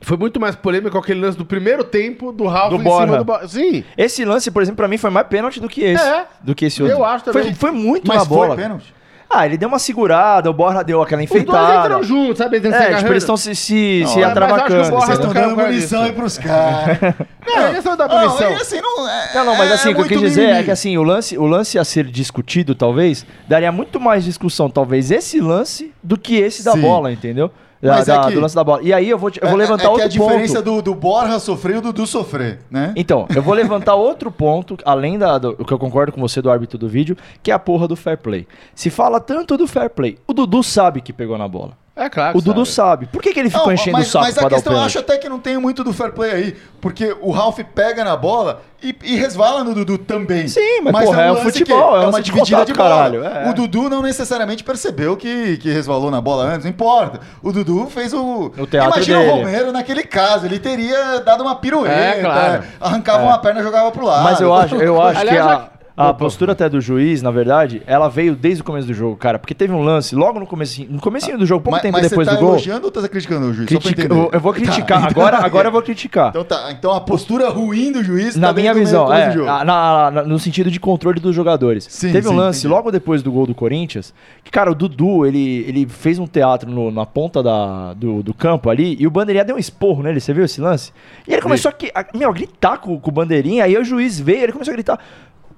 foi 0.02 0.18
muito 0.18 0.40
mais 0.40 0.56
polêmico 0.56 0.98
aquele 0.98 1.20
lance 1.22 1.38
do 1.38 1.46
primeiro 1.46 1.84
tempo 1.84 2.32
do 2.32 2.46
Ralf 2.46 2.70
Do 2.70 2.76
em 2.78 2.84
Borja. 2.84 3.06
cima 3.06 3.18
do 3.18 3.24
Borja. 3.26 3.48
Sim, 3.48 3.84
Esse 3.98 4.24
lance, 4.26 4.52
por 4.52 4.62
exemplo, 4.62 4.78
pra 4.78 4.88
mim 4.88 4.98
foi 4.98 5.10
mais 5.10 5.28
pênalti 5.28 5.60
do 5.60 5.68
que 5.70 5.82
esse. 5.82 6.04
É. 6.04 6.26
Do 6.42 6.54
que 6.56 6.66
esse 6.66 6.82
Eu 6.82 6.88
outro. 6.90 7.04
acho 7.06 7.26
também. 7.26 7.44
Foi, 7.44 7.54
foi 7.54 7.72
muito 7.72 8.08
Mas 8.08 8.20
na 8.20 8.26
bola. 8.26 8.48
foi 8.56 8.58
pênalti. 8.64 8.94
Ah, 9.30 9.46
ele 9.46 9.58
deu 9.58 9.68
uma 9.68 9.78
segurada, 9.78 10.50
o 10.50 10.54
Borja 10.54 10.82
deu 10.86 11.02
aquela 11.02 11.22
os 11.22 11.28
dois 11.28 11.42
enfeitada. 11.42 11.80
entraram 11.86 12.02
juntos, 12.04 12.38
sabe? 12.38 12.56
Eles 12.58 12.74
É, 12.74 12.96
tipo, 12.96 13.12
eles 13.12 13.24
estão 13.24 13.36
se, 13.36 13.54
se, 13.56 14.00
Não, 14.06 14.08
se 14.14 14.22
é, 14.22 14.26
mas 14.26 14.38
eu 14.38 14.46
acho 14.46 14.66
que 14.66 14.74
o 14.74 14.76
atravancando. 14.78 14.90
Vocês 15.06 15.20
estão 15.20 15.34
dando 15.34 15.56
munição 15.58 16.04
aí 16.04 16.12
pros 16.14 16.38
caras. 16.38 16.98
Não, 17.46 17.74
questão 17.74 17.98
da 17.98 18.08
Não, 18.08 18.22
punição. 18.30 18.52
e 18.52 18.56
assim, 18.56 18.80
não, 18.82 19.10
é, 19.10 19.30
Não, 19.36 19.46
não, 19.46 19.56
mas 19.58 19.70
é- 19.70 19.74
assim, 19.74 19.90
é 19.90 19.92
o 19.92 19.96
que 19.96 20.02
eu 20.02 20.08
quis 20.08 20.22
dizer 20.22 20.44
é 20.44 20.46
mimimi. 20.48 20.64
que 20.66 20.72
assim, 20.72 20.98
o 20.98 21.04
lance, 21.04 21.38
o 21.38 21.46
lance 21.46 21.78
a 21.78 21.84
ser 21.84 22.06
discutido, 22.06 22.74
talvez, 22.74 23.26
daria 23.50 23.70
muito 23.72 24.00
mais 24.00 24.24
discussão, 24.24 24.70
talvez, 24.70 25.12
esse 25.12 25.42
lance 25.42 25.94
do 26.02 26.18
que 26.18 26.36
esse 26.38 26.64
da 26.64 26.72
Sim. 26.74 26.82
bola, 26.82 27.12
entendeu? 27.12 27.52
Da, 27.82 27.94
Mas 27.94 28.10
é 28.10 28.20
que- 28.20 28.34
do 28.34 28.40
lance 28.40 28.56
da 28.56 28.64
bola. 28.64 28.82
E 28.82 28.92
aí 28.92 29.08
eu 29.10 29.18
vou, 29.20 29.30
eu 29.42 29.48
vou 29.50 29.56
É- 29.60 29.62
levantar 29.64 29.84
é, 29.84 29.86
que 29.88 29.92
outro 29.92 30.06
a 30.06 30.08
diferença 30.08 30.64
ponto. 30.64 30.76
do, 30.78 30.82
do 30.82 30.96
Borja 30.96 31.40
sofrer 31.40 31.76
e 31.76 31.78
o 31.80 31.82
Dudu 31.82 32.08
sofrer, 32.08 32.60
né? 32.72 32.92
Então, 32.96 33.28
eu 33.36 33.42
vou 33.42 33.54
levantar 33.54 33.94
outro 33.96 34.32
ponto, 34.32 34.78
além 34.84 35.18
da, 35.20 35.38
do 35.38 35.56
que 35.64 35.72
eu 35.72 35.78
concordo 35.80 36.12
com 36.12 36.20
você 36.20 36.42
do 36.42 36.50
árbitro 36.50 36.78
do 36.78 36.90
vídeo, 36.90 37.16
que 37.44 37.52
é 37.52 37.54
a 37.54 37.60
porra 37.60 37.88
do 37.88 37.96
fair 37.96 38.18
play. 38.18 38.48
Se 38.74 38.90
fala 38.90 39.20
tanto 39.20 39.56
do 39.58 39.68
fair 39.68 39.90
play, 39.92 40.18
o 40.28 40.34
Dudu 40.34 40.64
sabe 40.64 41.02
que 41.02 41.14
pegou 41.14 41.38
na 41.38 41.48
bola. 41.48 41.74
É 41.98 42.10
claro. 42.10 42.38
O 42.38 42.42
Dudu 42.42 42.66
sabe. 42.66 43.08
Por 43.08 43.22
que, 43.22 43.34
que 43.34 43.40
ele 43.40 43.50
ficou 43.50 43.66
Não, 43.66 43.74
enchendo 43.74 43.98
mas, 43.98 44.08
o 44.08 44.12
saco 44.12 44.26
mas 44.26 44.34
pra 44.36 44.46
a 44.46 44.50
dar 44.50 44.56
o 44.56 44.58
questão 44.58 44.74
eu 44.74 44.80
acho 44.82 45.00
até 45.00 45.18
que 45.18 45.28
não 45.28 45.40
tem 45.40 45.58
muito 45.58 45.84
do 45.84 45.92
fair 45.92 46.12
play 46.14 46.32
aí. 46.32 46.56
Porque 46.80 47.16
o 47.22 47.32
Ralf 47.32 47.58
pega 47.74 48.04
na 48.04 48.16
bola 48.16 48.62
e, 48.84 48.96
e 49.04 49.16
resvala 49.16 49.64
no 49.64 49.74
Dudu 49.74 49.98
também. 49.98 50.48
Sim, 50.48 50.82
mas, 50.84 51.04
porra, 51.06 51.18
um 51.18 51.22
é 51.22 51.32
o 51.32 51.36
futebol, 51.38 51.78
é 51.78 51.82
é 51.82 52.00
uma 52.02 52.06
lance 52.06 52.22
de 52.22 52.32
dividida 52.32 52.58
contato, 52.58 52.68
de 52.68 52.74
bola. 52.74 52.90
caralho, 52.90 53.24
é. 53.26 53.50
O 53.50 53.54
Dudu 53.56 53.90
não 53.90 54.04
necessariamente 54.04 54.64
percebeu 54.64 55.18
que, 55.18 55.58
que 55.58 55.72
resvalou 55.72 56.12
na 56.12 56.22
bola 56.22 56.44
antes, 56.46 56.66
não 56.66 56.70
importa. 56.72 57.20
O 57.42 57.52
Dudu 57.52 57.88
fez 57.90 58.14
o. 58.14 58.52
O 58.58 58.68
teatro 58.68 58.94
Imagina 58.94 59.18
dele. 59.20 59.32
o 59.32 59.36
Romero 59.38 59.72
naquele 59.72 60.04
caso, 60.04 60.46
ele 60.46 60.60
teria 60.60 61.20
dado 61.22 61.42
uma 61.42 61.56
pirueta, 61.56 61.96
É, 61.96 62.22
claro. 62.22 62.64
arrancava 62.80 63.24
uma 63.24 63.40
perna 63.40 63.62
e 63.62 63.64
jogava 63.64 63.92
pro 63.92 64.06
lado. 64.06 64.24
Mas 64.24 64.40
eu 64.40 64.54
acho, 64.54 64.76
eu 64.76 65.02
acho 65.02 65.20
Aliás, 65.20 65.46
que 65.48 65.52
a, 65.52 65.70
a 65.98 66.14
postura 66.14 66.52
até 66.52 66.70
do 66.70 66.80
juiz, 66.80 67.24
na 67.24 67.32
verdade, 67.32 67.82
ela 67.88 68.08
veio 68.08 68.36
desde 68.36 68.62
o 68.62 68.64
começo 68.64 68.88
do 68.88 68.94
jogo, 68.94 69.18
cara. 69.18 69.40
Porque 69.40 69.56
teve 69.56 69.74
um 69.74 69.82
lance 69.82 70.16
logo 70.16 70.40
no 70.40 70.46
comecinho, 70.46 70.88
no 70.92 71.00
comecinho 71.02 71.38
do 71.40 71.46
jogo, 71.46 71.64
pouco 71.64 71.76
mas, 71.78 71.82
tempo 71.82 71.94
mas 71.98 72.08
depois 72.08 72.28
você 72.28 72.34
tá 72.36 72.40
do 72.40 72.46
gol. 72.46 72.54
elogiando 72.56 72.86
ou 72.86 72.92
tá 72.92 73.08
criticando 73.10 73.48
o 73.48 73.54
juiz? 73.54 73.68
Critica- 73.68 74.04
eu, 74.14 74.30
eu 74.32 74.40
vou 74.40 74.54
Tá, 74.54 74.60
criticar. 74.60 75.00
então- 75.00 75.10
agora, 75.10 75.38
agora 75.44 75.68
eu 75.70 75.72
vou 75.72 75.82
criticar. 75.82 76.30
Então 76.30 76.44
tá, 76.44 76.72
então 76.72 76.94
a 76.94 77.02
postura 77.02 77.50
ruim 77.50 77.92
do 77.92 78.04
juiz 78.04 78.36
Na 78.36 78.48
tá 78.50 78.54
minha 78.54 78.74
visão, 78.76 79.12
é, 79.12 79.34
na- 79.36 79.64
na- 79.66 80.12
na- 80.12 80.24
no 80.24 80.38
sentido 80.38 80.70
de 80.70 80.80
controle 80.80 81.20
dos 81.20 81.36
jogadores. 81.36 81.88
Sim, 81.90 82.12
Teve 82.12 82.28
um 82.28 82.32
sim, 82.32 82.38
lance 82.38 82.60
entendi. 82.60 82.74
logo 82.76 82.92
depois 82.92 83.24
do 83.24 83.32
gol 83.32 83.48
do 83.48 83.56
Corinthians, 83.56 84.14
que, 84.44 84.52
cara, 84.52 84.72
o 84.72 84.76
Dudu, 84.76 85.26
ele, 85.26 85.66
ele 85.68 85.88
fez 85.88 86.20
um 86.20 86.28
teatro 86.28 86.70
no- 86.70 86.92
na 86.92 87.06
ponta 87.08 87.42
da, 87.42 87.94
do, 87.96 88.22
do 88.22 88.34
campo 88.36 88.70
ali, 88.70 88.96
e 89.00 89.08
o 89.08 89.10
Bandeirinha 89.10 89.44
deu 89.44 89.56
um 89.56 89.60
esporro 89.60 90.04
nele, 90.04 90.20
você 90.20 90.32
viu 90.32 90.46
esse 90.46 90.62
lance? 90.62 90.92
E 91.28 91.34
ele 91.34 91.42
começou 91.42 91.72
a, 91.72 92.00
a, 92.02 92.06
meu, 92.16 92.32
gritar 92.32 92.78
com, 92.78 93.00
com 93.00 93.10
o 93.10 93.14
Bandeirinha, 93.14 93.64
aí 93.64 93.76
o 93.76 93.84
juiz 93.84 94.20
veio, 94.20 94.44
ele 94.44 94.52
começou 94.52 94.72
a 94.72 94.76
gritar, 94.76 95.00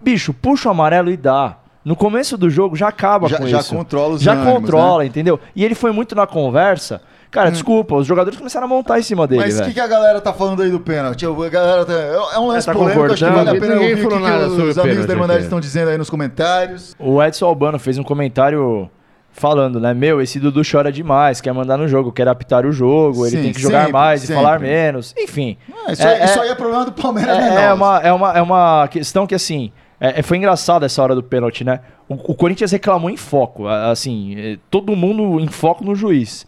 bicho, 0.02 0.34
puxa 0.34 0.70
o 0.70 0.72
amarelo 0.72 1.10
e 1.10 1.18
dá. 1.18 1.58
No 1.84 1.96
começo 1.96 2.38
do 2.38 2.50
jogo 2.50 2.76
já 2.76 2.90
acaba 2.90 3.28
Já- 3.30 3.38
com 3.38 3.48
já 3.48 3.60
isso. 3.60 3.76
controla 3.76 4.16
os 4.16 4.22
Já 4.22 4.34
ânimos, 4.34 4.48
né? 4.54 4.60
controla, 4.60 5.06
entendeu? 5.06 5.40
E 5.56 5.64
ele 5.64 5.74
foi 5.76 5.92
muito 5.92 6.14
na 6.16 6.28
conversa. 6.28 7.02
Cara, 7.32 7.52
desculpa, 7.52 7.96
os 7.96 8.08
jogadores 8.08 8.38
começaram 8.38 8.66
a 8.66 8.68
montar 8.68 9.00
em 9.00 9.04
cima 9.04 9.28
dele, 9.28 9.42
Hum. 9.42 9.46
Mas 9.46 9.60
o 9.60 9.64
que, 9.64 9.74
que 9.74 9.80
a 9.80 9.88
galera 9.88 10.20
tá 10.20 10.34
falando 10.34 10.62
aí 10.64 10.70
do 10.72 10.80
pênalti? 10.80 11.26
A 11.26 11.50
galera 11.50 11.86
tá- 11.86 11.94
é 11.94 12.40
um 12.40 12.48
lance 12.48 12.66
tá 12.66 12.74
polêmico, 12.74 13.04
acho 13.06 13.24
que 13.24 13.32
vale 13.32 13.50
a 13.50 13.54
pena 13.54 13.76
Ninguém 13.76 13.90
ouvir 13.92 14.06
o 14.06 14.10
que, 14.10 14.18
que 14.56 14.62
os 14.64 14.78
amigos 14.80 15.06
da 15.06 15.14
Irmandade 15.14 15.44
estão 15.44 15.60
dizendo 15.60 15.90
aí 15.90 15.98
nos 15.98 16.10
comentários. 16.10 16.96
O 17.00 17.22
Edson 17.24 17.46
Albano 17.46 17.78
fez 17.78 17.98
um 18.00 18.04
comentário 18.04 18.90
falando, 19.32 19.80
né? 19.80 19.94
Meu, 19.94 20.20
esse 20.22 20.40
Dudu 20.40 20.62
chora 20.70 20.92
demais, 20.92 21.40
quer 21.40 21.54
mandar 21.54 21.78
no 21.78 21.88
jogo, 21.88 22.12
quer 22.12 22.28
apitar 22.28 22.66
o 22.66 22.72
jogo, 22.72 23.26
ele 23.28 23.38
Sim, 23.38 23.44
tem 23.44 23.54
que 23.54 23.62
jogar 23.62 23.82
sempre, 23.82 23.94
mais 23.94 24.22
sempre. 24.22 24.34
e 24.34 24.38
falar 24.38 24.60
menos. 24.60 25.14
Enfim. 25.18 25.56
Ah, 25.88 25.92
isso, 25.94 26.02
É- 26.02 26.16
aí, 26.22 26.26
isso 26.26 26.40
é- 26.40 26.42
aí 26.42 26.50
é 26.50 26.56
problema 26.56 26.84
do 26.86 26.92
Palmeiras, 26.92 27.38
É, 27.38 27.42
né? 27.42 27.64
é 27.64 27.70
não? 27.70 27.76
uma, 27.76 28.00
é, 28.00 28.12
uma, 28.12 28.34
é 28.38 28.42
uma 28.42 28.88
questão 28.90 29.28
que, 29.28 29.36
assim, 29.36 29.72
é, 30.00 30.20
é- 30.20 30.24
foi 30.24 30.38
engraçado 30.38 30.84
essa 30.86 31.02
hora 31.04 31.14
do 31.16 31.24
pênalti, 31.24 31.64
né? 31.64 31.80
O, 32.08 32.14
o 32.14 32.36
Corinthians 32.36 32.72
reclamou 32.72 33.10
em 33.10 33.18
foco, 33.18 33.68
assim, 33.68 34.36
é, 34.38 34.58
todo 34.70 34.96
mundo 34.96 35.40
em 35.40 35.48
foco 35.48 35.84
no 35.84 35.96
juiz. 35.96 36.46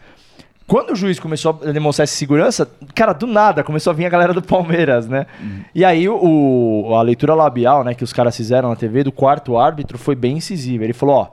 Quando 0.68 0.92
o 0.92 0.96
juiz 0.96 1.20
começou 1.20 1.60
a 1.66 1.72
demonstrar 1.72 2.06
essa 2.06 2.16
segurança, 2.16 2.70
cara, 2.96 3.12
do 3.12 3.28
nada 3.28 3.62
começou 3.62 3.92
a 3.92 3.94
vir 3.94 4.06
a 4.06 4.10
galera 4.10 4.34
do 4.34 4.42
Palmeiras, 4.42 5.06
né? 5.06 5.26
E 5.76 5.84
aí 5.84 6.08
o- 6.08 6.94
a 6.96 7.02
leitura 7.02 7.34
labial, 7.36 7.84
né, 7.84 7.94
que 7.94 8.04
os 8.06 8.14
caras 8.14 8.38
fizeram 8.38 8.70
na 8.70 8.76
TV 8.78 9.04
do 9.04 9.12
quarto 9.12 9.58
árbitro 9.58 9.98
foi 9.98 10.16
bem 10.16 10.38
incisiva. 10.38 10.86
Ele 10.86 10.94
falou, 10.94 11.16
ó, 11.16 11.28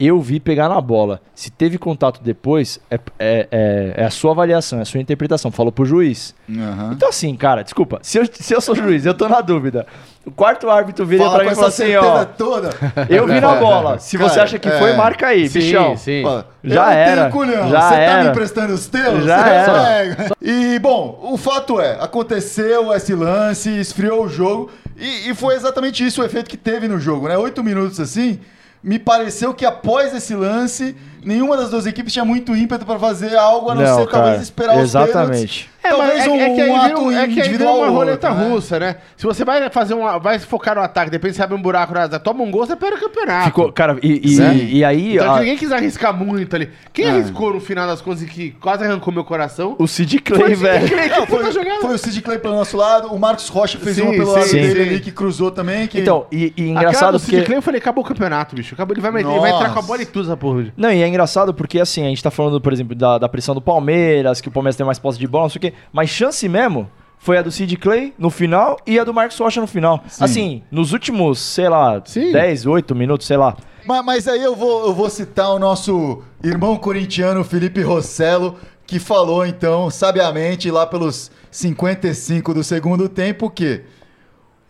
eu 0.00 0.20
vi 0.20 0.38
pegar 0.38 0.68
na 0.68 0.80
bola. 0.80 1.20
Se 1.34 1.50
teve 1.50 1.76
contato 1.78 2.20
depois, 2.22 2.78
é, 2.90 2.98
é, 3.18 3.48
é- 3.50 3.94
é 3.96 4.04
a 4.04 4.10
sua 4.10 4.30
avaliação, 4.32 4.78
é 4.78 4.82
a 4.82 4.84
sua 4.84 5.00
interpretação. 5.00 5.50
Falou 5.50 5.72
pro 5.72 5.84
juiz. 5.84 6.34
Aham. 6.48 6.92
Então, 6.94 7.08
assim, 7.08 7.34
cara, 7.36 7.62
desculpa. 7.64 7.98
Se 8.02 8.18
eu, 8.18 8.26
se 8.32 8.54
eu 8.54 8.60
sou 8.60 8.74
juiz, 8.76 9.04
eu 9.06 9.14
tô 9.14 9.28
na 9.28 9.40
dúvida. 9.40 9.86
O 10.24 10.30
quarto 10.30 10.68
árbitro 10.68 11.06
vira 11.06 11.24
Fala 11.24 11.36
pra 11.36 11.44
com 11.44 11.50
mim 11.50 11.52
e 11.52 11.56
fala 11.56 11.68
essa 11.68 11.82
assim, 11.84 11.96
ó. 11.96 12.24
toda. 12.26 12.70
Eu 13.08 13.26
vi 13.26 13.40
na 13.40 13.54
bola. 13.58 13.98
Se 13.98 14.16
você 14.16 14.34
Cara, 14.34 14.42
acha 14.44 14.58
que 14.58 14.68
é. 14.68 14.78
foi, 14.78 14.92
marca 14.92 15.26
aí, 15.28 15.48
Sim, 15.48 15.58
bichão. 15.58 15.96
sim. 15.96 16.22
Fala, 16.22 16.48
Já 16.62 16.92
era, 16.92 17.20
tenho 17.22 17.32
culhão. 17.32 17.68
já 17.70 17.80
Você 17.80 17.94
tá 17.94 18.00
era. 18.00 18.24
me 18.24 18.28
emprestando 18.30 18.74
os 18.74 18.86
teus? 18.86 19.24
Já 19.24 19.42
Você 19.42 19.70
era. 19.70 20.30
E, 20.42 20.78
bom, 20.78 21.18
o 21.22 21.36
fato 21.38 21.80
é, 21.80 21.96
aconteceu 22.00 22.92
esse 22.92 23.14
lance, 23.14 23.70
esfriou 23.80 24.24
o 24.24 24.28
jogo, 24.28 24.70
e, 24.96 25.30
e 25.30 25.34
foi 25.34 25.54
exatamente 25.54 26.04
isso 26.06 26.20
o 26.20 26.24
efeito 26.24 26.50
que 26.50 26.56
teve 26.58 26.86
no 26.88 27.00
jogo, 27.00 27.26
né? 27.26 27.36
Oito 27.38 27.64
minutos 27.64 27.98
assim, 27.98 28.38
me 28.82 28.98
pareceu 28.98 29.52
que 29.54 29.64
após 29.64 30.14
esse 30.14 30.34
lance, 30.34 30.96
nenhuma 31.24 31.56
das 31.56 31.70
duas 31.70 31.86
equipes 31.86 32.12
tinha 32.12 32.24
muito 32.24 32.54
ímpeto 32.56 32.84
pra 32.86 32.98
fazer 32.98 33.36
algo, 33.36 33.70
a 33.70 33.74
não, 33.74 33.82
Não, 33.82 33.98
ser 33.98 34.06
cara, 34.06 34.22
talvez 34.24 34.42
esperar 34.42 34.76
os 34.76 34.82
exatamente. 34.82 35.24
pênaltis. 35.24 35.68
É, 35.82 35.90
talvez 35.90 36.18
mas 36.18 36.26
é, 36.26 36.30
um, 36.30 36.40
é 36.40 36.54
que 36.54 36.60
aí 36.60 36.70
um 36.70 36.76
ato 36.76 37.00
um- 37.02 37.10
é 37.12 37.28
que 37.28 37.40
aí 37.40 37.48
vira 37.50 37.70
uma 37.70 37.88
roleta 37.88 38.28
outro, 38.30 38.44
né? 38.44 38.50
russa, 38.50 38.78
né? 38.80 38.96
Se 39.16 39.24
você 39.24 39.44
vai 39.44 39.70
fazer 39.70 39.94
uma. 39.94 40.18
Vai 40.18 40.38
focar 40.40 40.74
no 40.74 40.80
ataque, 40.82 41.08
depois 41.10 41.36
você 41.36 41.42
abre 41.42 41.54
um 41.56 41.62
buraco 41.62 41.94
na 41.94 42.02
asa, 42.02 42.18
toma 42.18 42.42
um 42.42 42.50
gol, 42.50 42.66
você 42.66 42.74
perde 42.74 42.96
o 42.96 43.00
campeonato. 43.00 43.44
Ficou, 43.46 43.72
cara, 43.72 43.96
e, 44.02 44.32
e, 44.34 44.36
Né? 44.38 44.54
e 44.56 44.84
aí. 44.84 45.14
Então 45.14 45.34
a- 45.34 45.38
ninguém 45.38 45.56
quis 45.56 45.70
arriscar 45.70 46.12
muito 46.12 46.54
ali. 46.56 46.68
Quem 46.92 47.06
É. 47.06 47.10
arriscou 47.10 47.54
no 47.54 47.60
final 47.60 47.86
das 47.86 48.00
contas 48.00 48.22
e 48.22 48.26
que 48.26 48.50
quase 48.60 48.84
arrancou 48.84 49.12
meu 49.14 49.24
coração? 49.24 49.76
o 49.78 49.86
Sid 49.86 50.20
Foi 50.26 50.36
Clay, 50.38 50.52
o 50.52 50.56
Sid 50.56 50.62
velho. 50.62 50.88
Que 50.88 51.26
foi, 51.26 51.52
jogada. 51.52 51.80
foi 51.80 51.94
o 51.94 51.98
Sid 51.98 52.22
Clay 52.22 52.38
pelo 52.38 52.54
nosso 52.54 52.76
lado, 52.76 53.08
o 53.14 53.18
Marcos 53.18 53.48
Rocha 53.48 53.78
fez 53.78 53.96
Sim, 53.96 54.02
uma 54.02 54.10
pelo 54.12 54.26
sim, 54.26 54.32
lado 54.32 54.44
sim. 54.46 54.56
dele 54.60 54.80
ali, 54.82 55.00
que 55.00 55.12
cruzou 55.12 55.50
também. 55.52 55.86
Que... 55.86 56.00
Então, 56.00 56.26
e, 56.32 56.52
e 56.56 56.68
engraçado 56.70 57.12
do 57.12 57.18
Sid 57.20 57.30
porque. 57.30 57.46
Clay, 57.46 57.58
eu 57.58 57.62
falei, 57.62 57.78
acabou 57.80 58.02
o 58.02 58.06
campeonato, 58.06 58.56
bicho. 58.56 58.74
Acabou, 58.74 58.94
ele, 58.94 59.00
vai, 59.00 59.12
ele 59.22 59.38
vai 59.38 59.52
entrar 59.52 59.72
com 59.72 59.78
a 59.78 59.82
bola 59.82 60.02
e 60.02 60.06
tudo 60.06 60.26
essa 60.26 60.36
porra. 60.36 60.66
Não, 60.76 60.90
e 60.92 61.02
é 61.02 61.06
engraçado 61.06 61.54
porque 61.54 61.78
assim, 61.78 62.04
a 62.04 62.08
gente 62.08 62.22
tá 62.22 62.30
falando, 62.32 62.60
por 62.60 62.72
exemplo, 62.72 62.96
da, 62.96 63.16
da 63.18 63.28
pressão 63.28 63.54
do 63.54 63.60
Palmeiras, 63.60 64.40
que 64.40 64.48
o 64.48 64.50
Palmeiras 64.50 64.74
tem 64.76 64.84
mais 64.84 64.98
posse 64.98 65.18
de 65.18 65.26
bola, 65.26 65.44
não 65.44 65.50
sei 65.50 65.58
o 65.58 65.60
quê. 65.70 65.76
Mas 65.92 66.10
chance 66.10 66.48
mesmo 66.48 66.90
foi 67.18 67.38
a 67.38 67.42
do 67.42 67.50
Sid 67.50 67.76
Clay 67.76 68.14
no 68.18 68.30
final 68.30 68.78
e 68.86 68.98
a 68.98 69.04
do 69.04 69.12
Marcos 69.12 69.36
Rocha 69.38 69.60
no 69.60 69.66
final. 69.66 70.02
Sim. 70.08 70.24
Assim, 70.24 70.62
nos 70.70 70.92
últimos, 70.92 71.38
sei 71.40 71.68
lá, 71.68 72.00
Sim. 72.04 72.32
10, 72.32 72.66
8 72.66 72.94
minutos, 72.94 73.26
sei 73.26 73.36
lá. 73.36 73.56
Mas, 73.86 74.04
mas 74.04 74.28
aí 74.28 74.42
eu 74.42 74.54
vou, 74.54 74.86
eu 74.86 74.94
vou 74.94 75.08
citar 75.10 75.50
o 75.50 75.58
nosso 75.58 76.22
irmão 76.44 76.76
corintiano 76.76 77.42
Felipe 77.42 77.80
Rossello, 77.82 78.56
que 78.86 78.98
falou 78.98 79.44
então, 79.46 79.90
sabiamente, 79.90 80.70
lá 80.70 80.86
pelos 80.86 81.30
55 81.50 82.54
do 82.54 82.62
segundo 82.62 83.08
tempo, 83.08 83.50
que 83.50 83.82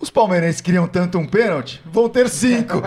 os 0.00 0.10
palmeirenses 0.10 0.60
queriam 0.60 0.86
tanto 0.86 1.18
um 1.18 1.26
pênalti, 1.26 1.82
vão 1.84 2.08
ter 2.08 2.28
cinco. 2.28 2.80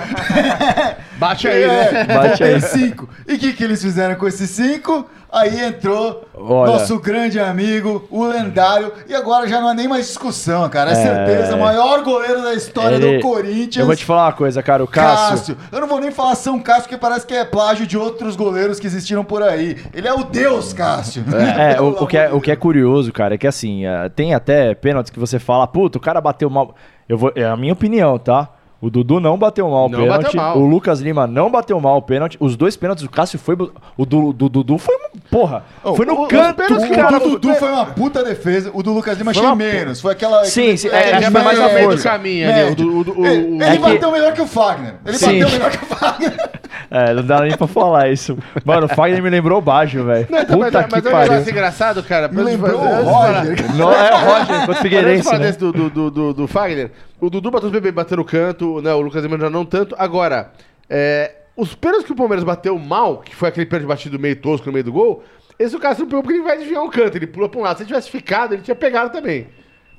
Bate 1.18 1.48
aí, 1.48 1.64
É, 1.64 1.68
né? 1.92 2.04
vão 2.06 2.16
Bate 2.24 2.38
ter 2.38 2.56
aí. 2.56 2.62
cinco. 2.62 3.10
E 3.28 3.34
o 3.36 3.40
que, 3.40 3.54
que 3.54 3.64
eles 3.64 3.82
fizeram 3.82 4.16
com 4.16 4.28
esses 4.28 4.50
cinco? 4.50 5.06
Aí 5.32 5.64
entrou 5.64 6.26
Olha. 6.36 6.74
nosso 6.74 7.00
grande 7.00 7.40
amigo, 7.40 8.06
o 8.12 8.26
lendário, 8.26 8.92
e 9.08 9.16
agora 9.16 9.48
já 9.48 9.62
não 9.62 9.70
há 9.70 9.74
nem 9.74 9.88
mais 9.88 10.08
discussão, 10.08 10.68
cara. 10.70 10.92
É, 10.92 10.94
É. 10.94 10.96
certeza, 10.96 11.56
o 11.56 11.60
maior 11.60 12.04
goleiro 12.04 12.42
da 12.42 12.54
história 12.54 12.96
Ele- 12.98 13.16
do 13.18 13.22
Corinthians. 13.24 13.78
Eu 13.78 13.86
vou 13.86 13.96
te 13.96 14.04
falar 14.04 14.26
uma 14.26 14.34
coisa, 14.34 14.62
cara, 14.62 14.84
o 14.84 14.88
Cássio. 14.88 15.56
Cássio. 15.56 15.58
Eu 15.72 15.80
não 15.80 15.88
vou 15.88 16.02
nem 16.02 16.12
falar 16.12 16.36
São 16.36 16.60
Cássio, 16.60 16.84
porque 16.84 16.98
parece 16.98 17.26
que 17.26 17.34
é 17.34 17.46
plágio 17.46 17.88
de 17.88 17.98
outros 17.98 18.36
goleiros 18.36 18.78
que 18.78 18.88
existiram 18.88 19.24
por 19.24 19.42
aí. 19.42 19.78
Ele 19.94 20.06
é 20.08 20.14
o 20.14 20.26
Deus 20.26 20.74
Cássio. 20.74 21.24
É, 21.58 21.76
Pelo 21.76 21.92
o, 21.92 22.04
o 22.04 22.08
que 22.08 22.18
é, 22.18 22.30
o 22.34 22.42
que 22.42 22.52
é 22.52 22.56
curioso, 22.58 23.14
cara, 23.14 23.36
é 23.36 23.38
que 23.38 23.48
assim, 23.48 23.86
é, 23.86 24.10
tem 24.10 24.34
até 24.34 24.76
pênaltis 24.76 25.12
que 25.12 25.20
você 25.20 25.40
fala, 25.40 25.66
puta, 25.66 25.98
o 25.98 26.02
cara 26.02 26.20
bateu 26.20 26.50
mal. 26.50 26.76
Eu 27.08 27.18
vou, 27.18 27.32
é 27.36 27.46
a 27.46 27.56
minha 27.56 27.72
opinião, 27.72 28.20
tá? 28.20 28.50
O 28.82 28.90
Dudu 28.90 29.20
não 29.20 29.38
bateu 29.38 29.70
mal 29.70 29.86
o 29.86 29.90
Não 29.90 30.00
pênalti. 30.00 30.36
mal. 30.36 30.58
O 30.58 30.66
Lucas 30.66 31.00
Lima 31.02 31.28
não 31.28 31.52
bateu 31.52 31.80
mal 31.80 31.98
o 31.98 32.02
pênalti. 32.02 32.36
Os 32.40 32.56
dois 32.58 32.76
pênaltis, 32.76 33.04
o 33.06 33.10
Cássio 33.10 33.38
foi. 33.38 33.56
O 33.96 34.06
do, 34.08 34.34
do 34.34 34.50
Dudu 34.50 34.78
foi. 34.80 34.96
Porra! 35.30 35.64
Oh, 35.84 35.96
foi 35.96 36.06
no 36.06 36.24
o- 36.24 36.28
canto, 36.28 36.64
que 36.64 36.90
cara. 36.90 37.18
O 37.18 37.20
do 37.20 37.30
Dudu 37.38 37.54
foi 37.54 37.70
uma 37.72 37.86
puta 37.86 38.24
defesa. 38.24 38.72
O 38.74 38.82
do 38.82 38.92
Lucas 38.92 39.18
Lima 39.20 39.34
Foi 39.36 39.44
achei 39.46 39.56
menos. 39.56 40.02
Foi 40.02 40.14
aquela. 40.14 40.44
Sim, 40.46 40.76
sim, 40.78 40.88
é, 40.88 41.16
Ele 41.18 41.30
foi 41.30 41.42
mais 41.44 41.60
a 41.60 41.68
meio 41.70 41.96
do 41.96 42.02
caminho. 42.02 42.50
O, 42.50 42.82
o 42.82 43.22
o- 43.22 43.26
Ele, 43.28 43.44
o- 43.44 43.56
ele 43.56 43.64
É 43.64 43.72
que- 43.74 43.78
bateu 43.78 44.12
melhor 44.12 44.34
que 44.34 44.42
o 44.42 44.48
Fagner. 44.48 44.96
Ele 45.06 45.18
Sim. 45.18 45.26
bateu 45.40 45.50
melhor 45.52 45.72
que 45.72 45.84
o 45.84 45.88
Fagner. 45.88 46.50
É, 46.94 47.14
não 47.14 47.24
dá 47.24 47.40
nem 47.40 47.56
pra 47.56 47.68
falar 47.68 48.10
isso. 48.12 48.38
Mano, 48.66 48.86
o 48.86 48.90
Fagner 48.90 49.24
me 49.24 49.30
lembrou 49.30 49.60
o 49.60 49.62
Baggio, 49.62 50.04
velho. 50.04 50.28
Não, 50.30 50.40
então, 50.40 50.60
Puta 50.60 50.72
mas, 50.72 50.86
que 50.86 50.92
mas 50.92 51.06
é 51.06 51.08
um 51.08 51.12
pariu. 51.14 51.32
negócio 51.32 51.52
engraçado, 51.52 52.04
cara. 52.04 52.28
Me 52.28 52.44
lembrou 52.44 52.82
o 52.82 53.04
Roger. 53.04 53.76
Não, 53.76 53.94
é 53.94 54.14
o 54.14 54.18
Roger, 54.18 54.68
de 54.76 54.82
Figueirense, 54.82 55.24
falar 55.24 55.40
né? 55.40 55.46
desse 55.46 55.60
do, 55.60 55.72
do, 55.72 55.90
do, 55.90 56.12
do, 56.12 56.34
do 56.34 56.48
Fagner, 56.48 56.92
o 57.18 57.30
Dudu 57.30 57.50
bateu 57.50 57.68
os 57.68 57.72
bebês 57.72 57.96
bateu 57.96 58.18
no 58.18 58.26
canto, 58.26 58.82
né? 58.82 58.94
O 58.94 59.00
Lucas 59.00 59.24
Lima 59.24 59.40
já 59.40 59.50
não 59.50 59.64
tanto. 59.64 59.96
Agora, 59.98 60.52
é, 60.90 61.32
os 61.56 61.74
pênaltis 61.74 62.06
que 62.06 62.12
o 62.12 62.16
Palmeiras 62.16 62.44
bateu 62.44 62.78
mal, 62.78 63.20
que 63.20 63.34
foi 63.34 63.48
aquele 63.48 63.66
pênalti 63.68 63.88
batido 63.88 64.20
meio 64.20 64.36
tosco 64.36 64.66
no 64.66 64.74
meio 64.74 64.84
do 64.84 64.92
gol, 64.92 65.24
esse 65.58 65.74
o 65.74 65.80
Cássio 65.80 66.02
não 66.02 66.10
pegou 66.10 66.24
porque 66.24 66.38
ele 66.40 66.44
vai 66.44 66.58
desviar 66.58 66.84
um 66.84 66.90
canto, 66.90 67.16
ele 67.18 67.28
pula 67.28 67.48
pra 67.48 67.58
um 67.58 67.64
lado. 67.64 67.78
Se 67.78 67.84
ele 67.84 67.88
tivesse 67.88 68.10
ficado, 68.10 68.54
ele 68.54 68.64
tinha 68.64 68.76
pegado 68.76 69.12
também. 69.12 69.48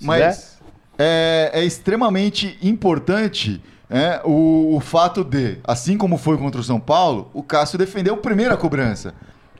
Mas 0.02 0.60
é, 0.98 1.50
é 1.54 1.64
extremamente 1.64 2.58
importante 2.62 3.62
é, 3.92 4.22
o, 4.24 4.74
o 4.74 4.80
fato 4.80 5.22
de, 5.22 5.58
assim 5.62 5.98
como 5.98 6.16
foi 6.16 6.38
contra 6.38 6.58
o 6.58 6.64
São 6.64 6.80
Paulo, 6.80 7.30
o 7.34 7.42
Cássio 7.42 7.76
defendeu 7.76 8.16
a 8.54 8.56
cobrança. 8.56 9.14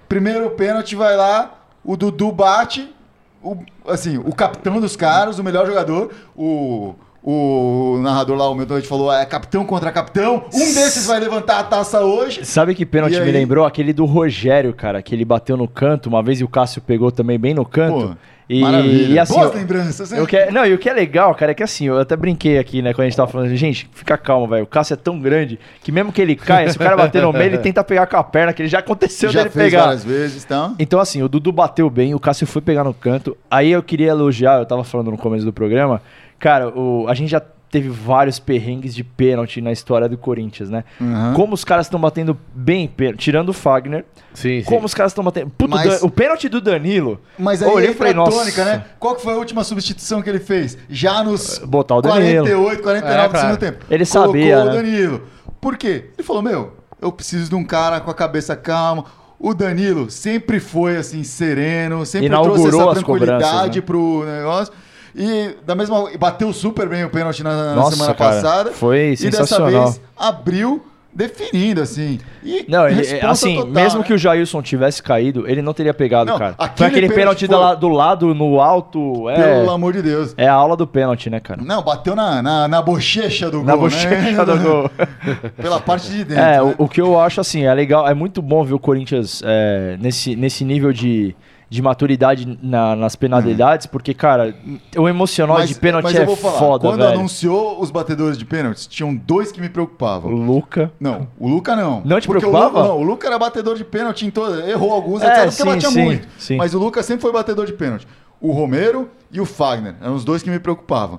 Primeiro 0.08 0.48
pênalti 0.52 0.96
vai 0.96 1.14
lá, 1.14 1.52
o 1.84 1.98
Dudu 1.98 2.32
bate, 2.32 2.94
o, 3.42 3.58
assim, 3.86 4.16
o 4.16 4.34
capitão 4.34 4.80
dos 4.80 4.96
caras, 4.96 5.38
o 5.38 5.44
melhor 5.44 5.66
jogador, 5.66 6.10
o, 6.34 6.94
o 7.22 7.98
narrador 8.02 8.36
lá, 8.36 8.48
o 8.50 8.54
meu 8.54 8.66
doente 8.66 8.86
falou, 8.88 9.12
é 9.12 9.24
capitão 9.24 9.64
contra 9.64 9.92
capitão, 9.92 10.44
um 10.52 10.58
desses 10.74 11.06
vai 11.06 11.20
levantar 11.20 11.60
a 11.60 11.64
taça 11.64 12.00
hoje. 12.00 12.44
Sabe 12.44 12.74
que 12.74 12.84
pênalti 12.84 13.20
me 13.20 13.30
lembrou? 13.30 13.64
Aquele 13.64 13.92
do 13.92 14.04
Rogério, 14.04 14.72
cara, 14.74 15.00
que 15.00 15.14
ele 15.14 15.24
bateu 15.24 15.56
no 15.56 15.68
canto 15.68 16.08
uma 16.08 16.22
vez 16.22 16.40
e 16.40 16.44
o 16.44 16.48
Cássio 16.48 16.82
pegou 16.82 17.10
também 17.12 17.38
bem 17.38 17.54
no 17.54 17.64
canto. 17.64 18.08
Pô. 18.08 18.14
E, 18.50 18.60
Maravilha. 18.60 19.14
e 19.14 19.18
assim, 19.18 19.32
Boas 19.34 19.52
eu- 19.52 19.58
lembranças, 19.58 20.10
né? 20.10 20.18
eu 20.20 20.26
que- 20.26 20.50
não, 20.50 20.66
e 20.66 20.74
o 20.74 20.78
que 20.78 20.86
é 20.88 20.92
legal, 20.92 21.34
cara, 21.34 21.52
é 21.52 21.54
que 21.54 21.62
assim, 21.62 21.86
eu 21.86 21.98
até 21.98 22.14
brinquei 22.16 22.58
aqui, 22.58 22.82
né, 22.82 22.92
quando 22.92 23.02
a 23.06 23.08
gente 23.08 23.16
tava 23.16 23.30
falando, 23.30 23.54
gente, 23.56 23.88
fica 23.94 24.18
calmo, 24.18 24.46
velho. 24.48 24.64
O 24.64 24.66
Cássio 24.66 24.92
é 24.92 24.96
tão 24.96 25.18
grande 25.18 25.58
que 25.82 25.90
mesmo 25.90 26.12
que 26.12 26.20
ele 26.20 26.34
caia, 26.36 26.68
se 26.68 26.76
o 26.76 26.78
cara 26.78 26.96
bater 26.96 27.22
no 27.22 27.32
meio, 27.32 27.44
ele 27.46 27.58
tenta 27.62 27.82
pegar 27.82 28.06
com 28.06 28.16
a 28.16 28.24
perna, 28.24 28.52
que 28.52 28.60
ele 28.60 28.68
já 28.68 28.80
aconteceu 28.80 29.30
Já 29.30 29.40
dele 29.44 29.50
fez 29.50 29.66
pegar. 29.70 29.84
várias 29.84 30.04
vezes, 30.04 30.44
então... 30.44 30.74
Então, 30.78 31.00
assim, 31.00 31.22
o 31.22 31.28
Dudu 31.28 31.50
bateu 31.52 31.88
bem, 31.88 32.14
o 32.14 32.20
Cássio 32.20 32.46
foi 32.46 32.60
pegar 32.60 32.84
no 32.84 32.92
canto. 32.92 33.34
Aí 33.50 33.70
eu 33.70 33.82
queria 33.82 34.08
elogiar, 34.10 34.58
eu 34.58 34.66
tava 34.66 34.84
falando 34.84 35.10
no 35.12 35.16
começo 35.16 35.46
do 35.46 35.52
programa, 35.52 36.02
cara, 36.42 36.68
o, 36.68 37.06
a 37.08 37.14
gente 37.14 37.30
já 37.30 37.40
teve 37.70 37.88
vários 37.88 38.38
perrengues 38.38 38.94
de 38.94 39.02
pênalti 39.02 39.60
na 39.62 39.72
história 39.72 40.06
do 40.06 40.18
Corinthians, 40.18 40.68
né? 40.68 40.84
Uhum. 41.00 41.32
Como 41.34 41.54
os 41.54 41.64
caras 41.64 41.86
estão 41.86 41.98
batendo 41.98 42.36
bem 42.54 42.86
pênalti, 42.86 43.20
tirando 43.20 43.48
o 43.48 43.52
Fagner, 43.54 44.04
Sim, 44.34 44.60
sim. 44.60 44.64
como 44.66 44.84
os 44.84 44.92
caras 44.92 45.12
estão 45.12 45.24
batendo. 45.24 45.50
Puta, 45.56 45.76
Mas- 45.76 46.02
o 46.02 46.10
pênalti 46.10 46.50
do 46.50 46.60
Danilo. 46.60 47.18
Mas 47.38 47.62
aí 47.62 47.70
olhei 47.70 47.88
e 47.88 47.90
entra 47.92 47.98
falei, 47.98 48.12
a 48.12 48.16
nossa. 48.16 48.36
tônica, 48.38 48.64
né? 48.64 48.84
Qual 48.98 49.14
que 49.14 49.22
foi 49.22 49.32
a 49.32 49.36
última 49.36 49.64
substituição 49.64 50.20
que 50.20 50.28
ele 50.28 50.40
fez? 50.40 50.76
Já 50.90 51.24
nos 51.24 51.58
Botar 51.60 51.94
o 51.96 52.02
Danilo. 52.02 52.44
48, 52.44 52.82
49 52.82 53.24
É, 53.24 53.28
do 53.28 53.38
segundo 53.38 53.56
tempo. 53.58 53.86
Ele 53.88 54.04
Colocou 54.06 54.32
sabia, 54.32 54.58
o 54.58 54.64
né? 54.66 54.72
Danilo. 54.72 55.22
Por 55.60 55.76
quê? 55.78 56.10
Ele 56.18 56.26
falou, 56.26 56.42
meu, 56.42 56.76
eu 57.00 57.10
preciso 57.10 57.48
de 57.48 57.54
um 57.54 57.64
cara 57.64 58.00
com 58.00 58.10
a 58.10 58.14
cabeça 58.14 58.54
calma. 58.54 59.04
O 59.38 59.54
Danilo 59.54 60.10
sempre 60.10 60.60
foi 60.60 60.96
assim, 60.98 61.24
sereno, 61.24 62.04
sempre 62.04 62.26
Inaugurou 62.26 62.68
trouxe 62.68 62.78
essa 62.78 62.94
tranquilidade 62.94 63.80
né? 63.80 63.86
pro 63.86 64.24
negócio. 64.26 64.74
E 65.14 65.56
da 65.66 65.74
mesma 65.74 66.08
bateu 66.18 66.52
super 66.52 66.88
bem 66.88 67.04
o 67.04 67.10
pênalti 67.10 67.42
na, 67.42 67.54
na 67.70 67.74
Nossa, 67.74 67.96
semana 67.96 68.14
cara, 68.14 68.30
passada. 68.34 68.72
foi 68.72 69.08
E 69.12 69.24
dessa 69.30 69.44
sensacional. 69.44 69.84
vez 69.84 70.00
abriu 70.16 70.82
definindo, 71.14 71.82
assim. 71.82 72.18
E 72.42 72.64
Não, 72.66 72.88
ele, 72.88 73.02
assim, 73.20 73.56
total, 73.56 73.70
mesmo 73.70 73.98
né? 74.00 74.06
que 74.06 74.14
o 74.14 74.16
Jailson 74.18 74.62
tivesse 74.62 75.02
caído, 75.02 75.46
ele 75.46 75.60
não 75.60 75.74
teria 75.74 75.92
pegado, 75.92 76.30
Não, 76.30 76.38
cara. 76.38 76.54
Foi 76.56 76.64
aquele 76.86 76.86
aquele 76.88 77.08
pênalti 77.10 77.46
pênalti 77.46 77.46
foi- 77.46 77.48
do, 77.48 77.60
la- 77.60 77.74
do 77.74 77.88
lado, 77.88 78.34
no 78.34 78.58
alto. 78.62 79.28
É, 79.28 79.58
Pelo 79.58 79.70
amor 79.72 79.92
de 79.92 80.00
Deus. 80.00 80.32
é 80.38 80.48
a 80.48 80.54
aula 80.54 80.74
do 80.74 80.86
pênalti, 80.86 81.28
né, 81.28 81.38
cara? 81.38 81.60
Não, 81.62 81.82
bateu 81.82 82.16
na, 82.16 82.40
na, 82.40 82.66
na 82.66 82.80
bochecha 82.80 83.50
do 83.50 83.62
Na 83.62 83.72
gol, 83.76 83.90
bochecha 83.90 84.30
né? 84.32 84.44
do 84.46 84.58
gol. 84.58 84.90
Pela 85.60 85.78
parte 85.80 86.08
de 86.10 86.24
dentro. 86.24 86.42
É, 86.42 86.52
né? 86.56 86.62
o, 86.62 86.84
o 86.84 86.88
que 86.88 87.02
eu 87.02 87.20
acho 87.20 87.42
assim, 87.42 87.64
é 87.64 87.74
legal, 87.74 88.08
é 88.08 88.14
muito 88.14 88.40
bom 88.40 88.64
ver 88.64 88.72
o 88.72 88.78
Corinthians 88.78 89.42
é, 89.44 89.98
nesse, 90.00 90.34
nesse 90.34 90.64
nível 90.64 90.94
de, 90.94 91.36
de 91.72 91.80
maturidade 91.80 92.58
na- 92.62 92.94
nas 92.94 93.16
penalidades, 93.16 93.86
porque, 93.86 94.12
cara, 94.12 94.54
o 94.94 95.08
emocional 95.08 95.62
de 95.64 95.74
pênalti 95.74 96.04
mas 96.04 96.14
é 96.16 96.26
falar, 96.36 96.58
foda, 96.58 96.86
quando 96.86 97.00
velho. 97.00 97.18
anunciou 97.18 97.80
os 97.80 97.90
batedores 97.90 98.36
de 98.36 98.44
pênaltis, 98.44 98.86
tinham 98.86 99.14
dois 99.14 99.50
que 99.50 99.58
me 99.58 99.68
O 99.68 99.70
preocupavam. 99.70 100.30
Luca. 100.30 100.92
Não, 101.00 101.28
o 101.38 101.48
Luca 101.48 101.74
não. 101.74 102.02
Não 102.04 102.20
te 102.20 102.26
Porque 102.26 102.40
preocupava? 102.40 102.78
O 102.78 102.82
Luca, 102.82 102.88
não, 102.88 102.98
o 102.98 103.02
Luca 103.02 103.26
era 103.26 103.38
batedor 103.38 103.74
de 103.76 103.84
pênalti 103.84 104.26
em 104.26 104.30
toda. 104.30 104.68
Errou 104.68 104.92
alguns, 104.92 105.22
É, 105.22 105.26
etc. 105.28 105.38
Porque 105.44 105.50
sim, 105.52 105.64
batia 105.64 105.90
sim, 105.90 106.04
muito. 106.04 106.28
sim. 106.38 106.56
Mas 106.58 106.74
o 106.74 106.78
Luca 106.78 107.02
sempre 107.02 107.22
foi 107.22 107.32
batedor 107.32 107.64
de 107.64 107.72
pênalti. 107.72 108.06
O 108.38 108.52
Romero 108.52 109.08
e 109.30 109.40
o 109.40 109.46
Fagner. 109.46 109.94
Eram 110.02 110.14
os 110.14 110.24
dois 110.24 110.42
que 110.42 110.50
me 110.50 110.58
preocupavam. 110.58 111.18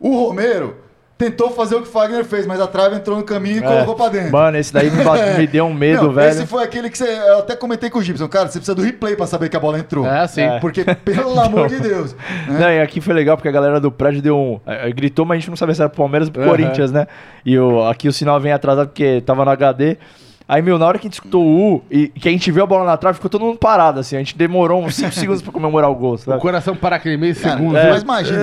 O 0.00 0.16
Romero 0.26 0.78
tentou 1.24 1.50
fazer 1.50 1.76
o 1.76 1.82
que 1.82 1.88
o 1.88 1.90
Fagner 1.90 2.24
fez, 2.24 2.46
mas 2.46 2.60
a 2.60 2.66
trave 2.66 2.96
entrou 2.96 3.16
no 3.16 3.22
caminho 3.22 3.56
e 3.56 3.64
É. 3.64 3.66
colocou 3.66 3.94
pra 3.94 4.08
dentro. 4.08 4.32
Mano, 4.32 4.56
esse 4.56 4.72
daí 4.72 4.90
me, 4.90 5.04
bate- 5.04 5.30
me 5.38 5.46
deu 5.46 5.64
um 5.66 5.74
medo, 5.74 6.04
Não, 6.04 6.12
velho. 6.12 6.30
Esse 6.30 6.46
foi 6.46 6.64
aquele 6.64 6.90
que 6.90 6.98
você. 6.98 7.04
Eu 7.08 7.38
até 7.38 7.54
comentei 7.54 7.88
com 7.90 7.98
o 7.98 8.02
Gibson. 8.02 8.26
Cara, 8.28 8.48
você 8.48 8.58
precisa 8.58 8.74
do 8.74 8.82
replay 8.82 9.14
pra 9.14 9.26
saber 9.26 9.48
que 9.48 9.56
a 9.56 9.60
bola 9.60 9.78
entrou. 9.78 10.06
É, 10.06 10.26
sim. 10.26 10.42
É. 10.42 10.58
Porque, 10.58 10.84
pelo 11.04 11.38
amor 11.40 11.68
de 11.68 11.78
Deus. 11.80 12.14
né? 12.48 12.58
Não, 12.58 12.70
e 12.70 12.80
aqui 12.80 13.00
foi 13.00 13.14
legal 13.14 13.36
porque 13.36 13.48
a 13.48 13.52
galera 13.52 13.78
do 13.78 13.90
prédio 13.92 14.20
deu 14.22 14.36
um. 14.36 14.60
eh, 14.66 14.88
eh, 14.88 14.92
gritou, 14.92 15.24
mas 15.24 15.36
a 15.36 15.40
gente 15.40 15.50
não 15.50 15.56
sabia 15.56 15.74
se 15.74 15.80
era 15.80 15.88
pro 15.88 15.98
Palmeiras 15.98 16.28
ou 16.28 16.32
pro 16.32 16.42
Aham. 16.42 16.50
Corinthians, 16.50 16.90
né? 16.92 17.06
E 17.46 17.58
o, 17.58 17.86
aqui 17.86 18.08
o 18.08 18.12
sinal 18.12 18.40
vem 18.40 18.52
atrasado 18.52 18.88
porque 18.88 19.20
tava 19.24 19.44
no 19.44 19.50
HD. 19.50 19.96
Aí, 20.52 20.60
meu, 20.60 20.78
na 20.78 20.84
hora 20.86 20.98
que 20.98 21.06
a 21.06 21.08
gente 21.08 21.14
escutou 21.14 21.42
o 21.42 21.74
U 21.76 21.82
e 21.90 22.08
que 22.08 22.28
a 22.28 22.30
gente 22.30 22.50
viu 22.52 22.62
a 22.62 22.66
bola 22.66 22.84
na 22.84 22.94
trave, 22.96 23.14
ficou 23.14 23.30
todo 23.30 23.42
mundo 23.42 23.56
parado, 23.56 24.00
assim. 24.00 24.16
A 24.16 24.18
gente 24.18 24.36
demorou 24.36 24.82
uns 24.84 24.94
5 24.96 25.12
segundos 25.16 25.40
pra 25.40 25.50
comemorar 25.50 25.90
o 25.90 25.94
gol, 25.94 26.12
O 26.12 26.18
sabe? 26.18 26.38
coração 26.40 26.76
para 26.76 26.96
aquele 26.96 27.16
meio 27.16 27.34
segundo. 27.34 27.74
é. 27.76 27.88
Mas 27.88 28.02
imagina. 28.02 28.38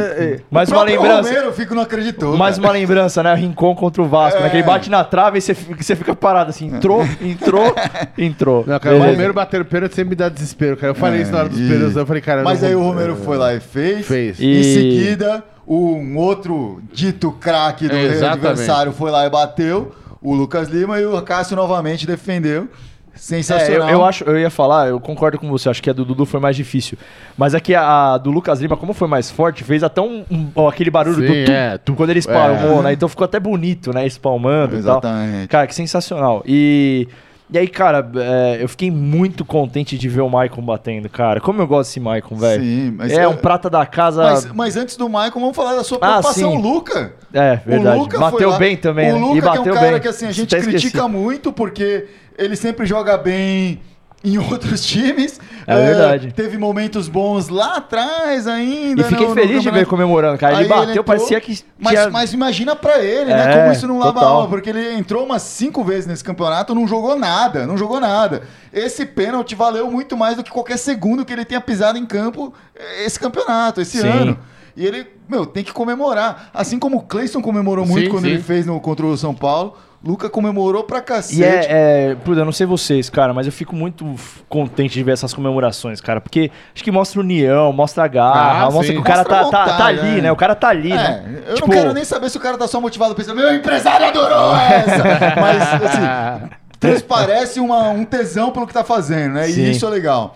Mais 0.49 0.69
o 0.69 0.71
uma 0.73 0.77
próprio 0.85 1.01
lembrança. 1.01 1.29
Romero, 1.29 1.45
eu 1.47 1.53
fico 1.53 1.75
não 1.75 1.83
acreditou. 1.83 2.35
Mais 2.35 2.55
cara. 2.55 2.67
uma 2.67 2.73
lembrança, 2.73 3.21
né? 3.21 3.33
Rincon 3.35 3.75
contra 3.75 4.01
o 4.01 4.07
Vasco, 4.07 4.41
né? 4.41 4.49
Que 4.49 4.55
ele 4.55 4.63
É. 4.63 4.65
bate 4.65 4.89
na 4.89 5.03
trave 5.03 5.37
e 5.37 5.41
você 5.41 5.53
fica, 5.53 5.83
você 5.83 5.95
fica 5.95 6.15
parado 6.15 6.49
assim. 6.49 6.65
Entrou, 6.67 7.03
entrou, 7.21 7.75
entrou. 8.17 8.63
Não, 8.65 8.79
cara, 8.79 8.95
o. 8.95 8.99
Romero 9.03 9.31
bater 9.33 9.61
o 9.61 9.65
pênalti 9.65 9.93
sempre 9.93 10.09
me 10.09 10.15
dá 10.15 10.29
desespero, 10.29 10.77
cara. 10.77 10.89
Eu 10.91 10.95
falei 10.95 11.19
É, 11.19 11.21
isso 11.21 11.31
na 11.31 11.37
hora 11.39 11.49
dos 11.49 11.59
e- 11.59 11.67
pênaltis, 11.69 11.95
eu 11.95 12.05
falei, 12.07 12.21
cara... 12.23 12.41
Mas 12.43 12.61
não 12.61 12.69
aí 12.69 12.73
vou- 12.73 12.83
o 12.85 12.87
Romero 12.87 13.15
foi 13.17 13.37
lá 13.37 13.53
e 13.53 13.59
fez. 13.59 14.07
Fez. 14.07 14.39
Em 14.41 14.49
E- 14.49 14.63
seguida, 14.63 15.43
um 15.67 16.17
outro 16.17 16.81
dito 16.91 17.31
craque 17.33 17.87
do 17.87 17.95
Exatamente. 17.95 18.47
adversário 18.47 18.91
foi 18.93 19.11
lá 19.11 19.27
e 19.27 19.29
bateu. 19.29 19.91
O 20.21 20.33
Lucas 20.33 20.67
Lima 20.69 20.99
e 20.99 21.05
o 21.05 21.21
Cássio 21.21 21.55
novamente 21.55 22.05
defendeu. 22.07 22.67
É, 23.11 23.15
eu, 23.15 23.19
Sensacional. 23.21 23.89
eu 23.89 24.05
acho, 24.05 24.23
eu 24.23 24.39
ia 24.39 24.49
falar, 24.49 24.87
eu 24.87 24.99
concordo 24.99 25.37
com 25.37 25.49
você, 25.49 25.67
acho 25.69 25.83
que 25.83 25.89
a 25.89 25.93
do 25.93 26.05
Dudu 26.05 26.25
foi 26.25 26.39
mais 26.39 26.55
difícil. 26.55 26.97
Mas 27.37 27.53
aqui 27.53 27.75
a, 27.75 28.13
a 28.13 28.17
do 28.17 28.31
Lucas 28.31 28.61
Lima, 28.61 28.77
como 28.77 28.93
foi 28.93 29.09
mais 29.09 29.29
forte, 29.29 29.61
fez 29.63 29.83
até 29.83 29.99
um, 29.99 30.23
um- 30.31 30.49
ó, 30.55 30.69
aquele 30.69 30.89
barulho 30.89 31.15
Sim, 31.15 31.21
do 31.41 31.45
tum, 31.45 31.51
é, 31.51 31.77
tum. 31.79 31.95
quando 31.95 32.11
ele 32.11 32.19
espalmou, 32.19 32.81
né? 32.81 32.93
Então 32.93 33.09
ficou 33.09 33.25
até 33.25 33.37
bonito, 33.39 33.91
né? 33.93 34.05
Espalmando 34.07 34.77
e 34.77 34.81
tal. 34.83 34.99
Exatamente. 34.99 35.47
Cara, 35.49 35.67
que 35.67 35.75
sensacional. 35.75 36.43
E, 36.45 37.07
e 37.51 37.57
aí, 37.57 37.67
cara, 37.67 38.09
é, 38.15 38.57
eu 38.61 38.69
fiquei 38.69 38.91
muito 38.91 39.43
contente 39.43 39.97
de 39.97 40.07
ver 40.07 40.21
o 40.21 40.29
Maicon 40.29 40.61
batendo, 40.61 41.09
cara. 41.09 41.39
Como 41.41 41.61
eu 41.61 41.67
gosto 41.67 41.89
desse 41.89 41.99
Maicon, 41.99 42.35
velho. 42.35 42.63
Sim, 42.63 42.91
mas 42.97 43.11
é 43.11 43.27
um 43.27 43.35
prata 43.35 43.69
da 43.69 43.85
casa. 43.85 44.23
Mas, 44.23 44.45
mas 44.53 44.77
antes 44.77 44.95
do 44.95 45.07
Michael, 45.09 45.31
vamos 45.33 45.55
falar 45.55 45.75
da 45.75 45.83
sua 45.83 45.97
Ah, 45.97 46.19
preocupação, 46.21 46.51
sim. 46.51 46.57
o 46.57 46.61
Luca. 46.61 47.13
É, 47.33 47.55
verdade. 47.57 47.97
O 47.97 48.01
Luca 48.01 48.19
bateu 48.19 48.57
bem 48.57 48.77
também, 48.77 49.11
O 49.11 49.15
né? 49.15 49.19
Luca 49.19 49.37
e 49.37 49.41
que 49.41 49.47
é 49.47 49.49
bateu 49.49 49.73
um 49.73 49.75
cara 49.75 49.91
bem. 49.93 49.99
que 50.01 50.07
assim, 50.07 50.25
a 50.27 50.31
gente 50.31 50.55
critica 50.55 51.07
muito 51.07 51.51
porque 51.51 52.07
ele 52.37 52.55
sempre 52.55 52.85
joga 52.85 53.17
bem 53.17 53.79
em 54.23 54.37
outros 54.37 54.85
times. 54.85 55.39
É 55.65 55.75
verdade. 55.75 56.33
Teve 56.33 56.57
momentos 56.57 57.07
bons 57.07 57.47
lá 57.47 57.77
atrás 57.77 58.47
ainda. 58.47 59.01
E 59.01 59.03
fiquei 59.05 59.27
no- 59.27 59.33
no 59.33 59.39
feliz 59.41 59.61
de 59.61 59.69
ver 59.69 59.77
ele 59.79 59.85
comemorando, 59.85 60.37
cara. 60.37 60.53
Ele 60.55 60.63
Aí 60.63 60.67
bateu, 60.67 60.89
entrou, 60.89 61.03
parecia 61.03 61.39
que 61.39 61.59
Mas, 61.77 61.93
tinha... 61.93 62.09
mas 62.09 62.33
imagina 62.33 62.75
pra 62.75 62.99
ele, 62.99 63.33
né? 63.33 63.53
É, 63.53 63.57
Como 63.59 63.71
isso 63.71 63.87
não 63.87 63.97
lava 63.99 64.11
a 64.11 64.13
total. 64.15 64.35
alma, 64.37 64.47
porque 64.49 64.69
ele 64.71 64.93
entrou 64.95 65.23
umas 65.25 65.41
cinco 65.43 65.83
vezes 65.83 66.05
nesse 66.07 66.23
campeonato, 66.23 66.73
não 66.75 66.87
jogou 66.87 67.15
nada, 67.17 67.65
não 67.65 67.77
jogou 67.77 67.99
nada. 67.99 68.41
Esse 68.73 69.05
pênalti 69.05 69.55
valeu 69.55 69.89
muito 69.89 70.17
mais 70.17 70.35
do 70.35 70.43
que 70.43 70.51
qualquer 70.51 70.77
segundo 70.77 71.23
que 71.23 71.31
ele 71.31 71.45
tenha 71.45 71.61
pisado 71.61 71.97
em 71.97 72.05
campo 72.05 72.53
eh, 72.75 73.05
esse 73.05 73.19
campeonato, 73.19 73.79
esse 73.79 73.99
Sim. 74.01 74.07
ano. 74.07 74.39
E 74.75 74.85
ele, 74.85 75.05
meu, 75.27 75.45
tem 75.45 75.63
que 75.63 75.71
comemorar. 75.73 76.49
Assim 76.53 76.79
como 76.79 76.97
o 76.97 77.01
Cleison 77.01 77.41
comemorou 77.41 77.85
muito 77.85 78.05
Sim, 78.05 78.11
quando 78.11 78.23
sim. 78.25 78.31
ele 78.31 78.41
fez 78.43 78.65
no, 78.65 78.79
contra 78.79 79.05
o 79.05 79.17
São 79.17 79.33
Paulo, 79.33 79.75
Luca 80.01 80.29
comemorou 80.29 80.83
pra 80.85 81.01
cacete. 81.01 81.41
E 81.41 81.43
é, 81.43 81.65
é 82.11 82.15
puta, 82.23 82.39
eu 82.39 82.45
não 82.45 82.53
sei 82.53 82.65
vocês, 82.65 83.09
cara, 83.09 83.33
mas 83.33 83.45
eu 83.45 83.51
fico 83.51 83.75
muito 83.75 84.05
contente 84.47 84.93
de 84.93 85.03
ver 85.03 85.11
essas 85.11 85.33
comemorações, 85.33 85.99
cara, 85.99 86.21
porque 86.21 86.49
acho 86.73 86.81
que 86.83 86.89
mostra 86.91 87.19
união, 87.19 87.73
mostra 87.73 88.07
garra, 88.07 88.61
Ah, 88.67 88.71
mostra 88.71 88.87
sim. 88.87 88.93
que 88.93 88.99
o 88.99 89.03
cara 89.03 89.19
Mostra 89.23 89.35
tá, 89.35 89.49
tá, 89.49 89.65
tá 89.65 89.71
vontade, 89.73 89.99
ali, 89.99 90.11
né? 90.15 90.21
né? 90.21 90.31
O 90.31 90.35
cara 90.37 90.55
tá 90.55 90.69
ali, 90.69 90.93
É, 90.93 90.95
né? 90.95 91.43
eu 91.49 91.55
Tipo, 91.55 91.67
não 91.67 91.73
quero 91.75 91.93
nem 91.93 92.05
saber 92.05 92.29
se 92.29 92.37
o 92.37 92.39
cara 92.39 92.57
tá 92.57 92.65
só 92.67 92.79
motivado 92.79 93.13
pensando, 93.13 93.35
meu 93.35 93.53
empresário 93.53 94.07
adorou 94.07 94.55
essa! 94.55 95.03
Mas, 95.41 95.83
assim, 95.83 96.49
transparece 96.79 97.59
uma, 97.59 97.89
um 97.89 98.05
tesão 98.05 98.51
pelo 98.51 98.65
que 98.67 98.73
tá 98.73 98.85
fazendo, 98.85 99.33
né? 99.33 99.47
Sim. 99.47 99.63
E 99.63 99.71
isso 99.71 99.85
é 99.85 99.89
legal. 99.89 100.33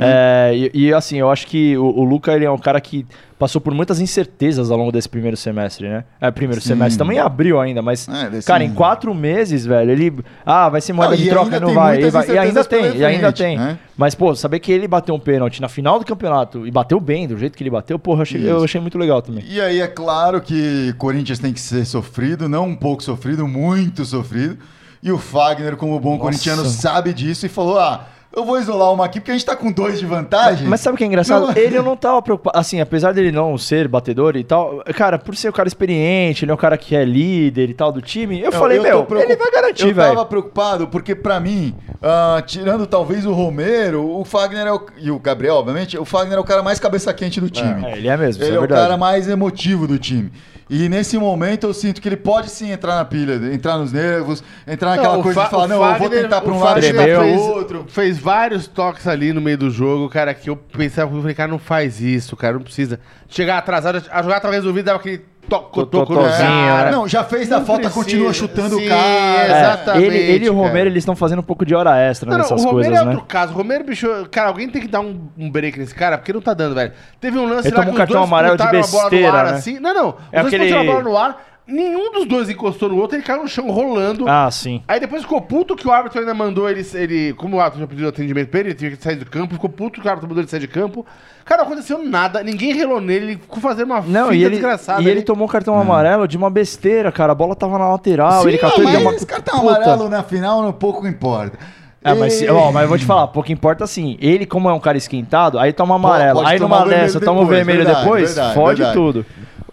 É, 0.00 0.52
e, 0.74 0.86
e, 0.86 0.94
assim, 0.94 1.18
eu 1.18 1.30
acho 1.30 1.46
que 1.46 1.76
o, 1.76 1.84
o 1.84 2.04
Luca 2.04 2.32
ele 2.32 2.44
é 2.44 2.50
um 2.50 2.58
cara 2.58 2.80
que 2.80 3.06
passou 3.38 3.60
por 3.60 3.72
muitas 3.72 4.00
incertezas 4.00 4.70
ao 4.70 4.76
longo 4.76 4.92
desse 4.92 5.08
primeiro 5.08 5.36
semestre, 5.36 5.88
né? 5.88 6.04
É, 6.20 6.30
primeiro 6.30 6.60
Sim. 6.60 6.68
semestre 6.68 6.98
também 6.98 7.18
abriu 7.18 7.58
ainda, 7.60 7.80
mas, 7.80 8.06
É, 8.08 8.28
desse- 8.28 8.46
cara, 8.46 8.62
em 8.62 8.72
quatro 8.74 9.14
meses, 9.14 9.64
velho, 9.64 9.90
ele. 9.90 10.14
Ah, 10.44 10.68
vai 10.68 10.80
ser 10.80 10.92
moeda 10.92 11.16
Não, 11.16 11.22
de 11.22 11.28
troca, 11.28 11.58
não 11.60 11.72
vai. 11.74 12.02
E, 12.02 12.10
vai- 12.10 12.28
e 12.30 12.38
ainda 12.38 12.64
tem, 12.64 12.82
pela 12.82 12.96
e 12.96 13.04
ainda 13.04 13.32
frente, 13.32 13.36
tem. 13.38 13.58
né? 13.58 13.78
Mas, 13.96 14.14
pô, 14.14 14.34
saber 14.34 14.58
que 14.60 14.70
ele 14.70 14.86
bateu 14.86 15.14
um 15.14 15.18
pênalti 15.20 15.60
na 15.60 15.68
final 15.68 15.98
do 15.98 16.04
campeonato 16.04 16.66
e 16.66 16.70
bateu 16.70 17.00
bem, 17.00 17.26
do 17.26 17.36
jeito 17.38 17.56
que 17.56 17.62
ele 17.62 17.70
bateu, 17.70 17.98
porra, 17.98 18.18
eu 18.18 18.22
achei, 18.22 18.50
eu 18.50 18.64
achei 18.64 18.80
muito 18.80 18.98
legal 18.98 19.22
também. 19.22 19.42
E 19.48 19.60
aí 19.60 19.80
é 19.80 19.86
claro 19.88 20.40
que 20.40 20.94
Corinthians 20.98 21.38
tem 21.38 21.52
que 21.52 21.60
ser 21.60 21.84
sofrido, 21.86 22.48
não 22.48 22.66
um 22.68 22.76
pouco 22.76 23.02
sofrido, 23.02 23.46
muito 23.48 24.04
sofrido. 24.04 24.58
E 25.02 25.10
o 25.10 25.16
Fagner, 25.16 25.76
como 25.76 25.98
bom 25.98 26.10
Nossa. 26.10 26.22
corintiano, 26.24 26.62
sabe 26.66 27.14
disso 27.14 27.46
e 27.46 27.48
falou: 27.48 27.78
ah, 27.78 28.06
eu 28.34 28.44
vou 28.44 28.58
isolar 28.60 28.92
uma 28.92 29.04
aqui 29.04 29.18
porque 29.20 29.30
a 29.32 29.34
gente 29.34 29.44
tá 29.46 29.56
com 29.56 29.72
dois 29.72 29.98
de 29.98 30.06
vantagem. 30.06 30.66
Mas 30.68 30.80
sabe 30.80 30.94
o 30.94 30.98
que 30.98 31.04
é 31.04 31.06
engraçado? 31.06 31.48
Não- 31.48 31.56
Ele 31.56 31.80
não 31.80 31.96
tava 31.96 32.20
preocupado. 32.22 32.58
Assim, 32.58 32.80
apesar 32.80 33.12
dele 33.12 33.32
não 33.32 33.58
ser 33.58 33.88
batedor 33.88 34.36
e 34.36 34.44
tal, 34.44 34.82
cara, 34.94 35.18
por 35.18 35.34
ser 35.36 35.48
um 35.48 35.52
cara 35.52 35.66
experiente, 35.68 36.44
ele 36.44 36.52
é 36.52 36.54
um 36.54 36.58
cara 36.58 36.76
que 36.78 36.94
é 36.94 37.04
líder 37.04 37.68
e 37.70 37.74
tal 37.74 37.90
do 37.90 38.00
time, 38.00 38.40
eu 38.40 38.50
Não, 38.50 38.58
falei, 38.58 38.78
eu 38.78 38.82
meu, 38.82 39.04
preocup- 39.04 39.30
ele 39.30 39.36
vai 39.36 39.50
garantir, 39.50 39.88
Eu 39.88 39.94
velho. 39.94 40.08
tava 40.14 40.24
preocupado 40.26 40.86
porque, 40.88 41.14
pra 41.14 41.40
mim, 41.40 41.74
ah, 42.02 42.42
tirando 42.46 42.86
talvez 42.86 43.26
o 43.26 43.32
Romero, 43.32 44.04
o 44.08 44.24
Fagner 44.24 44.66
é 44.66 44.72
o, 44.72 44.80
e 44.98 45.10
o 45.10 45.18
Gabriel, 45.18 45.56
obviamente, 45.56 45.98
o 45.98 46.04
Fagner 46.04 46.36
é 46.38 46.40
o 46.40 46.44
cara 46.44 46.62
mais 46.62 46.78
cabeça 46.78 47.12
quente 47.12 47.40
do 47.40 47.50
time. 47.50 47.84
É, 47.86 47.96
ele 47.96 48.08
é 48.08 48.16
mesmo, 48.16 48.42
Ele 48.42 48.50
isso 48.52 48.58
é, 48.58 48.62
é 48.62 48.64
o 48.64 48.68
cara 48.68 48.96
mais 48.96 49.28
emotivo 49.28 49.86
do 49.86 49.98
time. 49.98 50.30
E 50.72 50.88
nesse 50.88 51.18
momento 51.18 51.66
eu 51.66 51.74
sinto 51.74 52.00
que 52.00 52.08
ele 52.08 52.16
pode 52.16 52.48
sim 52.48 52.70
entrar 52.70 52.94
na 52.94 53.04
pilha, 53.04 53.34
entrar 53.52 53.76
nos 53.76 53.92
nervos, 53.92 54.40
entrar 54.64 54.90
naquela 54.90 55.16
Não, 55.16 55.22
coisa 55.24 55.42
de 55.42 55.50
falar, 55.50 55.66
não, 55.66 55.82
eu 55.82 55.98
vou 55.98 56.08
Fagner- 56.08 56.22
tentar 56.22 56.40
pra 56.42 56.52
um 56.52 56.60
lado 56.62 56.78
e 56.78 56.82
Fagner 56.92 57.18
fez, 57.20 57.40
outro. 57.40 57.84
Fez 57.88 58.18
vários 58.18 58.68
toques 58.68 59.08
ali 59.08 59.32
no 59.32 59.40
meio 59.40 59.58
do 59.58 59.68
jogo, 59.68 60.08
cara, 60.08 60.32
que 60.32 60.48
eu 60.48 60.54
pensava, 60.56 61.12
eu 61.12 61.20
falei, 61.20 61.34
cara, 61.34 61.50
não 61.50 61.58
faz 61.58 62.00
isso, 62.00 62.36
cara, 62.36 62.54
não 62.54 62.62
precisa. 62.62 63.00
Chegar 63.28 63.58
atrasado, 63.58 63.96
a 64.12 64.22
jogada 64.22 64.40
tava 64.42 64.54
resolvida, 64.54 64.86
dava 64.92 65.00
aquele 65.00 65.24
Totozinho, 65.58 66.36
cara. 66.38 66.84
né? 66.86 66.90
Não, 66.92 67.08
já 67.08 67.24
fez 67.24 67.48
Não 67.48 67.64
falta, 67.64 67.90
continua 67.90 68.32
chutando 68.32 68.76
Sim, 68.76 68.86
o 68.86 68.88
cara. 68.88 69.02
É, 69.42 69.46
Exatamente, 69.60 70.06
ele, 70.06 70.16
ele 70.18 70.44
e 70.46 70.50
o. 70.50 70.54
Romero, 70.54 70.88
eles 70.88 71.02
estão 71.02 71.16
fazendo 71.16 71.40
um 71.40 71.42
pouco 71.42 71.66
de 71.66 71.74
hora 71.74 71.96
extra 71.98 72.30
Não, 72.30 72.38
nessas 72.38 72.62
o 72.62 72.66
Romero 72.68 72.74
coisas, 72.88 72.92
é 72.92 73.04
né? 73.04 73.10
outro 73.10 73.26
caso. 73.26 73.52
O 73.52 73.56
Romero, 73.56 73.84
bicho, 73.84 74.08
cara, 74.30 74.48
alguém 74.48 74.68
tem 74.68 74.80
que 74.80 74.88
dar 74.88 75.00
um, 75.00 75.28
um 75.36 75.50
break 75.50 75.78
nesse 75.78 75.94
cara, 75.94 76.16
porque 76.16 76.32
não 76.32 76.40
tá 76.40 76.54
dando, 76.54 76.74
velho. 76.74 76.92
Teve 77.20 77.38
um 77.38 77.46
lance 77.48 77.68
Ele 77.68 77.76
lá 77.76 77.82
tomou 77.82 77.84
que 77.84 77.90
um 77.90 77.92
os 77.92 77.98
cartão 77.98 78.16
dois 78.20 78.28
amarelo 78.28 78.56
de 78.56 78.62
disputaram 78.70 78.80
a 78.80 78.90
bola 78.90 79.04
no 79.04 79.10
besteira, 79.10 79.38
ar, 79.38 79.44
né? 79.46 79.58
assim. 79.58 79.80
Não, 79.80 79.94
não. 79.94 80.08
Os 80.10 80.14
É 80.32 80.40
dois 80.40 80.54
aquele- 80.54 80.74
a 80.76 80.84
bola 80.84 81.02
no 81.02 81.16
ar, 81.16 81.36
nenhum 81.70 82.12
dos 82.12 82.26
dois 82.26 82.48
encostou 82.50 82.88
no 82.88 82.96
outro, 82.96 83.16
ele 83.16 83.22
caiu 83.22 83.42
no 83.42 83.48
chão 83.48 83.70
rolando. 83.70 84.28
Ah, 84.28 84.50
sim. 84.50 84.82
Aí 84.88 84.98
depois 85.00 85.22
ficou 85.22 85.40
puto 85.40 85.76
que 85.76 85.86
o 85.86 85.92
árbitro 85.92 86.20
ainda 86.20 86.34
mandou 86.34 86.68
ele, 86.68 86.84
ele 86.94 87.32
como 87.34 87.56
o 87.56 87.60
árbitro 87.60 87.80
já 87.80 87.86
pediu 87.86 88.08
atendimento 88.08 88.48
pra 88.48 88.60
ele, 88.60 88.68
ele 88.70 88.74
teve 88.76 88.96
que 88.96 89.02
sair 89.02 89.16
do 89.16 89.26
campo, 89.26 89.54
ficou 89.54 89.70
puto 89.70 90.00
que 90.00 90.06
o 90.06 90.10
árbitro 90.10 90.28
mandou 90.28 90.42
ele 90.42 90.50
sair 90.50 90.60
de 90.60 90.68
campo. 90.68 91.06
Cara, 91.44 91.62
não 91.62 91.68
aconteceu 91.70 92.04
nada, 92.04 92.42
ninguém 92.42 92.74
relou 92.74 93.00
nele, 93.00 93.24
ele 93.26 93.36
ficou 93.36 93.60
fazendo 93.60 93.86
uma 93.90 94.00
Não, 94.00 94.32
e 94.32 94.42
ele, 94.44 94.50
desgraçada. 94.50 95.02
e 95.02 95.08
ele 95.08 95.22
tomou 95.22 95.46
um 95.46 95.50
cartão 95.50 95.78
amarelo 95.78 96.28
de 96.28 96.36
uma 96.36 96.50
besteira, 96.50 97.10
cara. 97.10 97.32
A 97.32 97.34
bola 97.34 97.56
tava 97.56 97.78
na 97.78 97.88
lateral, 97.88 98.42
Sim, 98.42 98.48
ele 98.48 98.58
catou 98.58 98.84
mas 98.84 98.92
deu 98.92 99.00
uma 99.00 99.14
esse 99.14 99.26
cartão 99.26 99.60
puta. 99.60 99.76
amarelo 99.76 100.08
na 100.08 100.22
final 100.22 100.62
não 100.62 100.72
pouco 100.72 101.06
importa. 101.06 101.58
É, 102.02 102.14
mas, 102.14 102.42
ó, 102.48 102.72
mas 102.72 102.84
eu 102.84 102.88
vou 102.88 102.96
te 102.96 103.04
falar, 103.04 103.26
pouco 103.28 103.52
importa 103.52 103.84
assim. 103.84 104.16
Ele, 104.20 104.46
como 104.46 104.70
é 104.70 104.72
um 104.72 104.80
cara 104.80 104.96
esquentado, 104.96 105.58
aí 105.58 105.70
toma 105.72 105.96
amarelo. 105.96 106.38
Pode 106.40 106.50
aí 106.52 106.58
numa 106.58 106.86
dessa, 106.86 107.20
toma 107.20 107.42
o 107.42 107.46
vermelho 107.46 107.84
depois, 107.84 108.34
verdade, 108.34 108.54
fode 108.54 108.82
verdade. 108.82 108.96
tudo. 108.96 109.26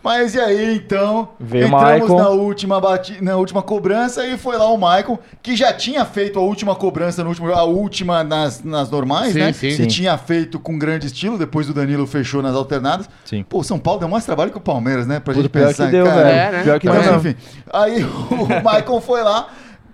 Mas 0.03 0.35
e 0.35 0.39
aí, 0.39 0.75
então, 0.75 1.29
Veio 1.39 1.67
entramos 1.67 2.09
na 2.09 2.29
última, 2.29 2.79
bati... 2.79 3.21
na 3.23 3.35
última 3.35 3.61
cobrança 3.61 4.25
e 4.25 4.37
foi 4.37 4.57
lá 4.57 4.69
o 4.71 4.77
Maicon, 4.77 5.17
que 5.41 5.55
já 5.55 5.73
tinha 5.73 6.05
feito 6.05 6.39
a 6.39 6.41
última 6.41 6.75
cobrança, 6.75 7.23
no 7.23 7.29
último... 7.29 7.51
a 7.51 7.63
última 7.63 8.23
nas, 8.23 8.63
nas 8.63 8.89
normais, 8.89 9.33
Sim, 9.33 9.39
né? 9.39 9.53
sim. 9.53 9.67
E 9.67 9.75
Sim. 9.75 9.87
tinha 9.87 10.17
feito 10.17 10.59
com 10.59 10.77
grande 10.77 11.07
estilo, 11.07 11.37
depois 11.37 11.69
o 11.69 11.73
Danilo 11.73 12.05
fechou 12.07 12.41
nas 12.41 12.55
alternadas. 12.55 13.09
Sim. 13.25 13.43
Pô, 13.47 13.63
São 13.63 13.79
Paulo 13.79 13.99
deu 13.99 14.09
mais 14.09 14.25
trabalho 14.25 14.51
que 14.51 14.57
o 14.57 14.61
Palmeiras, 14.61 15.07
né? 15.07 15.19
Pra 15.19 15.33
Puta, 15.33 15.43
gente 15.43 15.51
pior 15.51 15.67
pensar, 15.67 15.85
que 15.85 15.91
deu, 15.91 16.05
cara. 16.05 16.23
velho. 16.23 16.29
É, 16.29 16.51
né? 16.51 16.63
Pior 16.63 16.79
que 16.79 16.87
Mas 16.87 17.03
deu 17.03 17.15
enfim, 17.17 17.35
aí 17.71 18.03
o 18.05 18.63
Maicon 18.63 19.01
foi 19.01 19.23
lá, 19.23 19.47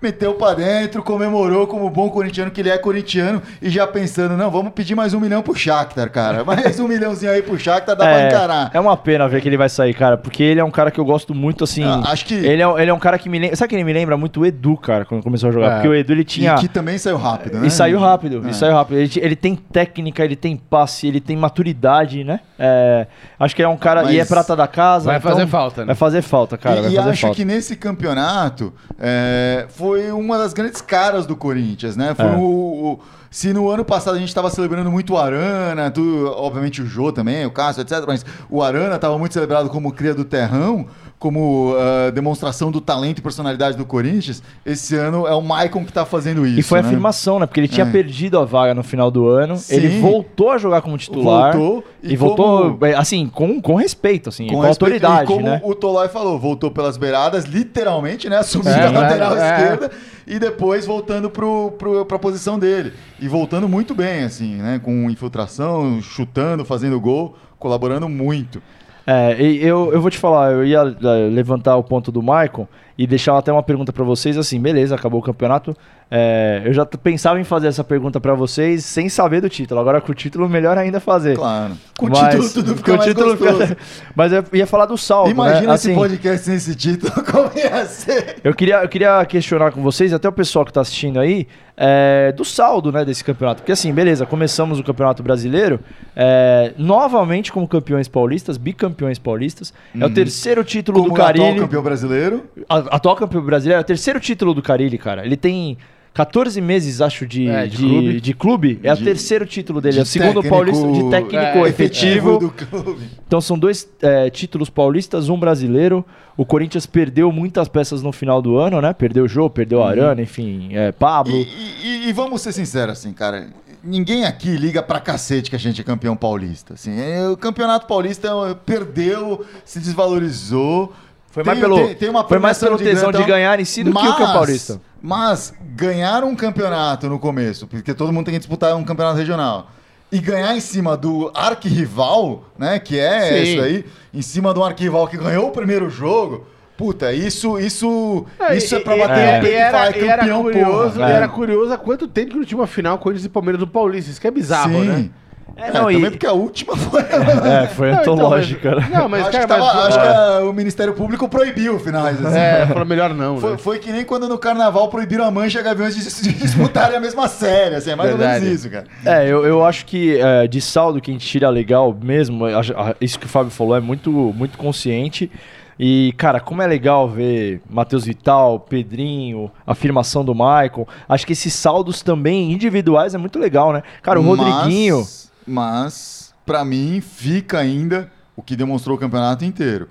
meteu 0.04 0.34
pra 0.34 0.52
dentro, 0.52 1.02
comemorou 1.02 1.66
como 1.66 1.88
bom 1.88 2.10
corintiano 2.10 2.50
que 2.50 2.60
ele 2.60 2.68
é 2.68 2.76
corintiano 2.76 3.40
e 3.62 3.70
já 3.70 3.86
pensando, 3.86 4.36
não, 4.36 4.50
vamos 4.50 4.72
pedir 4.74 4.94
mais 4.94 5.14
um 5.14 5.20
milhão 5.20 5.40
pro 5.42 5.54
Shakhtar, 5.54 6.10
cara. 6.10 6.44
Mais 6.44 6.78
um 6.78 6.86
milhãozinho 6.86 7.32
aí 7.32 7.40
pro 7.40 7.58
Shakhtar, 7.58 7.96
dá 7.96 8.04
pra 8.04 8.26
encarar. 8.26 8.70
É, 8.74 8.76
é 8.76 8.80
uma 8.80 8.96
pena 8.98 9.26
ver 9.26 9.40
que 9.40 9.48
ele 9.48 9.56
vai 9.56 9.68
sair, 9.70 9.94
cara, 9.94 10.18
porque 10.18 10.42
ele 10.42 10.60
é 10.60 10.64
um 10.64 10.70
cara 10.70 10.90
que 10.90 11.00
eu 11.00 11.04
gosto 11.06 11.34
muito, 11.34 11.64
assim. 11.64 11.82
Ah, 11.82 12.02
acho 12.08 12.26
que- 12.26 12.34
Ele 12.34 12.62
é, 12.62 12.82
ele 12.82 12.90
é 12.90 12.94
um 12.94 12.98
cara 12.98 13.18
que 13.18 13.28
me 13.30 13.38
lembra. 13.38 13.56
Sabe 13.56 13.70
que 13.70 13.76
ele 13.76 13.84
me 13.84 13.92
lembra 13.94 14.16
muito 14.18 14.40
o 14.40 14.46
Edu, 14.46 14.76
cara, 14.76 15.06
quando 15.06 15.22
começou 15.22 15.48
a 15.48 15.52
jogar? 15.52 15.66
É. 15.68 15.74
Porque 15.76 15.88
o 15.88 15.94
Edu 15.94 16.12
ele 16.12 16.24
tinha. 16.24 16.54
E 16.56 16.58
que 16.58 16.68
também 16.68 16.98
saiu 16.98 17.16
rápido, 17.16 17.58
né? 17.58 17.66
E 17.66 17.70
saiu 17.70 17.98
rápido, 17.98 18.42
É. 18.46 18.50
e 18.50 18.54
saiu 18.54 18.74
rápido. 18.74 18.98
Ele, 18.98 19.10
ele 19.16 19.36
tem 19.36 19.56
técnica, 19.56 20.22
ele 20.22 20.36
tem 20.36 20.54
passe, 20.56 21.06
ele 21.08 21.20
tem 21.20 21.34
maturidade, 21.36 22.22
né? 22.24 22.40
É, 22.58 23.06
acho 23.40 23.56
que 23.56 23.62
é 23.62 23.68
um 23.68 23.76
cara. 23.76 24.12
E 24.12 24.16
é 24.16 24.20
Mas 24.20 24.28
prata 24.28 24.54
da 24.54 24.68
casa. 24.68 25.06
Vai 25.06 25.16
então 25.16 25.30
fazer 25.30 25.46
falta, 25.46 25.80
né? 25.80 25.86
Vai 25.86 25.94
fazer 25.96 26.22
falta, 26.22 26.58
cara. 26.58 26.76
e 26.78 26.82
vai 26.82 26.90
e 26.92 26.96
fazer 26.96 27.10
acho 27.10 27.22
falta. 27.22 27.36
que 27.36 27.44
nesse 27.44 27.74
campeonato 27.76 28.72
é, 28.98 29.66
foi 29.94 30.10
uma 30.10 30.36
das 30.36 30.52
grandes 30.52 30.80
caras 30.80 31.24
do 31.24 31.36
Corinthians, 31.36 31.96
né? 31.96 32.14
Foi 32.16 32.24
É. 32.26 32.34
o, 32.36 32.40
o- 32.40 33.00
se 33.30 33.52
no 33.52 33.68
ano 33.68 33.84
passado 33.84 34.14
a 34.14 34.18
gente 34.18 34.28
estava 34.28 34.50
celebrando 34.50 34.90
muito 34.90 35.12
o 35.14 35.18
Arana, 35.18 35.88
tu- 35.90 36.26
obviamente 36.36 36.82
o 36.82 36.86
Jô 36.86 37.12
também, 37.12 37.44
o 37.46 37.50
Cássio, 37.50 37.80
etc. 37.82 38.02
Mas 38.06 38.24
o 38.50 38.62
Arana 38.62 38.96
estava 38.96 39.16
muito 39.18 39.32
celebrado 39.34 39.68
como 39.70 39.92
cria 39.92 40.14
do 40.14 40.24
terrão, 40.24 40.86
como 41.24 41.74
ah, 41.78 42.10
demonstração 42.10 42.70
do 42.70 42.82
talento 42.82 43.18
e 43.18 43.22
personalidade 43.22 43.78
do 43.78 43.86
Corinthians. 43.86 44.42
Esse 44.66 44.94
ano 44.94 45.26
é 45.26 45.32
o 45.34 45.40
Maicon 45.40 45.82
que 45.82 45.90
está 45.90 46.04
fazendo 46.04 46.46
isso. 46.46 46.60
E 46.60 46.62
foi 46.62 46.82
né? 46.82 46.86
afirmação, 46.86 47.38
né? 47.38 47.46
Porque 47.46 47.60
ele 47.60 47.68
tinha 47.68 47.86
É. 47.86 47.90
perdido 47.90 48.38
a 48.38 48.44
vaga 48.44 48.74
no 48.74 48.82
final 48.82 49.10
do 49.10 49.26
ano. 49.26 49.56
Sim. 49.56 49.74
Ele 49.76 50.00
voltou 50.00 50.50
a 50.50 50.58
jogar 50.58 50.82
como 50.82 50.98
titular. 50.98 51.56
Voltou 51.56 51.84
E, 52.02 52.12
e 52.12 52.16
voltou, 52.16 52.72
como- 52.72 52.84
é, 52.86 52.94
assim, 52.94 53.26
com, 53.26 53.58
com 53.58 53.74
respeito, 53.76 54.28
assim, 54.28 54.46
com, 54.48 54.60
respeito- 54.60 54.68
autoridade, 54.84 55.24
e 55.24 55.26
como 55.34 55.46
né? 55.46 55.60
o 55.64 55.74
Tolói 55.74 56.08
falou, 56.08 56.38
voltou 56.38 56.70
pelas 56.70 56.98
beiradas, 56.98 57.46
literalmente, 57.46 58.28
né? 58.28 58.36
Assumindo 58.36 58.68
É, 58.68 58.86
a 58.86 58.90
lateral 58.90 59.34
é. 59.38 59.50
esquerda 59.50 59.90
e 60.26 60.38
depois 60.38 60.84
voltando 60.84 61.30
pro, 61.30 61.72
pro, 61.78 62.04
pra 62.04 62.18
posição 62.18 62.58
dele. 62.58 62.92
E 63.18 63.26
voltando 63.28 63.66
muito 63.66 63.94
bem, 63.94 64.24
assim, 64.24 64.56
né? 64.56 64.78
Com 64.84 65.08
infiltração, 65.08 66.02
chutando, 66.02 66.66
fazendo 66.66 67.00
gol, 67.00 67.34
colaborando 67.58 68.08
muito. 68.10 68.60
É, 69.06 69.36
eu, 69.40 69.92
eu 69.92 70.00
vou 70.00 70.10
te 70.10 70.18
falar, 70.18 70.52
eu 70.52 70.64
ia 70.64 70.78
é, 70.80 71.28
levantar 71.30 71.76
o 71.76 71.82
ponto 71.84 72.10
do 72.10 72.22
Maicon 72.22 72.66
e 72.96 73.06
deixar 73.06 73.36
até 73.36 73.52
uma 73.52 73.62
pergunta 73.62 73.92
pra 73.92 74.04
vocês, 74.04 74.38
assim, 74.38 74.58
beleza, 74.60 74.94
acabou 74.94 75.20
o 75.20 75.22
campeonato. 75.22 75.76
É, 76.10 76.62
eu 76.64 76.72
já 76.72 76.86
pensava 76.86 77.40
em 77.40 77.44
fazer 77.44 77.66
essa 77.66 77.82
pergunta 77.82 78.20
pra 78.20 78.34
vocês 78.34 78.84
sem 78.84 79.08
saber 79.08 79.40
do 79.40 79.48
título. 79.48 79.80
Agora 79.80 80.00
com 80.00 80.12
o 80.12 80.14
título, 80.14 80.48
melhor 80.48 80.78
ainda 80.78 81.00
fazer. 81.00 81.36
Claro. 81.36 81.74
Com 81.98 82.06
o 82.06 82.10
Mas- 82.10 82.20
título 82.30 82.50
tudo 82.50 82.76
fica 82.76 82.90
com 82.90 82.92
o 82.92 82.96
mais 82.98 83.08
título 83.10 83.36
fica- 83.36 83.76
Mas 84.14 84.32
eu 84.32 84.44
ia 84.52 84.66
falar 84.66 84.86
do 84.86 84.96
saldo, 84.96 85.30
Imagina 85.30 85.68
né? 85.68 85.74
esse 85.74 85.88
Assim, 85.88 85.94
podcast 85.98 86.44
sem 86.46 86.54
esse 86.54 86.74
título, 86.76 87.12
como 87.30 87.50
ia 87.58 87.84
ser. 87.86 88.36
Eu 88.44 88.54
queria, 88.54 88.82
eu 88.82 88.88
queria 88.88 89.24
questionar 89.26 89.72
com 89.72 89.82
vocês, 89.82 90.12
e 90.12 90.14
até 90.14 90.28
o 90.28 90.32
pessoal 90.32 90.64
que 90.64 90.70
está 90.70 90.82
assistindo 90.82 91.18
aí, 91.18 91.48
é, 91.76 92.32
do 92.32 92.44
saldo 92.44 92.92
né, 92.92 93.04
desse 93.04 93.24
campeonato. 93.24 93.62
Porque 93.62 93.72
assim, 93.72 93.92
beleza, 93.92 94.24
começamos 94.26 94.78
o 94.78 94.84
Campeonato 94.84 95.22
Brasileiro 95.22 95.80
é, 96.14 96.72
novamente 96.78 97.52
como 97.52 97.66
campeões 97.66 98.06
paulistas, 98.08 98.56
bicampeões 98.56 99.18
paulistas. 99.18 99.72
É 99.98 100.04
o 100.06 100.10
terceiro 100.10 100.62
título 100.62 100.98
Como 101.02 101.14
do 101.14 101.20
o 101.20 101.22
atual 101.22 101.34
Carilli. 101.38 101.60
campeão 101.60 101.82
brasileiro. 101.82 102.44
A- 102.68 102.96
Atual 102.96 103.16
campeão 103.16 103.42
brasileiro, 103.42 103.80
é 103.80 103.82
o 103.82 103.86
terceiro 103.86 104.20
título 104.20 104.54
do 104.54 104.62
Carilli, 104.62 104.98
cara. 104.98 105.24
Ele 105.24 105.36
tem 105.36 105.76
14 106.14 106.60
meses, 106.60 107.00
acho, 107.00 107.26
de, 107.26 107.48
É, 107.48 107.66
de 107.66 107.76
de, 107.76 107.76
clube. 107.76 108.20
de 108.20 108.34
clube. 108.34 108.80
É 108.84 108.92
o 108.92 108.96
terceiro 108.96 109.44
título 109.44 109.80
dele. 109.80 109.94
de 109.94 109.98
É 109.98 110.02
o 110.04 110.06
segundo 110.06 110.34
técnico- 110.42 110.48
paulista 110.54 110.86
de 110.92 111.10
técnico 111.10 111.66
é, 111.66 111.68
efetivo. 111.68 112.38
do 112.38 112.50
clube. 112.50 113.02
Então 113.26 113.40
são 113.40 113.58
dois 113.58 113.88
é, 114.00 114.30
títulos 114.30 114.70
paulistas, 114.70 115.28
um 115.28 115.36
brasileiro. 115.38 116.04
O 116.36 116.46
Corinthians 116.46 116.86
perdeu 116.86 117.32
muitas 117.32 117.66
peças 117.68 118.00
no 118.00 118.12
final 118.12 118.40
do 118.40 118.56
ano, 118.56 118.80
né? 118.80 118.92
Perdeu 118.92 119.24
o 119.24 119.28
Jô, 119.28 119.50
perdeu 119.50 119.78
Uhum. 119.80 119.84
a 119.84 119.90
Arana, 119.90 120.22
enfim, 120.22 120.68
é, 120.72 120.92
Pablo. 120.92 121.34
E, 121.34 121.48
e- 121.82 122.08
e 122.08 122.12
vamos 122.12 122.40
ser 122.42 122.52
sinceros, 122.52 122.92
assim, 122.98 123.12
cara. 123.12 123.48
Ninguém 123.82 124.24
aqui 124.24 124.56
liga 124.56 124.82
pra 124.82 124.98
cacete 125.00 125.50
que 125.50 125.56
a 125.56 125.58
gente 125.58 125.80
é 125.80 125.84
campeão 125.84 126.16
paulista. 126.16 126.74
Assim, 126.74 126.98
É, 126.98 127.28
o 127.28 127.36
campeonato 127.36 127.86
paulista 127.86 128.28
é, 128.48 128.54
perdeu, 128.54 129.44
se 129.64 129.78
desvalorizou. 129.80 130.92
Foi 131.34 131.42
mais 131.42 131.58
pelo- 131.58 131.76
uma 132.10 132.24
foi 132.28 132.38
mais 132.38 132.58
pelo 132.58 132.78
tesão 132.78 133.10
de 133.10 133.24
ganhar 133.24 133.58
em 133.58 133.64
si 133.64 133.82
do 133.82 133.92
que 133.92 134.06
o 134.06 134.14
paulista. 134.16 134.80
Mas 135.02 135.52
ganhar 135.74 136.22
um 136.22 136.34
campeonato 136.36 137.08
no 137.08 137.18
começo, 137.18 137.66
porque 137.66 137.92
todo 137.92 138.12
mundo 138.12 138.26
tem 138.26 138.34
que 138.34 138.38
disputar 138.38 138.74
um 138.76 138.84
campeonato 138.84 139.18
regional. 139.18 139.68
E 140.12 140.20
ganhar 140.20 140.56
em 140.56 140.60
cima 140.60 140.96
do 140.96 141.32
arquirrival, 141.34 142.44
né? 142.56 142.78
Que 142.78 142.98
é 143.00 143.28
Sim. 143.30 143.42
isso 143.52 143.62
aí, 143.62 143.84
em 144.14 144.22
cima 144.22 144.54
do 144.54 144.62
arquirrival 144.62 145.08
que 145.08 145.16
ganhou 145.16 145.48
o 145.48 145.50
primeiro 145.50 145.90
jogo. 145.90 146.46
Puta, 146.76 147.12
isso, 147.12 147.58
isso, 147.58 148.24
isso 148.56 148.74
é 148.76 148.80
pra 148.80 148.96
bater 148.96 149.18
é, 149.18 149.36
no 149.36 149.42
peito 149.42 149.54
e 149.54 149.56
era, 149.58 149.70
falar, 149.78 149.96
e 149.96 150.08
era 150.08 150.18
campeão, 150.22 150.42
curioso, 150.42 150.94
porra. 150.94 151.08
e 151.08 151.12
É. 151.12 151.16
era 151.16 151.28
curioso 151.28 151.72
há 151.72 151.78
quanto 151.78 152.06
tempo 152.08 152.30
que 152.32 152.36
não 152.36 152.44
tinha 152.44 152.58
uma 152.58 152.66
final 152.66 152.98
Corinthians 152.98 153.26
e 153.26 153.28
Palmeiras 153.28 153.58
do 153.60 153.66
Paulista. 153.66 154.10
Isso 154.10 154.20
que 154.20 154.26
é 154.26 154.30
bizarro, 154.30 154.72
Sim. 154.72 154.84
né? 154.88 155.10
É, 155.56 155.68
É, 155.68 155.72
não, 155.72 155.88
e- 155.90 155.94
também 155.94 156.10
porque 156.10 156.26
a 156.26 156.32
última 156.32 156.76
foi. 156.76 157.02
É, 157.44 157.66
foi 157.68 157.92
Não, 157.92 158.00
então, 158.00 158.14
antológica, 158.14 158.74
mas-? 158.76 158.90
Não, 158.90 159.08
mas, 159.08 159.22
acho 159.22 159.30
cara, 159.30 159.44
que, 159.44 159.48
tava- 159.48 159.64
mas- 159.74 159.86
acho 159.86 160.00
que 160.00 160.06
a- 160.08 160.40
o 160.48 160.52
Ministério 160.52 160.94
Público 160.94 161.28
proibiu 161.28 161.78
finais. 161.78 162.24
assim. 162.24 162.36
É, 162.36 162.66
falou 162.66 162.84
melhor 162.84 163.14
não, 163.14 163.38
Foi, 163.38 163.50
né? 163.52 163.58
foi 163.58 163.78
que 163.78 163.92
nem 163.92 164.04
quando 164.04 164.28
no 164.28 164.36
carnaval 164.36 164.88
proibiram 164.88 165.24
a 165.24 165.30
Mancha 165.30 165.58
e 165.58 165.60
a 165.60 165.64
Gaviões 165.64 165.94
de, 165.94 166.22
de 166.22 166.32
disputarem 166.40 166.96
a 166.96 167.00
mesma 167.00 167.28
série. 167.28 167.76
Assim, 167.76 167.90
é 167.90 167.96
mais 167.96 168.10
ou 168.10 168.18
Verdade. 168.18 168.44
menos 168.44 168.60
isso, 168.60 168.70
cara. 168.70 168.86
É, 169.06 169.28
eu, 169.30 169.44
eu 169.46 169.64
acho 169.64 169.86
que 169.86 170.18
é, 170.20 170.46
de 170.48 170.60
saldo 170.60 171.00
que 171.00 171.10
a 171.10 171.14
gente 171.14 171.26
tira 171.26 171.48
legal 171.50 171.96
mesmo, 172.02 172.46
a- 172.46 172.60
a- 172.60 172.94
isso 173.00 173.18
que 173.18 173.26
o 173.26 173.28
Fábio 173.28 173.50
falou 173.52 173.76
é 173.76 173.80
muito, 173.80 174.10
muito 174.10 174.58
consciente. 174.58 175.30
E, 175.78 176.14
cara, 176.16 176.38
como 176.40 176.62
é 176.62 176.66
legal 176.68 177.08
ver 177.08 177.60
Matheus 177.68 178.04
Vital, 178.04 178.60
Pedrinho, 178.60 179.50
afirmação 179.66 180.24
do 180.24 180.32
Michael. 180.34 180.86
Acho 181.08 181.26
que 181.26 181.32
esses 181.32 181.52
saldos 181.52 182.00
também 182.02 182.52
individuais 182.52 183.12
é 183.14 183.18
muito 183.18 183.38
legal, 183.40 183.72
né? 183.72 183.82
Cara, 184.02 184.20
o 184.20 184.22
Rodriguinho. 184.22 185.04
Mas, 185.46 186.34
pra 186.44 186.64
mim, 186.64 187.00
fica 187.00 187.58
ainda 187.58 188.10
o 188.36 188.42
que 188.42 188.56
demonstrou 188.56 188.96
o 188.96 189.00
campeonato 189.00 189.44
inteiro. 189.44 189.88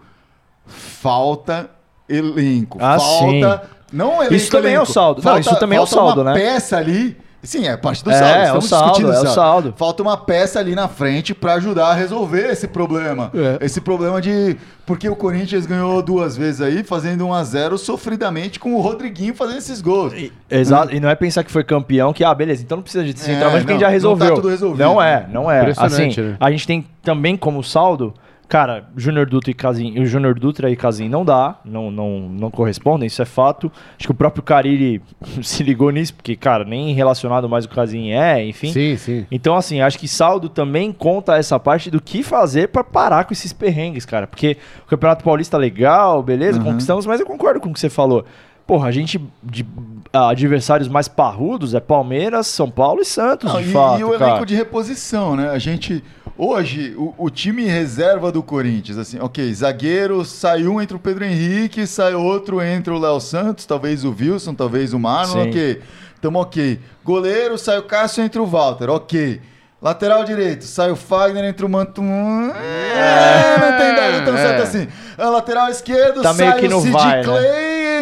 Falta 0.66 1.70
elenco. 2.08 2.78
Ah, 2.82 2.98
falta. 3.00 3.70
Não 3.92 4.16
elenco, 4.18 4.34
Isso 4.34 4.50
também 4.52 4.72
é 4.72 4.76
elenco. 4.76 4.90
o 4.90 4.94
saldo. 4.94 5.22
Não, 5.24 5.38
isso 5.38 5.56
também 5.60 5.78
é 5.78 5.82
o 5.82 5.86
falta 5.86 6.06
saldo, 6.08 6.22
uma 6.22 6.34
né? 6.34 6.40
peça 6.40 6.78
ali. 6.78 7.18
Sim, 7.44 7.68
é 7.68 7.76
parte 7.76 8.04
do 8.04 8.10
É, 8.10 8.14
saldo. 8.14 8.34
é 8.34 8.40
o 8.40 8.44
estamos 8.46 8.66
saldo, 8.70 8.86
discutindo 8.94 9.14
é 9.14 9.20
o 9.22 9.28
saldo. 9.34 9.74
Falta 9.76 10.02
uma 10.02 10.16
peça 10.16 10.60
ali 10.60 10.74
na 10.74 10.88
frente 10.88 11.34
pra 11.36 11.56
ajudar 11.56 11.88
a 11.88 11.94
resolver 11.94 12.50
esse 12.50 12.68
problema. 12.70 13.30
É. 13.36 13.66
Esse 13.66 13.82
problema 13.82 14.22
de. 14.22 14.56
Porque 14.86 15.08
o 15.10 15.16
Corinthians 15.16 15.66
ganhou 15.66 16.02
duas 16.02 16.36
vezes 16.38 16.62
aí, 16.62 16.84
fazendo 16.84 17.26
1 17.28 17.34
a 17.34 17.44
0 17.44 17.78
sofridamente 17.78 18.60
com 18.60 18.74
o 18.76 18.82
Rodriguinho 18.82 19.34
fazendo 19.36 19.58
esses 19.58 19.82
gols. 19.82 20.14
Exato, 20.50 20.94
e 20.96 21.00
não 21.00 21.10
é 21.10 21.16
pensar 21.16 21.44
que 21.44 21.52
foi 21.52 21.64
campeão 21.64 22.12
que, 22.14 22.24
ah, 22.24 22.34
beleza, 22.34 22.64
então 22.64 22.78
não 22.78 22.82
precisa 22.84 23.04
de 23.04 23.12
É, 23.12 23.16
centroavante 23.16 23.66
porque 23.66 23.72
a 23.72 23.74
gente 23.74 23.74
não, 23.74 23.80
já 23.80 23.88
não 23.88 23.92
resolveu. 23.94 24.30
tá 24.30 24.36
tudo 24.36 24.50
resolvido. 24.50 24.80
Não 24.84 25.02
é, 25.02 25.26
não 25.32 25.52
é. 25.52 25.74
Assim, 25.78 26.10
né? 26.22 26.38
a 26.40 26.50
gente 26.52 26.66
tem 26.68 26.86
também 27.02 27.36
como 27.38 27.64
saldo, 27.64 28.14
Cara, 28.54 28.86
Júnior 28.96 29.26
Dutra 29.26 29.50
e 29.50 29.54
Casim, 29.56 30.00
o 30.00 30.06
Júnior 30.06 30.38
Dutra 30.40 30.70
e 30.70 30.76
Casim 30.76 31.10
não 31.10 31.26
dá, 31.26 31.56
não, 31.66 31.90
não, 31.90 32.20
não 32.20 32.52
correspondem, 32.52 33.08
isso 33.08 33.20
é 33.20 33.26
fato. 33.26 33.72
Acho 33.98 34.06
que 34.06 34.12
o 34.12 34.14
próprio 34.14 34.44
Carille 34.44 35.02
se 35.42 35.64
ligou 35.64 35.90
nisso, 35.90 36.14
porque, 36.14 36.36
cara, 36.36 36.64
nem 36.64 36.94
relacionado 36.94 37.50
mais 37.50 37.66
o 37.66 37.70
Casim 37.70 38.12
é, 38.12 38.46
enfim. 38.46 38.72
Sim, 38.72 38.96
sim. 38.96 39.26
Então, 39.32 39.56
assim, 39.56 39.82
acho 39.82 39.98
que 39.98 40.08
saldo 40.08 40.50
também 40.50 40.92
conta 40.92 41.36
essa 41.36 41.60
parte 41.60 41.90
do 41.90 42.00
que 42.00 42.22
fazer 42.22 42.68
pra 42.68 42.84
parar 42.84 43.24
com 43.24 43.34
esses 43.34 43.52
perrengues, 43.52 44.06
cara. 44.06 44.28
Porque 44.28 44.56
o 44.86 44.88
Campeonato 44.88 45.24
Paulista 45.24 45.58
é 45.58 45.60
legal, 45.60 46.22
beleza, 46.22 46.60
conquistamos, 46.60 47.08
mas 47.08 47.20
eu 47.20 47.26
concordo 47.26 47.60
com 47.60 47.70
o 47.70 47.74
que 47.74 47.80
você 47.80 47.90
falou. 47.90 48.24
Porra, 48.68 48.88
a 48.88 48.92
gente 48.92 49.20
de 49.42 49.66
adversários 50.14 50.88
mais 50.88 51.08
parrudos 51.08 51.74
é 51.74 51.80
Palmeiras, 51.80 52.46
São 52.48 52.70
Paulo 52.70 53.02
e 53.02 53.06
Santos, 53.06 53.52
Não, 53.52 53.60
de 53.60 53.70
e, 53.70 53.72
fato, 53.72 54.00
e 54.00 54.04
o 54.04 54.12
cara. 54.12 54.32
elenco 54.32 54.46
de 54.46 54.54
reposição, 54.54 55.36
né? 55.36 55.50
A 55.50 55.58
gente. 55.58 56.04
Hoje, 56.36 56.96
o, 56.98 57.14
o 57.18 57.30
time 57.30 57.66
reserva 57.66 58.32
do 58.32 58.42
Corinthians, 58.42 58.98
assim, 58.98 59.20
ok, 59.20 59.54
zagueiro, 59.54 60.26
sai 60.26 60.68
um 60.68 60.82
entre 60.82 60.96
o 60.96 61.00
Pedro 61.00 61.26
Henrique, 61.26 61.86
sai 61.86 62.16
outro 62.16 62.60
entre 62.62 62.92
o 62.92 62.98
Léo 62.98 63.20
Santos, 63.20 63.66
talvez 63.66 64.04
o 64.04 64.16
Wilson, 64.20 64.56
talvez 64.56 64.94
o 64.94 65.00
Marlon, 65.00 65.44
Sim. 65.44 65.50
ok. 65.50 65.82
Tamo 66.20 66.40
ok. 66.40 66.80
Goleiro, 67.04 67.58
sai 67.58 67.78
o 67.78 67.84
Cássio 67.84 68.24
entre 68.24 68.40
o 68.40 68.46
Walter, 68.48 68.90
ok. 68.90 69.42
Lateral 69.82 70.24
direito, 70.24 70.64
sai 70.64 70.90
o 70.90 70.96
Fagner 70.96 71.44
entre 71.44 71.66
o 71.66 71.70
Mantum. 71.70 72.50
É, 72.56 73.58
não 73.60 73.78
tem 73.78 73.94
dado 73.94 74.26
tão 74.26 74.38
é. 74.38 74.38
certo 74.38 74.64
assim. 74.64 74.88
A 75.18 75.30
lateral 75.30 75.70
esquerdo, 75.70 76.22
Tá 76.22 76.34
sai 76.34 76.66
o 76.66 76.80
Sid 76.80 76.92
vai, 76.92 77.18
né? 77.18 77.24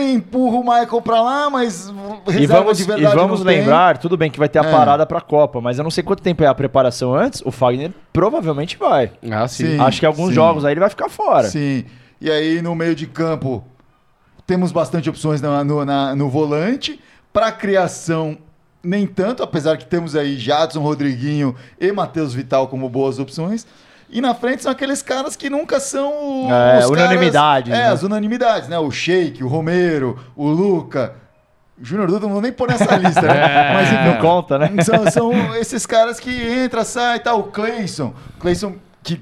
Clay, 0.02 0.14
empurra 0.14 0.58
o 0.58 0.64
Michael 0.64 1.02
pra 1.02 1.22
lá, 1.22 1.50
mas 1.50 1.90
E 2.28 2.46
vamos, 2.48 2.78
de 2.78 2.84
e 2.84 2.88
verdade 2.88 3.16
vamos 3.16 3.40
não 3.40 3.46
tem. 3.46 3.60
lembrar, 3.60 3.98
tudo 3.98 4.18
bem 4.18 4.30
que 4.32 4.40
vai 4.40 4.50
ter 4.50 4.60
a 4.60 4.64
É. 4.68 4.72
parada 4.72 5.06
pra 5.06 5.22
Copa, 5.22 5.62
mas 5.62 5.78
eu 5.78 5.84
não 5.84 5.92
sei 5.92 6.04
quanto 6.04 6.22
tempo 6.24 6.44
é 6.44 6.48
a 6.48 6.54
preparação 6.56 7.14
antes, 7.14 7.42
o 7.46 7.52
Fagner 7.52 7.92
provavelmente 8.12 8.78
vai. 8.78 9.12
Ah, 9.32 9.48
sim. 9.48 9.66
Sim. 9.66 9.80
Acho 9.80 10.00
que 10.00 10.06
alguns 10.06 10.30
sim. 10.30 10.34
jogos 10.36 10.66
aí 10.66 10.74
ele 10.74 10.80
vai 10.80 10.90
ficar 10.90 11.10
fora. 11.10 11.48
Sim. 11.48 11.86
E 12.20 12.30
aí, 12.30 12.62
no 12.62 12.76
meio 12.76 12.96
de 12.96 13.08
campo, 13.08 13.64
temos 14.46 14.72
bastante 14.72 15.10
opções 15.10 15.42
na- 15.42 15.64
no, 15.64 15.84
na- 15.86 16.16
no 16.16 16.30
volante. 16.30 17.00
Para 17.34 17.52
criação, 17.52 18.38
nem 18.84 19.08
tanto, 19.08 19.42
apesar 19.42 19.78
que 19.78 19.86
temos 19.86 20.16
aí 20.16 20.36
Jadson, 20.38 20.82
Rodriguinho 20.82 21.56
e 21.80 21.92
Matheus 21.92 22.34
Vital 22.34 22.68
como 22.68 22.90
boas 22.90 23.20
opções. 23.20 23.66
E 24.12 24.20
na 24.20 24.36
frente 24.36 24.62
são 24.64 24.72
aqueles 24.72 25.02
caras 25.02 25.36
que 25.38 25.50
nunca 25.50 25.80
são 25.80 26.46
É, 26.48 26.50
caras- 26.50 26.90
unanimidades, 26.90 27.74
É, 27.74 27.78
né? 27.78 27.88
as 27.90 28.04
unanimidades, 28.04 28.68
né? 28.68 28.78
O 28.78 28.92
Sheik, 28.92 29.44
o 29.44 29.48
Romero, 29.48 30.20
o 30.36 30.48
Luca. 30.50 31.14
O 31.82 31.86
Júnior 31.86 32.08
Dutra 32.08 32.26
não 32.28 32.34
vou 32.34 32.42
nem 32.42 32.52
pôr 32.52 32.70
nessa 32.70 32.84
lista, 32.98 33.22
né? 33.22 33.74
Mas 33.74 33.92
enfim, 33.92 34.06
Não 34.06 34.18
conta, 34.20 34.60
né? 34.60 34.70
são, 34.84 35.10
são 35.10 35.56
esses 35.56 35.86
caras 35.86 36.20
que 36.20 36.30
entra, 36.30 36.84
sai 36.84 37.18
e 37.18 37.20
tal. 37.22 37.40
O 37.40 37.44
Cleison. 37.46 38.14
Cleison 38.40 38.76
que 39.02 39.20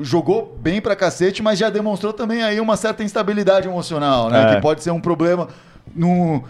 jogou 0.00 0.56
bem 0.60 0.80
pra 0.80 0.94
cacete, 0.94 1.42
mas 1.42 1.58
já 1.58 1.70
demonstrou 1.70 2.12
também 2.12 2.42
aí 2.42 2.60
uma 2.60 2.76
certa 2.76 3.02
instabilidade 3.02 3.66
emocional, 3.66 4.28
né? 4.30 4.52
É. 4.52 4.54
Que 4.54 4.60
pode 4.60 4.82
ser 4.82 4.90
um 4.92 5.00
problema 5.00 5.48
no... 5.94 6.42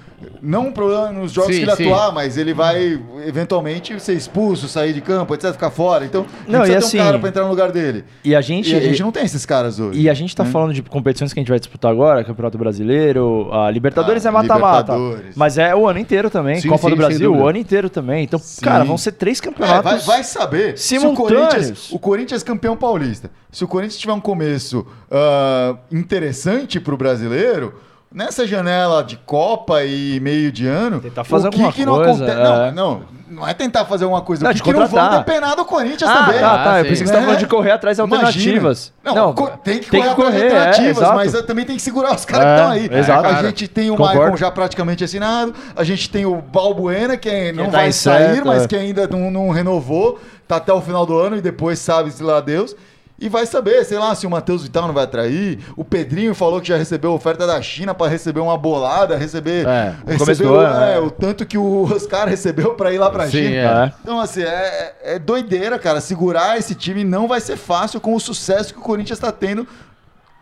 Não 0.43 0.67
um 0.67 0.73
problema 0.73 1.13
nos 1.13 1.31
jogos 1.31 1.55
Sim, 1.55 1.65
que 1.65 1.71
ele 1.71 1.77
sim. 1.77 1.85
atuar, 1.85 2.13
mas 2.13 2.37
ele 2.37 2.53
vai 2.53 3.01
eventualmente 3.25 4.01
ser 4.01 4.15
expulso, 4.15 4.67
sair 4.67 4.93
de 4.93 5.01
campo, 5.01 5.33
etc, 5.33 5.53
ficar 5.53 5.71
fora. 5.71 6.05
Então, 6.05 6.27
Não, 6.47 6.61
precisa 6.61 6.67
e 6.67 6.81
ter 6.81 6.87
assim, 6.87 6.99
um 6.99 7.05
cara 7.05 7.19
pra 7.21 7.29
entrar 7.29 7.43
no 7.45 7.51
lugar 7.51 7.71
dele. 7.71 8.05
E 8.25 8.35
a 8.35 8.41
gente. 8.41 8.73
E 8.73 8.77
a 8.77 8.81
gente 8.81 9.01
não 9.01 9.13
tem 9.13 9.25
esses 9.25 9.47
caras 9.47 9.79
hoje. 9.79 10.01
E 10.01 10.11
a 10.11 10.15
gente 10.15 10.35
tá 10.35 10.43
né? 10.43 10.51
falando 10.51 10.75
de 10.75 10.83
competições 10.83 11.33
que 11.33 11.39
a 11.39 11.43
gente 11.43 11.51
vai 11.51 11.61
disputar 11.61 11.93
agora, 11.93 12.25
Campeonato 12.25 12.59
Brasileiro, 12.59 13.49
a 13.53 13.71
Libertadores 13.71 14.27
Ah, 14.27 14.31
é 14.31 14.33
mata-mata. 14.33 14.95
Mas 15.37 15.57
é 15.57 15.73
o 15.73 15.87
ano 15.87 16.01
inteiro 16.01 16.29
também, 16.31 16.61
Sim, 16.61 16.69
Copa 16.69 16.83
sim, 16.89 16.91
do 16.91 16.97
Brasil, 16.97 17.33
o 17.33 17.47
ano 17.47 17.59
inteiro 17.59 17.89
também. 17.89 18.25
Então, 18.25 18.41
Sim. 18.41 18.61
cara, 18.61 18.83
vão 18.83 18.99
ser 18.99 19.13
três 19.13 19.39
É, 19.39 19.43
campeonatos. 19.43 20.05
vai, 20.05 20.17
vai 20.17 20.25
saber 20.25 20.77
se 20.77 20.99
o. 20.99 21.15
Corinthians, 21.15 21.93
o 21.93 21.99
Corinthians 21.99 22.43
campeão 22.43 22.77
paulista. 22.77 23.31
Se 23.53 23.63
o 23.63 23.69
Corinthians 23.69 23.99
tiver 23.99 24.13
um 24.13 24.21
começo 24.21 24.85
ah, 25.11 25.77
interessante 25.93 26.81
pro 26.81 26.97
brasileiro, 26.97 27.75
nessa 28.13 28.47
janela 28.47 29.03
de 29.05 29.17
Copa 29.17 29.85
e 29.85 30.19
meio 30.21 30.51
de 30.51 30.67
ano, 30.67 31.01
Tentar 31.01 31.25
fazer 31.25 31.49
o 31.49 31.51
que 31.51 31.73
que 31.73 31.85
não 31.87 31.97
coisa, 31.97 32.11
acontece? 32.25 32.41
é. 32.41 32.71
Não, 32.73 32.73
não, 32.73 33.03
não 33.31 33.49
é 33.49 33.53
tentar 33.53 33.85
fazer 33.85 34.05
alguma 34.05 34.23
coisa. 34.23 34.43
Não, 34.45 34.51
o 34.51 34.55
de 34.55 34.63
que, 34.63 34.71
que 34.73 34.79
não 34.79 34.87
vão 34.87 34.99
contratar. 35.01 35.25
depenar 35.25 35.55
do 35.57 35.65
Corinthians 35.65 36.11
Ah, 36.11 36.25
também. 36.25 36.41
tá, 36.41 36.65
tá. 36.65 36.73
Ah, 36.73 36.79
Eu 36.79 36.85
sim. 36.85 36.89
pensei 36.91 37.05
que 37.07 37.11
você 37.13 37.17
É. 37.17 37.21
falando 37.23 37.39
de 37.39 37.47
correr 37.47 37.71
atrás 37.73 37.99
Imagina. 37.99 38.27
alternativas. 38.27 38.93
Não, 39.05 39.33
co- 39.35 39.47
tem 39.63 39.79
que 39.81 39.91
tem 39.91 40.01
correr, 40.03 40.15
que 40.15 40.21
atrás 40.23 40.37
de 40.37 40.41
correr, 40.41 40.47
é, 40.53 40.59
alternativas, 40.59 40.97
exato. 40.97 41.15
mas 41.17 41.33
também 41.43 41.65
tem 41.67 41.77
que 41.77 41.83
segurar 41.83 42.15
os 42.15 42.25
caras 42.25 42.47
É, 42.47 42.49
que 42.49 42.61
estão 42.61 42.71
aí. 42.97 43.01
exato. 43.03 43.27
a 43.27 43.31
Cara, 43.31 43.47
gente 43.49 43.69
tem 43.69 43.91
o 43.91 43.97
concordo. 43.97 44.21
Maicon 44.21 44.37
já 44.37 44.51
praticamente 44.51 45.05
assinado, 45.05 45.55
a 45.77 45.85
gente 45.85 46.09
tem 46.11 46.25
o 46.25 46.37
Balbuena, 46.37 47.17
que 47.17 47.29
é- 47.29 47.53
não 47.53 47.67
tá 47.67 47.71
vai 47.79 47.93
sair, 47.93 48.31
incerto, 48.31 48.47
mas 48.47 48.65
é. 48.65 48.69
que 48.69 48.77
ainda 48.77 49.07
não, 49.07 49.31
não 49.31 49.51
renovou, 49.51 50.19
tá 50.47 50.57
até 50.57 50.73
o 50.73 50.81
final 50.81 51.05
do 51.05 51.17
ano 51.19 51.37
e 51.37 51.41
depois 51.43 51.79
sabe-se 51.79 52.23
lá 52.23 52.41
Deus. 52.41 52.75
E 53.21 53.29
vai 53.29 53.47
saber, 53.47 53.85
sei 53.85 53.99
lá, 53.99 54.15
se 54.15 54.27
o 54.29 54.31
Matheus 54.31 54.63
Vital 54.63 54.87
não 54.87 54.95
vai 54.95 55.03
atrair. 55.03 55.59
O 55.77 55.85
Pedrinho 55.85 56.33
falou 56.37 56.61
que 56.61 56.69
já 56.69 56.77
recebeu 56.77 57.13
oferta 57.13 57.49
da 57.49 57.61
China 57.61 57.93
para 57.93 58.09
receber 58.09 58.39
uma 58.39 58.57
bolada, 58.57 59.17
receber, 59.17 59.67
É, 59.67 59.93
recebeu 60.07 60.61
é, 60.65 60.95
é. 60.95 60.99
o 61.01 61.11
tanto 61.11 61.45
que 61.45 61.59
o 61.59 61.83
Oscar 61.93 62.29
recebeu 62.29 62.75
para 62.75 62.93
ir 62.93 62.99
lá 62.99 63.11
pra 63.11 63.25
Sim, 63.27 63.39
China. 63.49 63.87
é. 63.87 63.93
Então, 64.03 64.21
assim, 64.21 64.43
é, 64.43 64.95
é 65.03 65.19
doideira, 65.19 65.81
cara. 65.81 66.01
Segurar 66.01 66.59
esse 66.59 66.77
time 66.77 67.03
não 67.03 67.27
vai 67.27 67.41
ser 67.41 67.57
fácil 67.57 68.01
com 68.01 68.15
o 68.15 68.21
sucesso 68.21 68.73
que 68.73 68.79
o 68.79 68.83
Corinthians 68.83 69.19
está 69.19 69.33
tendo 69.33 69.67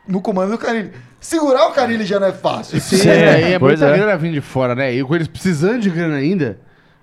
no 0.06 0.20
comando 0.20 0.50
do 0.52 0.58
Carilli. 0.58 0.92
Segurar 1.18 1.68
o 1.68 1.72
Carilli 1.72 2.04
já 2.04 2.20
não 2.20 2.26
é 2.26 2.32
fácil. 2.32 2.78
Sim, 2.78 2.98
Sim, 2.98 3.08
aí 3.10 3.54
é 3.54 3.58
pois 3.58 3.80
muita 3.80 3.94
é. 3.94 3.96
grana 3.98 4.16
vindo 4.18 4.34
de 4.34 4.40
fora, 4.42 4.74
né? 4.74 4.92
E 4.92 5.02
com 5.02 5.14
eles 5.14 5.28
precisando 5.28 5.80
de 5.80 5.88
grana 5.88 6.16
ainda, 6.16 6.58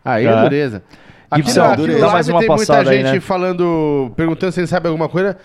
aí 0.05 0.25
é, 0.27 0.29
É. 0.29 0.41
dureza. 0.43 0.83
Aqui, 1.31 1.41
Gibson, 1.47 1.63
aqui 1.63 1.81
no 1.81 1.87
dá 1.87 1.93
live 1.93 2.13
mais 2.13 2.29
uma 2.29 2.39
tem 2.41 2.47
muita 2.47 2.63
passada 2.67 2.91
aí, 2.91 2.97
gente 3.01 3.13
né? 3.15 3.19
falando, 3.19 4.11
perguntando 4.15 4.51
se 4.51 4.59
ele 4.59 4.67
sabe 4.67 4.87
alguma 4.87 5.09
coisa. 5.09 5.35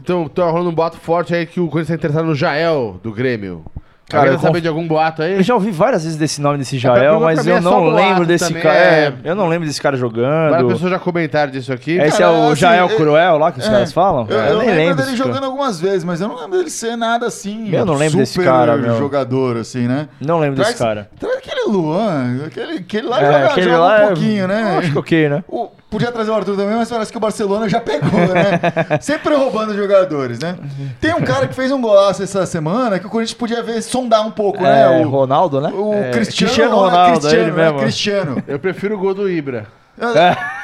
Então, 0.00 0.28
tô 0.28 0.48
rolando 0.50 0.70
um 0.70 0.74
boato 0.74 0.96
forte 0.96 1.34
aí 1.34 1.44
que 1.46 1.60
o 1.60 1.66
Corinthians 1.68 1.88
tá 1.88 1.94
interessado 1.94 2.26
no 2.26 2.34
Jael, 2.34 2.98
do 3.02 3.12
Grêmio. 3.12 3.64
Cara, 4.08 4.28
eu 4.28 4.38
saber 4.38 4.52
conf- 4.52 4.62
de 4.62 4.68
algum 4.68 4.88
boato 4.88 5.20
aí? 5.20 5.34
Eu 5.34 5.42
já 5.42 5.52
ouvi 5.54 5.70
várias 5.70 6.02
vezes 6.02 6.16
desse 6.16 6.40
nome 6.40 6.56
desse 6.56 6.80
pra- 6.80 6.96
Jael, 6.96 7.20
mas 7.20 7.46
eu 7.46 7.56
é 7.56 7.60
não 7.60 7.90
lembro 7.90 8.24
desse 8.24 8.54
cara. 8.54 8.74
é. 8.74 9.04
é, 9.04 9.14
eu 9.22 9.34
não 9.34 9.46
lembro 9.48 9.68
desse 9.68 9.78
cara 9.82 9.98
Várias 9.98 10.10
jogando. 10.16 10.68
pessoas 10.68 10.90
já 10.92 10.98
comentaram 10.98 11.52
disso 11.52 11.70
aqui. 11.74 11.98
Esse 11.98 12.16
Cara, 12.22 12.32
é 12.34 12.38
o 12.38 12.46
assim, 12.46 12.60
Jael 12.62 12.88
eu- 12.88 12.96
Cruel 12.96 13.36
lá 13.36 13.52
que 13.52 13.58
os 13.58 13.66
É, 13.66 13.70
caras 13.70 13.92
falam? 13.92 14.26
Eu, 14.30 14.38
eu 14.38 14.44
nem 14.60 14.68
lembro 14.68 14.74
lembro 14.76 14.94
dele 14.96 15.06
desse 15.08 15.16
jogando 15.18 15.34
cara. 15.34 15.46
algumas 15.46 15.78
vezes, 15.78 16.04
mas 16.04 16.22
eu 16.22 16.28
não 16.28 16.36
lembro 16.36 16.56
dele 16.56 16.70
ser 16.70 16.96
nada 16.96 17.26
assim. 17.26 17.68
Eu 17.70 17.84
não 17.84 17.96
lembro 17.96 18.16
desse 18.16 18.32
super 18.32 18.46
cara, 18.46 18.76
meu. 18.78 18.96
jogador, 18.96 19.58
assim, 19.58 19.86
né? 19.86 20.08
Não 20.22 20.38
lembro 20.40 20.56
desse 20.56 20.74
Traz- 20.74 20.78
cara. 20.88 21.10
Traz 21.20 21.36
aquele 21.36 21.64
Luan, 21.70 22.46
aquele, 22.46 22.78
aquele 22.78 23.06
lá 23.08 23.20
É, 23.20 23.26
joga, 23.26 23.46
aquele 23.46 23.66
joga 23.70 23.78
lá 23.78 23.90
um 23.90 23.94
é- 23.98 24.06
pouquinho, 24.06 24.48
né? 24.48 24.76
Acho 24.78 24.92
que 24.92 24.98
ok, 24.98 25.28
né? 25.28 25.44
O- 25.46 25.68
podia 25.90 26.12
trazer 26.12 26.30
o 26.30 26.34
Arthur 26.34 26.56
também, 26.56 26.76
mas 26.76 26.88
parece 26.88 27.10
que 27.10 27.16
o 27.16 27.20
Barcelona 27.20 27.68
já 27.68 27.80
pegou, 27.80 28.10
né? 28.10 28.60
Sempre 29.00 29.34
roubando 29.34 29.74
jogadores, 29.74 30.38
né? 30.38 30.56
Tem 31.00 31.14
um 31.14 31.22
cara 31.22 31.46
que 31.48 31.54
fez 31.54 31.70
um 31.72 31.80
golaço 31.80 32.22
essa 32.22 32.44
semana 32.46 32.98
que 32.98 33.06
o 33.06 33.10
Corinthians 33.10 33.36
podia 33.38 33.62
ver, 33.62 33.82
sondar 33.82 34.26
um 34.26 34.30
pouco, 34.30 34.58
É, 34.64 34.88
né? 34.98 35.04
O, 35.06 35.08
Ronaldo, 35.08 35.60
né? 35.60 35.70
o 35.74 35.94
É, 35.94 36.10
Cristiano, 36.10 36.76
Ronaldo, 36.76 37.20
Cristiano, 37.20 37.42
ele 37.48 37.52
né? 37.52 37.64
mesmo. 37.64 37.78
Cristiano. 37.80 38.42
Eu 38.46 38.58
prefiro 38.58 38.94
o 38.96 38.98
gol 38.98 39.14
do 39.14 39.28
Ibra. 39.30 39.66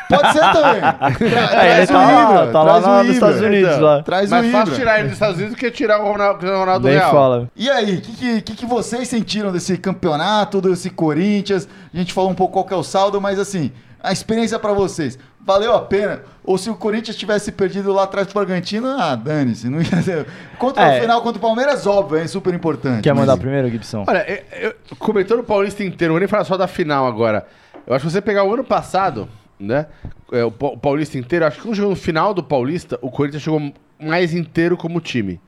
Pode 0.08 0.32
ser 0.32 0.40
também. 0.52 0.80
Tra- 1.30 1.64
É, 1.64 1.78
ele 1.78 1.86
traz 1.86 1.90
o 1.90 1.92
tá 1.92 1.98
lá, 1.98 2.22
Ibra, 2.22 2.52
tá 2.52 2.62
lá 2.62 2.70
traz 2.72 2.84
o 2.84 2.88
na- 2.88 2.96
nos 2.98 3.02
Ibra. 3.06 3.12
Estados 3.14 3.40
Unidos 3.40 3.70
Então, 3.70 3.82
lá. 3.84 4.02
Traz 4.02 4.28
o 4.28 4.30
Mais 4.30 4.46
Ibra. 4.46 4.58
fácil 4.60 4.74
tirar 4.74 4.94
ele 4.98 5.04
dos 5.04 5.12
Estados 5.14 5.36
Unidos 5.36 5.54
do 5.54 5.58
que 5.58 5.70
tirar 5.70 6.00
o 6.00 6.04
Ronaldo, 6.12 6.38
Cristiano 6.38 6.60
Ronaldo 6.64 6.86
Nem 6.88 6.96
Real. 6.98 7.10
fala. 7.10 7.48
E 7.56 7.70
aí, 7.70 7.96
o 7.96 8.00
que, 8.00 8.12
que, 8.12 8.40
que, 8.42 8.54
que 8.54 8.66
vocês 8.66 9.08
sentiram 9.08 9.50
desse 9.50 9.76
campeonato, 9.78 10.60
desse 10.60 10.90
Corinthians? 10.90 11.66
A 11.92 11.96
gente 11.96 12.12
falou 12.12 12.30
um 12.30 12.34
pouco 12.34 12.52
qual 12.52 12.64
que 12.64 12.74
é 12.74 12.76
o 12.76 12.82
saldo, 12.84 13.20
mas 13.20 13.38
assim, 13.40 13.72
a 14.04 14.12
experiência 14.12 14.58
pra 14.58 14.72
vocês, 14.72 15.18
valeu 15.40 15.74
a 15.74 15.80
pena? 15.80 16.22
Ou 16.44 16.58
se 16.58 16.68
o 16.70 16.74
Corinthians 16.76 17.16
tivesse 17.16 17.50
perdido 17.50 17.92
lá 17.92 18.04
atrás 18.04 18.26
do 18.26 18.34
Bragantino, 18.34 18.86
ah, 18.88 19.14
dane-se, 19.16 19.68
não 19.68 19.80
ia 19.80 20.02
ser. 20.02 20.26
Contra 20.58 20.82
É. 20.84 20.98
o 20.98 21.00
final 21.02 21.22
contra 21.22 21.38
o 21.38 21.40
Palmeiras, 21.40 21.86
óbvio, 21.86 22.18
é 22.18 22.26
super 22.26 22.52
importante. 22.54 23.02
Quer 23.02 23.12
mas- 23.14 23.20
mandar 23.26 23.36
primeiro, 23.38 23.68
Gibson? 23.70 24.04
Olha, 24.06 24.24
eu, 24.30 24.68
eu, 24.68 24.74
comentando 24.98 25.40
o 25.40 25.44
Paulista 25.44 25.82
inteiro, 25.82 26.12
vou 26.14 26.20
nem 26.20 26.28
falar 26.28 26.44
só 26.44 26.56
da 26.56 26.66
final 26.68 27.06
agora. 27.06 27.46
Eu 27.86 27.94
acho 27.94 28.06
que 28.06 28.12
você 28.12 28.20
pegar 28.20 28.44
o 28.44 28.52
ano 28.54 28.62
passado, 28.64 29.28
né? 29.58 29.86
é, 30.32 30.44
o, 30.44 30.48
o 30.48 30.76
Paulista 30.78 31.16
inteiro, 31.18 31.46
acho 31.46 31.56
que 31.56 31.62
quando 31.62 31.74
chegou 31.76 31.90
no 31.90 31.96
final 31.96 32.32
do 32.34 32.42
Paulista, 32.42 32.98
o 33.02 33.10
Corinthians 33.10 33.42
chegou 33.42 33.72
mais 33.98 34.34
inteiro 34.34 34.76
como 34.76 35.00
time. 35.00 35.40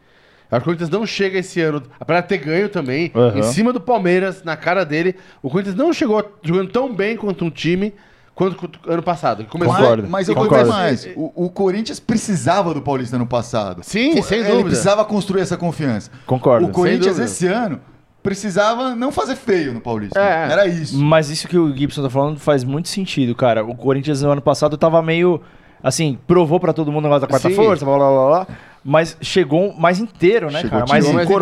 Eu 0.50 0.57
acho 0.57 0.62
que 0.64 0.70
o 0.70 0.72
Corinthians 0.72 0.90
não 0.90 1.04
chega 1.04 1.38
esse 1.40 1.61
ano, 1.61 1.82
apesar 1.98 2.20
de 2.20 2.28
ter 2.28 2.38
ganho 2.38 2.68
também, 2.68 3.11
Aham. 3.14 3.38
em 3.38 3.42
cima 3.42 3.72
do 3.72 3.80
Palmeiras, 3.80 4.44
na 4.44 4.57
cara 4.57 4.84
dele. 4.84 5.16
O 5.42 5.50
Corinthians 5.50 5.74
não 5.76 5.92
chegou 5.92 6.24
jogando 6.42 6.70
tão 6.70 6.94
bem 6.94 7.16
quanto 7.16 7.44
um 7.44 7.50
time 7.50 7.92
quanto 8.37 8.70
o 8.87 8.93
ano 8.93 9.03
passado. 9.03 9.43
que 9.43 9.51
Começou, 9.51 9.74
Concordo. 9.74 10.03
Mas, 10.03 10.11
mas 10.11 10.28
eu 10.28 10.34
Concordo. 10.37 10.68
mais. 10.68 11.09
O, 11.16 11.47
o 11.47 11.51
Corinthians 11.51 11.99
precisava 11.99 12.72
do 12.72 12.82
Paulista 12.82 13.18
no 13.18 13.26
passado. 13.26 13.80
Sim, 13.82 14.22
sem 14.22 14.39
Ele 14.41 14.49
dúvida. 14.49 14.64
precisava 14.68 15.05
construir 15.05 15.41
essa 15.41 15.57
confiança. 15.57 16.11
Concordo. 16.26 16.66
O 16.66 16.70
Corinthians 16.70 17.18
esse 17.18 17.47
ano 17.47 17.80
precisava 18.22 18.95
não 18.95 19.11
fazer 19.11 19.37
feio 19.37 19.72
no 19.72 19.80
Paulista. 19.80 20.20
É. 20.20 20.53
Era 20.53 20.66
isso. 20.66 20.99
Mas 20.99 21.30
isso 21.30 21.49
que 21.49 21.57
o 21.57 21.74
Gibson 21.74 22.03
tá 22.03 22.11
falando 22.11 22.39
faz 22.39 22.62
muito 22.62 22.89
sentido, 22.89 23.34
cara. 23.34 23.64
O 23.64 23.74
Corinthians 23.74 24.20
no 24.20 24.30
ano 24.30 24.43
passado 24.43 24.76
tava 24.76 25.01
meio. 25.03 25.41
Assim, 25.83 26.18
provou 26.27 26.59
pra 26.59 26.72
todo 26.72 26.91
mundo 26.91 27.05
o 27.05 27.09
negócio 27.09 27.22
da 27.22 27.27
quarta 27.27 27.49
Sim. 27.49 27.55
força, 27.55 27.85
blá 27.85 27.97
blá 27.97 28.09
blá 28.11 28.27
blá. 28.45 28.47
Mas 28.89 29.16
chegou 29.20 29.74
mais 29.77 29.99
inteiro, 29.99 30.47
né, 30.51 30.61
Chegou 30.61 30.79
cara? 30.79 30.87
Mais 30.89 31.05
encorpado, 31.05 31.41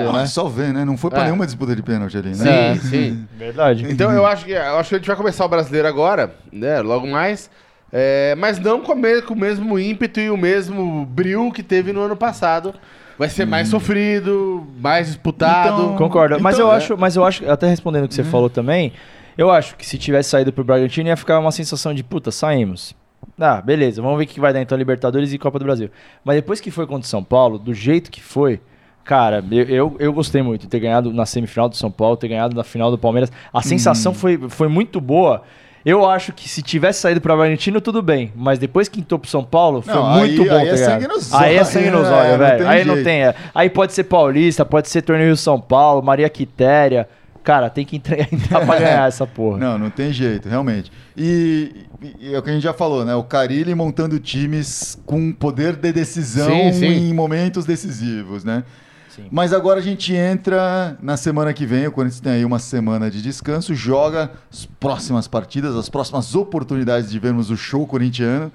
inteiro, 0.00 0.16
Ah, 0.16 0.20
né? 0.20 0.26
Só 0.26 0.48
ver, 0.48 0.72
né? 0.72 0.82
Não 0.84 0.96
foi 0.96 1.10
pra 1.10 1.20
É. 1.20 1.24
nenhuma 1.24 1.44
disputa 1.44 1.76
de 1.76 1.82
pênalti 1.82 2.16
ali, 2.16 2.30
né? 2.30 2.34
Sim, 2.34 2.48
É. 2.48 2.74
sim. 2.76 3.26
Verdade. 3.36 3.86
Então 3.90 4.10
eu 4.12 4.24
acho 4.26 4.44
que 4.46 4.52
eu 4.52 4.78
acho 4.78 4.88
que 4.88 4.94
a 4.94 4.98
gente 4.98 5.06
vai 5.06 5.16
começar 5.16 5.44
o 5.44 5.48
brasileiro 5.48 5.86
agora, 5.86 6.34
né? 6.52 6.80
Logo 6.80 7.06
mais. 7.06 7.50
É, 7.92 8.34
mas 8.36 8.58
não 8.58 8.80
com, 8.80 8.92
a 8.92 8.94
me- 8.96 9.22
com 9.22 9.34
o 9.34 9.38
mesmo 9.38 9.78
ímpeto 9.78 10.20
e 10.20 10.28
o 10.30 10.36
mesmo 10.36 11.04
brilho 11.06 11.52
que 11.52 11.62
teve 11.62 11.92
no 11.92 12.00
ano 12.00 12.16
passado. 12.16 12.74
Vai 13.18 13.28
ser 13.28 13.46
mais 13.46 13.68
sofrido, 13.68 14.66
mais 14.80 15.06
disputado. 15.06 15.82
Então- 15.84 15.96
Concordo. 15.96 16.38
mas 16.40 16.54
Então, 16.56 16.66
eu 16.68 16.72
é. 16.72 16.76
acho, 16.76 16.96
mas 16.98 17.14
eu 17.16 17.24
acho, 17.24 17.48
até 17.50 17.66
respondendo 17.68 18.04
o 18.04 18.08
que 18.08 18.14
você 18.14 18.24
falou 18.24 18.50
também, 18.50 18.92
eu 19.38 19.50
acho 19.50 19.76
que 19.76 19.86
se 19.86 19.96
tivesse 19.98 20.30
saído 20.30 20.52
pro 20.52 20.64
Bragantino 20.64 21.08
ia 21.08 21.16
ficar 21.16 21.38
uma 21.38 21.52
sensação 21.52 21.94
de, 21.94 22.02
puta, 22.02 22.30
saímos. 22.30 22.94
Ah, 23.38 23.60
beleza, 23.60 24.00
vamos 24.00 24.18
ver 24.18 24.24
o 24.24 24.26
que 24.26 24.40
vai 24.40 24.52
dar 24.52 24.60
então 24.62 24.76
Libertadores 24.78 25.32
e 25.32 25.38
Copa 25.38 25.58
do 25.58 25.64
Brasil. 25.64 25.90
Mas 26.24 26.36
depois 26.36 26.60
que 26.60 26.70
foi 26.70 26.86
contra 26.86 27.02
o 27.06 27.08
São 27.08 27.22
Paulo, 27.22 27.58
do 27.58 27.74
jeito 27.74 28.10
que 28.10 28.22
foi, 28.22 28.60
cara, 29.04 29.44
eu, 29.50 29.64
eu, 29.64 29.96
eu 29.98 30.12
gostei 30.12 30.40
muito 30.42 30.62
de 30.62 30.68
ter 30.68 30.80
ganhado 30.80 31.12
na 31.12 31.26
semifinal 31.26 31.68
do 31.68 31.76
São 31.76 31.90
Paulo, 31.90 32.16
ter 32.16 32.28
ganhado 32.28 32.56
na 32.56 32.64
final 32.64 32.90
do 32.90 32.96
Palmeiras. 32.98 33.30
A 33.52 33.60
sensação 33.62 34.14
foi, 34.14 34.38
foi 34.48 34.68
muito 34.68 35.00
boa. 35.00 35.42
Eu 35.84 36.04
acho 36.04 36.32
que 36.32 36.48
se 36.48 36.62
tivesse 36.62 37.00
saído 37.00 37.20
para 37.20 37.36
Bragantino, 37.36 37.80
tudo 37.80 38.02
bem. 38.02 38.32
Mas 38.34 38.58
depois 38.58 38.88
que 38.88 38.98
entrou 38.98 39.20
pro 39.20 39.30
São 39.30 39.44
Paulo, 39.44 39.82
foi 39.82 39.94
Não, 39.94 40.10
muito 40.18 40.42
aí- 40.42 40.48
bom, 40.48 40.56
aí 40.56 40.68
é 40.68 40.76
sangue 40.76 41.06
nos 41.06 41.32
Aí 41.34 41.56
é 41.56 41.62
sangue 41.64 41.90
nos 41.90 42.08
né? 42.08 42.12
olhos, 42.16 42.30
Não 42.32 42.38
velho. 42.38 42.68
Aí 42.68 42.84
não 42.84 42.94
jeito. 42.94 43.06
tem. 43.06 43.22
é. 43.24 43.34
Aí 43.54 43.70
pode 43.70 43.92
ser 43.92 44.02
Paulista, 44.04 44.64
pode 44.64 44.88
ser 44.88 45.02
Torneio 45.02 45.36
São 45.36 45.60
Paulo, 45.60 46.02
Maria 46.02 46.28
Quitéria. 46.28 47.08
Cara, 47.46 47.70
tem 47.70 47.84
que 47.86 47.94
entrar 47.96 48.66
pra 48.66 48.74
ganhar 48.80 49.06
essa 49.06 49.24
porra. 49.24 49.56
Não, 49.58 49.78
não 49.78 49.88
tem 49.88 50.12
jeito, 50.12 50.48
realmente. 50.48 50.90
E, 51.16 51.86
e- 52.02 52.16
e 52.30 52.34
é 52.34 52.38
o 52.38 52.42
que 52.42 52.50
a 52.50 52.52
gente 52.52 52.64
já 52.64 52.72
falou, 52.72 53.04
né? 53.04 53.14
O 53.14 53.22
Carilli 53.22 53.72
montando 53.72 54.18
times 54.18 54.98
com 55.06 55.32
poder 55.32 55.76
de 55.76 55.92
decisão 55.92 56.50
Sim, 56.50 56.72
sim. 56.72 56.86
em 56.86 57.14
momentos 57.14 57.64
decisivos, 57.64 58.42
né? 58.42 58.64
Sim. 59.08 59.26
Mas 59.30 59.52
agora 59.52 59.78
a 59.78 59.82
gente 59.82 60.12
entra 60.12 60.98
na 61.00 61.16
semana 61.16 61.52
que 61.54 61.64
vem, 61.64 61.86
o 61.86 61.92
Corinthians 61.92 62.20
tem 62.20 62.32
aí 62.32 62.44
uma 62.44 62.58
semana 62.58 63.08
de 63.08 63.22
descanso, 63.22 63.76
joga 63.76 64.32
as 64.52 64.66
próximas 64.66 65.28
partidas, 65.28 65.76
as 65.76 65.88
próximas 65.88 66.34
oportunidades 66.34 67.08
de 67.12 67.18
vermos 67.20 67.48
o 67.48 67.56
show 67.56 67.86
corintiano. 67.86 68.50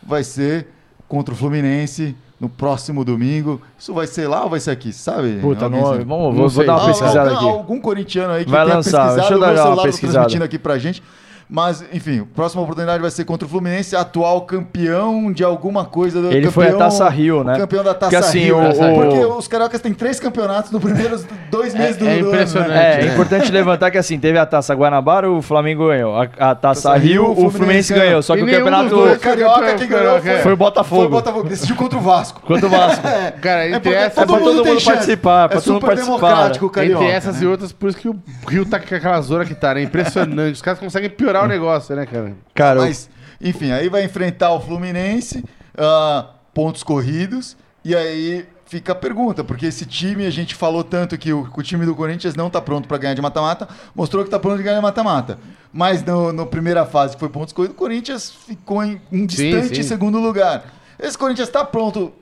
Vai 0.00 0.22
ser 0.22 0.68
contra 1.08 1.34
o 1.34 1.36
Fluminense 1.36 2.14
no 2.40 2.48
próximo 2.48 3.04
domingo. 3.04 3.60
Isso 3.78 3.92
vai 3.92 4.06
ser 4.06 4.28
lá 4.28 4.44
ou 4.44 4.50
vai 4.50 4.60
ser 4.60 4.70
aqui, 4.70 4.92
sabe? 4.92 5.38
Puta, 5.40 5.68
não, 5.68 5.80
vamos, 5.80 6.06
Não 6.06 6.06
vou, 6.06 6.32
vou 6.32 6.50
sei. 6.50 6.66
dar 6.66 6.74
uma 6.76 6.82
Ah, 6.84 6.86
pesquisada 6.86 7.30
algum, 7.30 7.36
aqui. 7.48 7.58
algum 7.58 7.80
corintiano 7.80 8.32
aí 8.32 8.44
que 8.44 8.50
Vai 8.50 8.64
tenha 8.64 8.76
lançar, 8.76 8.90
pesquisado, 9.14 9.16
deixa 9.16 9.32
eu 9.34 9.38
o 9.38 9.40
dar 9.40 9.46
meu 9.48 9.56
uma 9.56 9.62
celular 9.64 9.82
pesquisada. 9.82 10.12
transmitindo 10.20 10.44
aqui 10.44 10.58
pra 10.58 10.78
gente. 10.78 11.02
Mas, 11.50 11.82
enfim, 11.92 12.20
a 12.20 12.34
próxima 12.34 12.62
oportunidade 12.62 13.00
vai 13.00 13.10
ser 13.10 13.24
contra 13.24 13.46
o 13.46 13.48
Fluminense, 13.50 13.96
atual 13.96 14.42
campeão 14.42 15.32
de 15.32 15.42
alguma 15.42 15.84
coisa. 15.84 16.20
Do, 16.20 16.26
Ele 16.28 16.46
campeão, 16.46 16.52
foi 16.52 16.68
a 16.68 16.76
Taça 16.76 17.08
Rio, 17.08 17.42
né? 17.42 17.56
Campeão 17.56 17.82
da 17.82 17.94
Taça 17.94 18.10
Porque, 18.10 18.16
assim, 18.16 18.40
Rio. 18.40 18.58
o- 18.58 18.68
o- 18.70 18.94
Porque 19.02 19.18
os 19.24 19.48
cariocas 19.48 19.80
têm 19.80 19.94
três 19.94 20.20
campeonatos 20.20 20.70
nos 20.70 20.82
primeiros 20.82 21.24
dois 21.50 21.74
meses 21.74 21.96
do, 21.96 22.06
é 22.06 22.18
do 22.18 22.28
impressionante. 22.28 22.70
ano. 22.70 22.74
né? 22.78 22.92
É, 22.96 23.00
é 23.00 23.04
né? 23.06 23.12
importante 23.14 23.50
levantar 23.50 23.90
que 23.90 23.96
assim, 23.98 24.18
teve 24.18 24.38
a 24.38 24.44
Taça 24.44 24.74
Guanabara, 24.74 25.30
o 25.30 25.40
Flamengo 25.40 25.88
ganhou. 25.88 26.16
A, 26.16 26.24
a 26.24 26.54
Taça 26.54 26.90
Taça 26.90 26.96
Rio, 26.98 27.22
o 27.22 27.34
Fluminense, 27.34 27.56
Fluminense 27.56 27.92
ganhou. 27.94 28.06
ganhou. 28.08 28.22
Só 28.22 28.34
que 28.34 28.40
E 28.40 28.44
o 28.44 28.46
campeonato 28.50 28.84
dos 28.90 28.92
O 28.92 28.96
dois 29.06 29.18
carioca 29.18 29.74
que 29.74 29.86
ganhou 29.86 30.20
foi, 30.20 30.38
foi 30.38 30.52
o 30.52 30.56
Botafogo. 30.56 30.96
Foi 31.00 31.06
o 31.06 31.10
Botafogo, 31.10 31.48
decidiu 31.48 31.76
contra 31.76 31.98
o 31.98 32.02
Vasco. 32.02 32.42
Contra 32.42 32.66
o 32.66 32.70
Vasco. 32.70 33.02
Cara, 33.40 33.64
É 33.64 33.68
entre 33.68 33.80
porque 33.80 33.96
essas, 33.96 34.18
É 34.18 34.26
pra 34.26 34.38
todo 34.38 34.54
mundo 34.54 34.66
chance. 34.80 34.84
participar, 34.84 35.44
É 35.46 35.48
pra 35.48 35.60
todo 35.62 35.72
mundo 35.74 35.86
participar. 35.86 36.16
democrático 36.16 36.66
o 36.66 36.70
carioca. 36.70 37.04
entre 37.04 37.16
essas 37.16 37.36
né? 37.36 37.44
e 37.44 37.46
outras, 37.46 37.72
por 37.72 37.88
isso 37.88 37.98
que 37.98 38.08
o 38.08 38.16
Rio 38.48 38.66
tá 38.66 38.78
com 38.78 38.94
aquela 38.94 39.20
zona 39.22 39.44
que 39.46 39.54
tá, 39.54 39.72
né? 39.72 39.82
Impressionante. 39.82 40.52
Os 40.52 40.62
caras 40.62 40.78
conseguem 40.78 41.08
piorar 41.08 41.37
o 41.44 41.48
negócio, 41.48 41.94
né, 41.94 42.06
cara? 42.06 42.36
Cara, 42.54 42.80
Mas, 42.80 43.08
enfim, 43.40 43.70
aí 43.70 43.88
vai 43.88 44.04
enfrentar 44.04 44.52
o 44.52 44.60
Fluminense, 44.60 45.44
ah, 45.76 46.30
pontos 46.54 46.82
corridos, 46.82 47.56
e 47.84 47.94
aí 47.94 48.46
fica 48.66 48.92
a 48.92 48.94
pergunta, 48.94 49.42
porque 49.42 49.66
esse 49.66 49.86
time, 49.86 50.26
a 50.26 50.30
gente 50.30 50.54
falou 50.54 50.84
tanto 50.84 51.16
que 51.16 51.32
o, 51.32 51.48
o 51.56 51.62
time 51.62 51.86
do 51.86 51.94
Corinthians 51.94 52.34
não 52.34 52.50
tá 52.50 52.60
pronto 52.60 52.86
para 52.86 52.98
ganhar 52.98 53.14
de 53.14 53.22
mata-mata, 53.22 53.66
mostrou 53.94 54.24
que 54.24 54.30
tá 54.30 54.38
pronto 54.38 54.58
de 54.58 54.62
ganhar 54.62 54.76
de 54.76 54.82
mata-mata. 54.82 55.38
Mas 55.72 56.04
no, 56.04 56.32
no 56.32 56.46
primeira 56.46 56.84
fase, 56.84 57.14
que 57.14 57.20
foi 57.20 57.28
pontos 57.28 57.52
corridos, 57.52 57.74
o 57.74 57.78
Corinthians 57.78 58.30
ficou 58.30 58.84
em 58.84 59.00
um 59.10 59.24
distante 59.24 59.76
sim. 59.76 59.82
segundo 59.82 60.18
lugar. 60.18 60.64
Esse 60.98 61.16
Corinthians 61.16 61.48
tá 61.48 61.64
pronto 61.64 62.12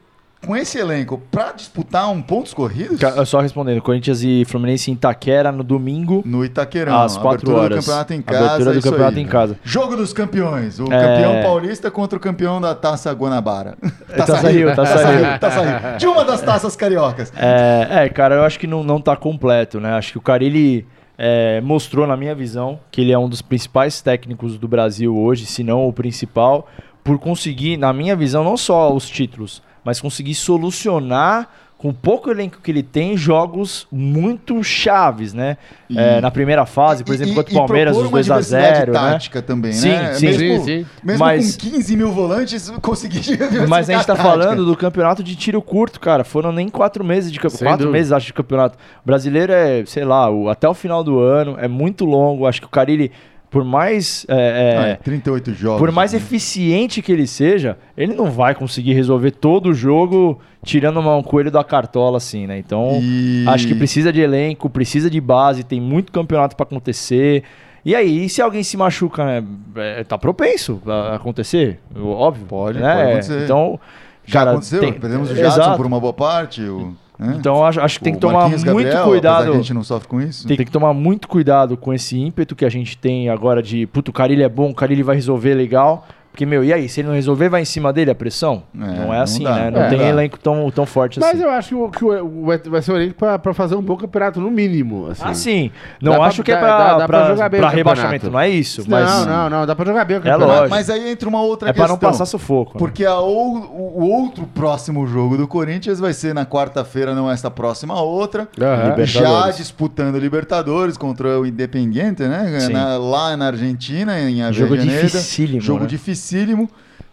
com 0.44 0.56
esse 0.56 0.78
elenco 0.78 1.20
para 1.30 1.52
disputar 1.52 2.08
um 2.10 2.20
pontos 2.22 2.54
corridos? 2.54 2.98
só 3.26 3.40
respondendo, 3.40 3.80
Corinthians 3.82 4.22
e 4.22 4.44
Fluminense 4.44 4.90
em 4.90 4.94
Itaquera 4.94 5.50
no 5.50 5.64
domingo, 5.64 6.22
No 6.24 6.44
Itaquerão. 6.44 7.00
às 7.00 7.16
4 7.16 7.28
abertura 7.50 7.56
horas. 7.58 7.78
do 7.78 7.80
campeonato 7.82 8.12
em 8.14 8.22
casa. 8.22 8.44
Abertura 8.44 8.72
do 8.72 8.78
isso 8.78 8.90
campeonato 8.90 9.16
aí. 9.18 9.22
em 9.22 9.26
casa. 9.26 9.58
Jogo 9.64 9.96
dos 9.96 10.12
campeões. 10.12 10.78
O 10.78 10.84
É. 10.84 11.00
campeão 11.00 11.42
paulista 11.42 11.90
contra 11.90 12.16
o 12.16 12.20
campeão 12.20 12.60
da 12.60 12.74
Taça 12.74 13.12
Guanabara. 13.12 13.76
Taça 14.16 14.48
Rio, 14.50 14.74
Taça 14.76 15.08
Rio. 15.10 15.38
Taça 15.40 15.60
Rio. 15.62 15.98
De 15.98 16.06
uma 16.06 16.24
das 16.24 16.42
taças 16.42 16.76
cariocas. 16.76 17.32
É, 17.36 18.04
é, 18.04 18.08
cara, 18.08 18.36
eu 18.36 18.44
acho 18.44 18.58
que 18.58 18.66
não, 18.66 18.84
não 18.84 19.00
tá 19.00 19.16
completo, 19.16 19.80
né? 19.80 19.92
Acho 19.94 20.12
que 20.12 20.18
o 20.18 20.22
Carilli 20.22 20.86
é, 21.18 21.60
mostrou, 21.60 22.06
na 22.06 22.16
minha 22.16 22.34
visão, 22.34 22.78
que 22.90 23.00
ele 23.00 23.10
é 23.12 23.18
um 23.18 23.28
dos 23.28 23.42
principais 23.42 24.00
técnicos 24.00 24.56
do 24.58 24.68
Brasil 24.68 25.16
hoje, 25.16 25.46
se 25.46 25.64
não 25.64 25.88
o 25.88 25.92
principal, 25.92 26.68
por 27.02 27.18
conseguir, 27.18 27.76
na 27.76 27.92
minha 27.92 28.14
visão, 28.14 28.44
não 28.44 28.56
só 28.56 28.92
os 28.94 29.08
títulos, 29.08 29.62
mas 29.86 30.00
conseguir 30.00 30.34
solucionar 30.34 31.48
com 31.78 31.90
o 31.90 31.94
pouco 31.94 32.30
elenco 32.30 32.58
que 32.62 32.70
ele 32.70 32.82
tem, 32.82 33.18
jogos 33.18 33.86
muito 33.92 34.64
chaves, 34.64 35.34
né? 35.34 35.58
E- 35.90 35.98
É, 35.98 36.22
na 36.22 36.30
primeira 36.30 36.64
fase, 36.64 37.04
por 37.04 37.14
exemplo, 37.14 37.34
E- 37.34 37.36
contra 37.36 37.52
o 37.52 37.56
Palmeiras, 37.58 37.96
os 37.96 38.02
uma 38.04 38.10
2 38.12 38.30
a 38.30 38.34
diversidade 38.36 38.78
0 38.78 38.92
né? 38.94 38.98
tática 38.98 39.42
também, 39.42 39.72
Sim, 39.74 39.90
né? 39.90 40.14
sim. 40.14 40.26
mesmo, 40.26 40.40
Sim, 40.40 40.64
sim. 40.64 40.86
Mesmo 41.04 41.18
Mas- 41.24 41.54
com 41.56 41.68
15 41.70 41.94
mil 41.96 42.10
volantes, 42.10 42.70
conseguir 42.80 43.20
diversificar 43.20 43.68
Mas 43.68 43.90
a 43.90 43.92
gente 43.92 44.06
tá 44.06 44.16
tática. 44.16 44.28
falando 44.30 44.64
do 44.64 44.74
campeonato 44.74 45.22
de 45.22 45.36
tiro 45.36 45.60
curto, 45.60 46.00
cara. 46.00 46.24
Foram 46.24 46.50
nem 46.50 46.68
quatro 46.70 47.04
meses 47.04 47.30
de 47.30 47.38
campeonato. 47.38 47.64
Quatro 47.64 47.84
dúvida. 47.86 47.92
meses, 47.98 48.10
acho, 48.10 48.26
de 48.26 48.32
campeonato. 48.32 48.78
O 49.04 49.06
brasileiro 49.06 49.52
é, 49.52 49.84
sei 49.84 50.04
lá, 50.06 50.30
o- 50.30 50.48
até 50.48 50.66
o 50.66 50.72
final 50.74 51.04
do 51.04 51.20
ano. 51.20 51.56
É 51.60 51.68
muito 51.68 52.06
longo. 52.06 52.46
Acho 52.46 52.60
que 52.62 52.66
o 52.66 52.70
Carilli, 52.70 53.12
por 53.56 53.64
mais. 53.64 54.26
é, 54.28 54.76
Ah, 54.78 54.86
é, 54.88 54.90
é, 54.92 54.94
38 54.96 55.54
jogos. 55.54 55.78
por 55.78 55.90
mais 55.90 56.12
né? 56.12 56.18
eficiente 56.18 57.00
que 57.00 57.10
ele 57.10 57.26
seja, 57.26 57.78
ele 57.96 58.14
não 58.14 58.30
vai 58.30 58.54
conseguir 58.54 58.92
resolver 58.92 59.30
todo 59.30 59.70
o 59.70 59.74
jogo 59.74 60.38
tirando 60.62 61.00
um 61.00 61.22
coelho 61.22 61.50
da 61.50 61.64
cartola, 61.64 62.18
assim, 62.18 62.46
né? 62.46 62.58
Então, 62.58 62.98
E- 63.00 63.44
acho 63.48 63.66
que 63.66 63.74
precisa 63.74 64.12
de 64.12 64.20
elenco, 64.20 64.68
precisa 64.68 65.08
de 65.08 65.20
base, 65.20 65.64
tem 65.64 65.80
muito 65.80 66.12
campeonato 66.12 66.54
pra 66.54 66.64
acontecer. 66.64 67.44
E 67.84 67.94
aí, 67.94 68.28
se 68.28 68.42
alguém 68.42 68.62
se 68.62 68.76
machuca, 68.76 69.24
né, 69.24 69.44
é, 69.76 70.04
tá 70.04 70.18
propenso 70.18 70.82
a 70.86 71.14
acontecer, 71.14 71.78
óbvio. 71.98 72.44
Pode, 72.46 72.78
né? 72.78 72.92
pode 72.94 73.08
acontecer. 73.10 73.44
Então, 73.44 73.80
Já 74.24 74.38
cara, 74.40 74.50
aconteceu, 74.50 74.80
tem- 74.80 74.92
perdemos 74.92 75.30
o 75.30 75.34
Jadson 75.36 75.60
Exato. 75.62 75.76
por 75.76 75.86
uma 75.86 76.00
boa 76.00 76.12
parte. 76.12 76.60
O, 76.62 76.94
Então, 77.18 77.64
acho, 77.64 77.80
acho 77.80 77.98
que 77.98 78.04
tem 78.04 78.14
que 78.14 78.20
tomar 78.20 78.40
Marquinhos 78.40 78.64
muito 78.64 78.84
Gabriel, 78.84 79.04
cuidado. 79.06 79.52
a 79.52 79.56
gente 79.56 79.72
não 79.72 79.82
sofre 79.82 80.08
com 80.08 80.20
isso. 80.20 80.46
Tem 80.46 80.56
que 80.56 80.70
tomar 80.70 80.92
muito 80.92 81.28
cuidado 81.28 81.76
com 81.76 81.92
esse 81.92 82.18
ímpeto 82.18 82.54
que 82.54 82.64
a 82.64 82.68
gente 82.68 82.98
tem 82.98 83.28
agora 83.30 83.62
de, 83.62 83.86
puto, 83.86 84.10
o 84.10 84.14
Carilli 84.14 84.42
é 84.42 84.48
bom, 84.48 84.70
o 84.70 84.74
Carilli 84.74 85.02
vai 85.02 85.16
resolver 85.16 85.54
legal. 85.54 86.06
Porque, 86.36 86.44
meu, 86.44 86.62
e 86.62 86.70
aí? 86.70 86.86
Se 86.86 87.00
ele 87.00 87.08
não 87.08 87.14
resolver, 87.14 87.48
vai 87.48 87.62
em 87.62 87.64
cima 87.64 87.94
dele 87.94 88.10
a 88.10 88.14
pressão? 88.14 88.64
É, 88.74 88.78
não 88.78 89.06
não 89.06 89.14
é 89.14 89.20
assim, 89.20 89.42
dá. 89.42 89.54
né? 89.54 89.70
Não 89.70 89.80
É, 89.80 89.88
tem 89.88 89.98
dá. 89.98 90.04
elenco 90.04 90.38
tão, 90.38 90.70
tão 90.70 90.84
forte 90.84 91.18
Mas 91.18 91.30
assim. 91.36 91.42
eu 91.42 91.50
acho 91.50 91.68
que, 91.70 91.74
o, 91.74 91.88
que 91.88 92.04
o- 92.04 92.44
vai, 92.66 92.82
ser 92.82 92.92
o 92.92 92.96
elenco 92.96 93.14
pra, 93.14 93.38
pra 93.38 93.54
fazer 93.54 93.74
um 93.74 93.80
bom 93.80 93.96
campeonato, 93.96 94.38
no 94.38 94.50
mínimo. 94.50 95.06
Assim. 95.10 95.22
Ah, 95.24 95.32
sim. 95.32 95.70
Não 95.98 96.12
Dá 96.12 96.18
pra- 96.18 96.26
acho 96.26 96.42
que 96.42 96.52
é 96.52 96.56
pra, 96.58 96.66
dá- 96.76 96.98
dá 96.98 97.06
pra 97.06 97.20
pra, 97.20 97.28
jogar 97.30 97.48
bem 97.48 97.60
pra 97.60 97.70
rebaixamento, 97.70 98.30
não 98.30 98.38
é 98.38 98.50
isso. 98.50 98.82
Não, 98.82 98.98
Mas 99.00 99.26
não, 99.26 99.48
não. 99.48 99.66
Dá 99.66 99.74
pra 99.74 99.86
jogar 99.86 100.04
bem 100.04 100.18
o 100.18 100.20
É 100.20 100.22
campeonato. 100.24 100.50
lógico. 100.50 100.68
Mas 100.68 100.90
aí 100.90 101.10
entra 101.10 101.26
uma 101.26 101.40
outra 101.40 101.70
é 101.70 101.72
pra 101.72 101.84
questão. 101.86 101.96
não 101.96 101.98
passar 102.12 102.26
sufoco. 102.26 102.72
né? 102.74 102.78
Porque 102.78 103.06
a 103.06 103.14
ou- 103.18 103.56
o, 103.96 104.02
outro 104.10 104.46
próximo 104.54 105.06
jogo 105.06 105.38
do 105.38 105.48
Corinthians 105.48 105.98
vai 105.98 106.12
ser 106.12 106.34
na 106.34 106.44
quarta-feira, 106.44 107.14
não 107.14 107.30
essa 107.30 107.50
próxima, 107.50 107.98
outra. 107.98 108.46
Libertadores. 108.54 109.10
Já 109.10 109.50
disputando 109.52 110.18
Libertadores 110.18 110.98
contra 110.98 111.40
o 111.40 111.46
Independiente, 111.46 112.22
né? 112.24 112.68
Na- 112.70 112.98
lá 112.98 113.34
na 113.38 113.46
Argentina, 113.46 114.20
em 114.20 114.36
Jogo 114.52 114.74
Avellaneda. 114.74 115.00
dificílimo, 115.06 115.60
Jogo 115.62 115.80
né? 115.80 115.86
Dificílimo. 116.26 116.68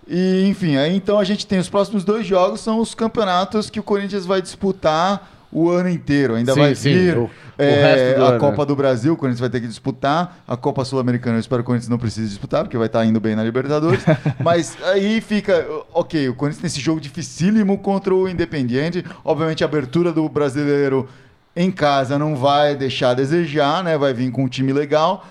E, 0.07 0.45
enfim, 0.47 0.75
aí 0.75 0.95
então 0.95 1.17
a 1.17 1.23
gente 1.23 1.47
tem 1.47 1.59
os 1.59 1.69
próximos 1.69 2.03
dois 2.03 2.25
jogos, 2.25 2.59
são 2.59 2.79
os 2.79 2.93
campeonatos 2.93 3.69
que 3.69 3.79
o 3.79 3.83
Corinthians 3.83 4.25
vai 4.25 4.41
disputar 4.41 5.31
o 5.49 5.69
ano 5.69 5.87
inteiro. 5.87 6.35
Ainda 6.35 6.53
Sim, 6.53 6.59
vai 6.59 6.75
sim, 6.75 6.93
vir 6.93 7.17
o- 7.17 7.23
o 7.25 7.29
é, 7.59 8.15
do 8.15 8.23
a 8.25 8.29
ano, 8.29 8.39
Copa 8.39 8.57
né? 8.63 8.65
do 8.65 8.75
Brasil, 8.75 9.13
o 9.13 9.15
Corinthians 9.15 9.39
vai 9.39 9.49
ter 9.49 9.61
que 9.61 9.67
disputar. 9.67 10.43
A 10.47 10.57
Copa 10.57 10.83
Sul-Americana, 10.83 11.37
eu 11.37 11.39
espero 11.39 11.61
que 11.61 11.65
o 11.65 11.67
Corinthians 11.67 11.87
não 11.89 11.99
precise 11.99 12.27
disputar, 12.27 12.63
porque 12.63 12.75
vai 12.77 12.87
estar 12.87 13.05
indo 13.05 13.19
bem 13.19 13.35
na 13.35 13.43
Libertadores. 13.43 14.03
Mas 14.43 14.75
aí 14.83 15.21
fica, 15.21 15.65
ok, 15.93 16.27
o 16.27 16.33
Corinthians 16.33 16.61
tem 16.61 16.67
esse 16.67 16.81
jogo 16.81 16.99
dificílimo 16.99 17.77
contra 17.77 18.13
o 18.13 18.27
Independiente. 18.27 19.05
Obviamente 19.23 19.63
a 19.63 19.67
abertura 19.67 20.11
do 20.11 20.27
brasileiro 20.27 21.07
em 21.55 21.71
casa 21.71 22.17
não 22.17 22.35
vai 22.35 22.75
deixar 22.75 23.11
a 23.11 23.13
desejar, 23.13 23.83
né? 23.83 23.95
Vai 23.97 24.11
vir 24.13 24.31
com 24.31 24.43
um 24.43 24.49
time 24.49 24.73
legal. 24.73 25.25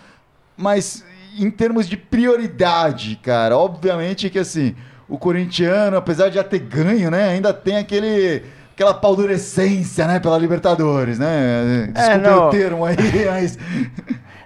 Mas 0.57 1.05
em 1.39 1.51
termos 1.51 1.89
de 1.89 1.97
prioridade, 1.97 3.18
cara, 3.22 3.57
obviamente 3.57 4.30
que 4.30 4.39
assim, 4.39 4.74
o 5.09 5.18
corintiano, 5.18 5.97
apesar 5.97 6.28
de 6.28 6.37
já 6.37 6.45
ter 6.45 6.61
ganho, 6.61 7.11
né, 7.11 7.30
ainda 7.30 7.53
tem 7.53 7.76
aquele 7.76 8.43
aquela 8.72 8.95
paldurecência, 8.95 10.07
né, 10.07 10.18
pela 10.18 10.39
Libertadores, 10.39 11.18
né? 11.18 11.91
Desculpa 11.93 12.18
não. 12.18 12.49
o 12.49 12.51
termo 12.51 12.85
aí, 12.85 12.97
mas 13.30 13.59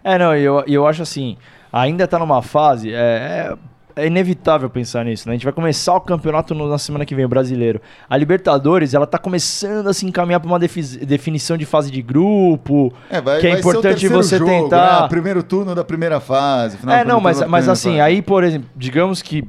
É, 0.03 0.19
não, 0.19 0.37
e 0.37 0.43
eu, 0.43 0.63
eu 0.67 0.87
acho 0.87 1.03
assim, 1.03 1.37
ainda 1.73 2.07
tá 2.07 2.19
numa 2.19 2.43
fase. 2.43 2.93
É, 2.93 2.97
é, 2.97 3.55
é 3.99 4.07
inevitável 4.07 4.69
pensar 4.69 5.05
nisso, 5.07 5.27
né? 5.27 5.33
A 5.33 5.37
gente 5.37 5.45
vai 5.45 5.53
começar 5.55 5.95
o 5.95 6.01
campeonato 6.03 6.55
no- 6.55 6.69
na 6.69 6.77
semana 6.77 7.07
que 7.07 7.15
vem, 7.15 7.25
o 7.25 7.29
brasileiro. 7.29 7.81
A 8.11 8.17
Libertadores, 8.17 8.93
ela 8.93 9.07
tá 9.07 9.17
começando 9.19 9.87
a 9.89 9.95
se 9.95 10.05
encaminhar 10.05 10.39
pra 10.39 10.49
uma 10.49 10.59
defi- 10.59 10.99
definição 11.05 11.57
de 11.57 11.65
fase 11.65 11.91
de 11.91 12.03
grupo. 12.03 12.93
É, 13.09 13.21
vai, 13.23 13.41
que 13.41 13.47
é 13.47 13.51
vai 13.53 13.63
ser 13.63 13.67
o 13.67 13.71
importante 13.71 14.09
você 14.09 14.37
jogo, 14.39 14.51
tentar. 14.51 15.03
né? 15.03 15.09
Primeiro 15.09 15.43
turno 15.43 15.75
da 15.75 15.83
primeira 15.83 16.21
fase. 16.21 16.77
É, 16.87 17.05
não, 17.05 17.21
mas, 17.21 17.41
mas 17.49 17.69
assim, 17.71 17.91
fase. 17.93 18.01
aí, 18.03 18.21
por 18.21 18.45
exemplo, 18.45 18.69
digamos 18.77 19.23
que, 19.23 19.49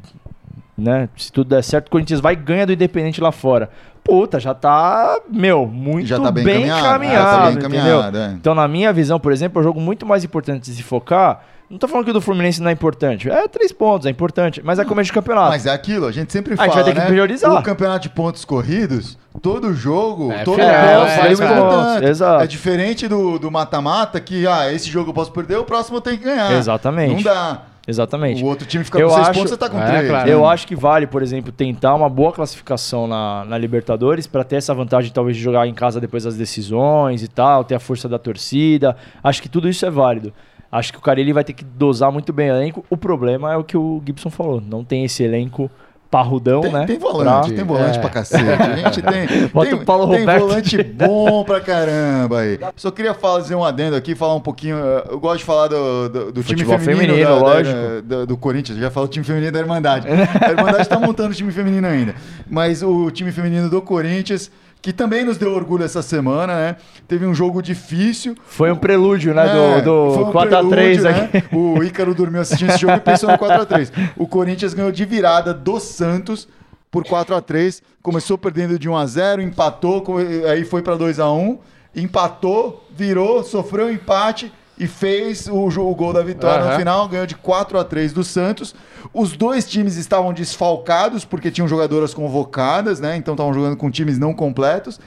né, 0.78 1.10
se 1.18 1.30
tudo 1.30 1.50
der 1.50 1.62
certo, 1.64 1.88
o 1.88 1.92
Corinthians 1.92 2.22
vai 2.22 2.32
e 2.32 2.38
ganha 2.38 2.66
do 2.66 2.72
Independente 2.72 3.20
lá 3.20 3.34
fora. 3.34 3.70
Puta, 4.02 4.40
já 4.40 4.54
tá, 4.54 5.20
meu, 5.30 5.66
muito 5.68 6.08
Já 6.08 6.18
tá 6.18 6.32
bem 6.32 6.46
bem, 6.46 6.56
encaminhado, 6.64 6.86
encaminhado, 6.88 7.26
já 7.32 7.38
tá 7.38 7.46
bem 7.48 7.58
encaminhado, 7.58 8.18
é. 8.18 8.32
Então, 8.32 8.56
na 8.56 8.66
minha 8.66 8.94
visão, 8.94 9.20
por 9.20 9.34
exemplo, 9.34 9.60
é 9.60 9.62
o 9.62 9.64
jogo 9.64 9.82
muito 9.82 10.06
mais 10.06 10.24
importante 10.24 10.64
de 10.64 10.74
se 10.74 10.82
focar. 10.84 11.42
Não 11.70 11.78
tô 11.78 11.86
falando 11.88 12.06
que 12.06 12.12
o 12.12 12.14
do 12.14 12.22
Fluminense 12.22 12.62
não 12.62 12.70
é 12.70 12.74
importante. 12.74 13.30
É 13.30 13.46
três 13.48 13.74
pontos, 13.74 14.06
é 14.08 14.10
importante. 14.10 14.62
Mas 14.64 14.80
é 14.80 14.86
começo 14.86 15.08
de 15.08 15.14
campeonato. 15.14 15.50
Mas 15.50 15.66
é 15.66 15.72
aquilo, 15.72 16.06
a 16.06 16.12
gente 16.14 16.32
sempre 16.32 16.54
A 16.54 16.58
fala, 16.58 16.68
gente 16.70 16.76
vai 16.76 16.84
ter 16.86 16.94
que 16.94 17.00
né? 17.00 17.06
priorizar. 17.08 17.54
O 17.54 17.62
campeonato 17.62 18.04
de 18.04 18.10
pontos 18.10 18.46
corridos, 18.46 19.18
todo 19.42 19.74
jogo, 19.74 20.32
É, 20.32 20.44
todo 20.46 20.62
é, 20.62 20.96
ponto 20.96 22.02
é, 22.04 22.06
é, 22.06 22.10
exato. 22.10 22.44
É 22.44 22.48
diferente 22.48 23.08
do 23.08 23.38
do 23.38 23.52
mata-mata, 23.52 24.20
que 24.22 24.48
ah, 24.48 24.72
esse 24.72 24.90
jogo 24.90 25.10
eu 25.10 25.14
posso 25.14 25.32
perder, 25.34 25.58
o 25.58 25.66
próximo 25.66 25.98
eu 25.98 26.02
tenho 26.02 26.18
que 26.18 26.24
ganhar. 26.24 26.54
Exatamente. 26.54 27.16
Não 27.16 27.22
dá. 27.22 27.62
Exatamente. 27.90 28.44
O 28.44 28.46
outro 28.48 28.68
time 28.68 28.84
fica 28.84 29.00
Eu 29.00 29.08
com 29.08 29.16
seis 29.16 29.28
acho- 29.30 29.40
pontos, 29.40 29.52
você 29.52 29.58
tá 29.58 29.70
com 29.70 29.80
É, 29.80 29.86
três. 29.88 30.10
claro. 30.10 30.26
né? 30.28 30.34
Eu 30.34 30.46
acho 30.46 30.68
que 30.68 30.76
vale, 30.76 31.08
por 31.08 31.22
exemplo, 31.22 31.54
tentar 31.54 31.96
uma 31.96 32.10
boa 32.10 32.34
classificação 32.34 33.08
na, 33.08 33.46
na 33.46 33.58
Libertadores 33.58 34.28
para 34.28 34.44
ter 34.44 34.58
essa 34.58 34.74
vantagem, 34.74 35.10
talvez, 35.12 35.38
de 35.38 35.44
jogar 35.44 35.66
em 35.68 35.74
casa 35.74 36.00
depois 36.02 36.24
das 36.26 36.36
decisões 36.36 37.24
e 37.24 37.30
tal, 37.30 37.64
ter 37.64 37.76
a 37.76 37.80
força 37.80 38.10
da 38.10 38.20
torcida. 38.20 38.98
Acho 39.24 39.42
que 39.42 39.48
tudo 39.48 39.70
isso 39.70 39.86
é 39.86 39.90
válido. 39.90 40.34
Acho 40.72 40.92
que 40.92 41.00
o 41.00 41.02
Carelli 41.02 41.32
vai 41.34 41.44
ter 41.44 41.54
que 41.54 41.64
dosar 41.64 42.12
muito 42.12 42.34
bem 42.34 42.52
o 42.52 42.56
elenco. 42.56 42.86
O 42.90 42.98
problema 42.98 43.54
é 43.54 43.58
o 43.58 43.64
que 43.64 43.78
o 43.78 44.02
Gibson 44.06 44.30
falou. 44.30 44.60
Não 44.62 44.84
tem 44.84 45.06
esse 45.06 45.24
elenco 45.24 45.70
parrudão, 46.10 46.62
Tem, 46.62 46.72
né? 46.72 46.86
tem 46.86 46.98
volante, 46.98 47.48
pra- 47.50 47.56
tem 47.58 47.66
volante 47.66 47.98
É. 47.98 48.02
pra 48.02 48.10
cacete. 48.10 48.44
A 48.50 48.76
gente 48.78 49.02
tem, 49.02 49.48
Bota 49.54 49.70
tem, 49.72 49.80
o 49.80 49.86
Paulo 49.86 50.08
tem 50.10 50.20
Roberto. 50.22 50.40
volante 50.40 50.82
bom 50.84 51.44
pra 51.44 51.60
caramba 51.60 52.40
aí. 52.40 52.58
Só 52.78 52.92
queria 52.92 53.14
fazer 53.14 53.56
um 53.56 53.64
adendo 53.64 53.94
aqui, 53.96 54.16
falar 54.16 54.34
um 54.36 54.40
pouquinho. 54.40 54.78
eh, 54.78 55.04
Eu 55.10 55.20
gosto 55.20 55.40
de 55.40 55.44
falar 55.44 55.68
do, 55.68 56.08
do, 56.08 56.32
do 56.32 56.44
time 56.44 56.64
feminino, 56.64 56.80
feminino, 56.80 57.24
da- 57.30 57.36
da- 57.36 57.42
lógico. 57.42 57.78
da- 58.04 58.26
do 58.26 58.38
Corinthians. 58.38 58.80
Já 58.80 58.90
falo 58.90 59.06
time 59.10 59.26
feminino 59.26 59.52
da 59.52 59.60
Irmandade. 59.60 60.08
A 60.08 60.50
Irmandade 60.52 60.88
tá 60.88 60.98
montando 60.98 61.32
o 61.32 61.36
time 61.36 61.52
feminino 61.52 61.86
ainda. 61.86 62.16
Mas 62.50 62.82
o 62.82 63.12
time 63.12 63.32
feminino 63.34 63.70
do 63.70 63.82
Corinthians, 63.82 64.50
que 64.82 64.94
também 64.94 65.26
nos 65.26 65.38
deu 65.38 65.54
orgulho 65.54 65.84
essa 65.84 66.02
semana, 66.02 66.56
né? 66.56 66.76
Teve 67.08 67.26
um 67.26 67.34
jogo 67.34 67.62
difícil. 67.62 68.36
Foi 68.46 68.72
um 68.72 68.76
prelúdio, 68.76 69.34
né? 69.34 69.78
É, 69.78 69.82
do 69.82 70.14
do 70.16 70.30
um 70.30 70.32
4x3 70.32 70.70
prelúdio, 70.70 71.10
aqui. 71.10 71.38
né? 71.38 71.44
O 71.52 71.84
Ícaro 71.84 72.14
dormiu 72.16 72.42
assistindo 72.42 72.70
esse 72.70 72.80
jogo 72.80 72.94
e 72.94 73.00
pensou 73.00 73.30
no 73.30 73.38
4x3. 73.38 73.92
O 74.16 74.28
Corinthians 74.28 74.74
ganhou 74.74 74.92
de 74.92 75.04
virada 75.06 75.54
do 75.54 75.80
Santos 75.80 76.48
por 76.92 77.04
4x3. 77.04 77.82
Começou 78.02 78.38
perdendo 78.38 78.80
de 78.80 78.90
1x0, 78.90 79.42
empatou, 79.44 80.04
aí 80.50 80.64
foi 80.64 80.82
pra 80.82 80.96
2x1. 80.98 81.58
Empatou, 81.96 82.86
virou, 82.96 83.44
sofreu 83.44 83.88
um 83.88 83.92
empate 83.92 84.52
e 84.80 84.88
fez 84.88 85.48
o, 85.48 85.68
o 85.68 85.96
gol 85.96 86.14
da 86.14 86.22
vitória 86.22 86.64
no 86.64 86.70
Aham. 86.70 86.80
final. 86.80 87.08
Ganhou 87.08 87.26
de 87.26 87.36
4x3 87.36 88.14
do 88.14 88.24
Santos. 88.24 88.76
Os 89.14 89.34
dois 89.34 89.68
times 89.68 89.96
estavam 89.96 90.34
desfalcados 90.34 91.26
porque 91.26 91.50
tinham 91.50 91.68
jogadoras 91.68 92.14
convocadas, 92.14 93.00
né? 93.00 93.16
Então 93.18 93.34
estavam 93.34 93.54
jogando 93.54 93.78
com 93.78 93.90
times 93.90 94.20
não 94.20 94.34
completos. 94.34 95.00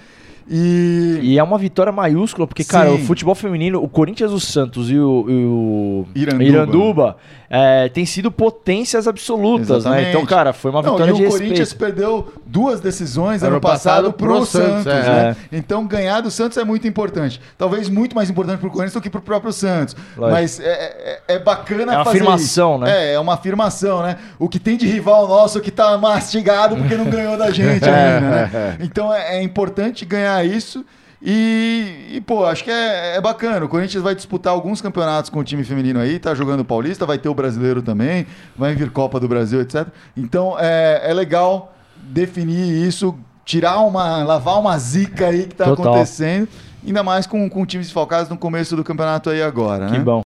E. 0.51 1.19
E 1.23 1.39
é 1.39 1.43
uma 1.43 1.57
vitória 1.59 1.93
maiúscula, 1.93 2.47
porque, 2.47 2.65
cara, 2.65 2.89
Sim. 2.91 2.97
o 2.97 2.99
futebol 3.07 3.35
feminino, 3.35 3.81
o 3.83 3.89
Corinthians, 3.89 4.33
o 4.33 4.41
Santos 4.41 4.91
e 4.91 4.99
o, 4.99 5.25
e 5.29 5.33
o 5.45 6.07
Iranduba. 6.15 6.45
Iranduba, 6.45 7.17
é, 7.49 7.89
tem 7.89 8.05
sido 8.05 8.31
potências 8.33 9.07
absolutas, 9.07 9.69
né? 9.69 9.77
Exatamente. 9.77 10.09
Então, 10.09 10.27
cara, 10.27 10.53
foi 10.53 10.71
uma 10.71 10.83
Não, 10.83 10.93
vitória 10.93 11.13
e 11.13 11.15
de 11.15 11.21
o 11.21 11.25
respeito. 11.25 11.43
Corinthians 11.45 11.73
perdeu 11.73 12.33
duas 12.47 12.81
decisões 12.81 13.43
ano, 13.43 13.53
Ano 13.53 13.61
passado 13.61 13.81
passado 13.81 14.13
pro 14.13 14.29
pro 14.37 14.47
Santos, 14.47 14.85
Santos, 14.85 15.07
é. 15.09 15.13
né? 15.13 15.37
Então 15.53 15.87
ganhar 15.87 16.21
do 16.21 16.31
Santos 16.31 16.59
é 16.59 16.65
muito 16.65 16.87
importante. 16.89 17.41
Talvez 17.57 17.89
muito 17.89 18.15
mais 18.17 18.29
importante 18.31 18.59
pro 18.59 18.71
Corinthians 18.71 18.95
do 18.95 19.01
que 19.01 19.11
pro 19.11 19.21
próprio 19.21 19.53
Santos. 19.53 19.95
Lógico. 20.17 20.33
Mas 20.41 20.59
é, 20.61 21.21
é- 21.29 21.35
é 21.35 21.39
bacana 21.39 21.93
É 21.93 21.97
uma 21.97 22.05
fazer 22.05 22.19
afirmação, 22.19 22.75
isso. 22.77 22.85
né? 22.85 23.07
É, 23.09 23.13
é 23.15 23.21
uma 23.21 23.35
afirmação, 23.35 24.03
né? 24.03 24.17
O 24.39 24.49
que 24.49 24.59
tem 24.59 24.77
de 24.77 24.87
rival 24.87 25.29
nosso 25.29 25.61
que 25.61 25.71
tá 25.71 25.97
mastigado 25.99 26.77
porque 26.77 26.97
não 26.97 27.07
ganhou 27.07 27.37
da 27.37 27.51
gente 27.51 27.85
ainda, 27.89 28.21
né? 28.21 28.77
Então 28.81 29.13
é, 29.13 29.39
é 29.39 29.43
importante 29.43 30.05
ganhar 30.05 30.40
isso. 30.45 30.85
E, 31.23 32.13
e, 32.15 32.21
pô, 32.23 32.47
acho 32.47 32.65
que 32.65 32.71
é, 32.71 33.17
é 33.17 33.21
bacana. 33.21 33.65
O 33.65 33.69
Corinthians 33.69 34.03
vai 34.03 34.15
disputar 34.15 34.53
alguns 34.53 34.81
campeonatos 34.81 35.29
com 35.31 35.39
o 35.39 35.45
time 35.45 35.63
feminino 35.65 36.01
aí, 36.01 36.19
tá 36.19 36.35
jogando 36.35 36.61
o 36.61 36.65
Paulista, 36.65 37.05
vai 37.05 37.19
ter 37.19 37.29
o 37.29 37.35
brasileiro 37.35 37.83
também, 37.83 38.27
vai 38.57 38.75
vir 38.75 38.91
Copa 38.91 39.21
do 39.21 39.29
Brasil, 39.29 39.61
etc. 39.61 39.87
Então 40.17 40.57
é, 40.59 41.03
é 41.05 41.13
legal 41.13 41.75
definir 41.97 42.87
isso, 42.87 43.15
tirar 43.45 43.81
uma. 43.81 44.25
lavar 44.25 44.59
uma 44.59 44.79
zica 44.79 45.27
aí 45.27 45.47
que 45.47 45.55
tá 45.55 45.67
Total. 45.67 45.93
acontecendo. 45.93 46.49
Ainda 46.87 47.03
mais 47.03 47.27
com, 47.27 47.49
com 47.51 47.67
times 47.67 47.89
desfalcados 47.89 48.31
no 48.31 48.39
começo 48.39 48.75
do 48.75 48.83
campeonato 48.83 49.29
aí 49.29 49.43
agora, 49.43 49.91
né? 49.91 49.99
Que 49.99 50.05
bom. 50.05 50.23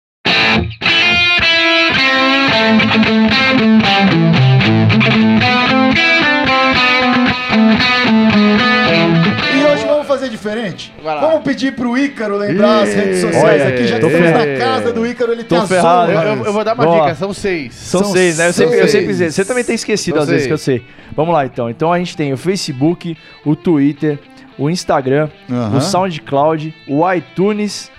Fazer 10.14 10.30
diferente. 10.30 10.94
Vamos 11.04 11.42
pedir 11.44 11.74
pro 11.76 11.98
Ícaro 11.98 12.38
lembrar 12.38 12.84
as 12.84 12.94
redes 12.94 13.22
sociais 13.22 13.62
Olha, 13.62 13.68
aqui. 13.68 13.88
Já 13.88 13.96
que 13.96 14.02
tô 14.02 14.08
estamos 14.08 14.32
na 14.32 14.58
casa 14.58 14.94
do 14.94 15.06
Ícaro, 15.08 15.32
ele 15.32 15.44
tem 15.44 15.58
as 15.58 15.68
ferrado. 15.70 16.12
Eu, 16.12 16.20
eu- 16.22 16.46
eu 16.46 16.54
vou 16.54 16.64
dar 16.64 16.74
uma 16.76 16.86
Boa. 16.86 17.02
dica, 17.02 17.16
são 17.16 17.34
seis. 17.34 17.74
São, 17.74 18.02
São 18.04 18.12
seis, 18.12 18.38
né? 18.38 18.48
Eu 18.50 18.54
sempre, 18.54 18.80
eu 18.80 18.88
sempre 18.88 19.14
sei. 19.14 19.32
Você 19.32 19.46
também 19.46 19.64
tem 19.64 19.76
esquecido 19.76 20.16
São 20.16 20.24
às 20.24 20.30
vezes, 20.30 20.44
seis. 20.44 20.48
que 20.48 20.54
eu 20.54 20.58
sei. 20.58 20.86
Vamos 21.16 21.34
lá, 21.34 21.46
então. 21.46 21.70
Então 21.70 21.92
a 21.92 21.98
gente 21.98 22.16
tem 22.16 22.32
o 22.34 22.38
Facebook, 22.38 23.18
o 23.46 23.56
Twitter, 23.56 24.20
o 24.58 24.70
Instagram, 24.70 25.30
Aham. 25.52 25.78
o 25.78 25.82
SoundCloud, 25.82 26.74
o 26.88 27.12
iTunes, 27.14 27.92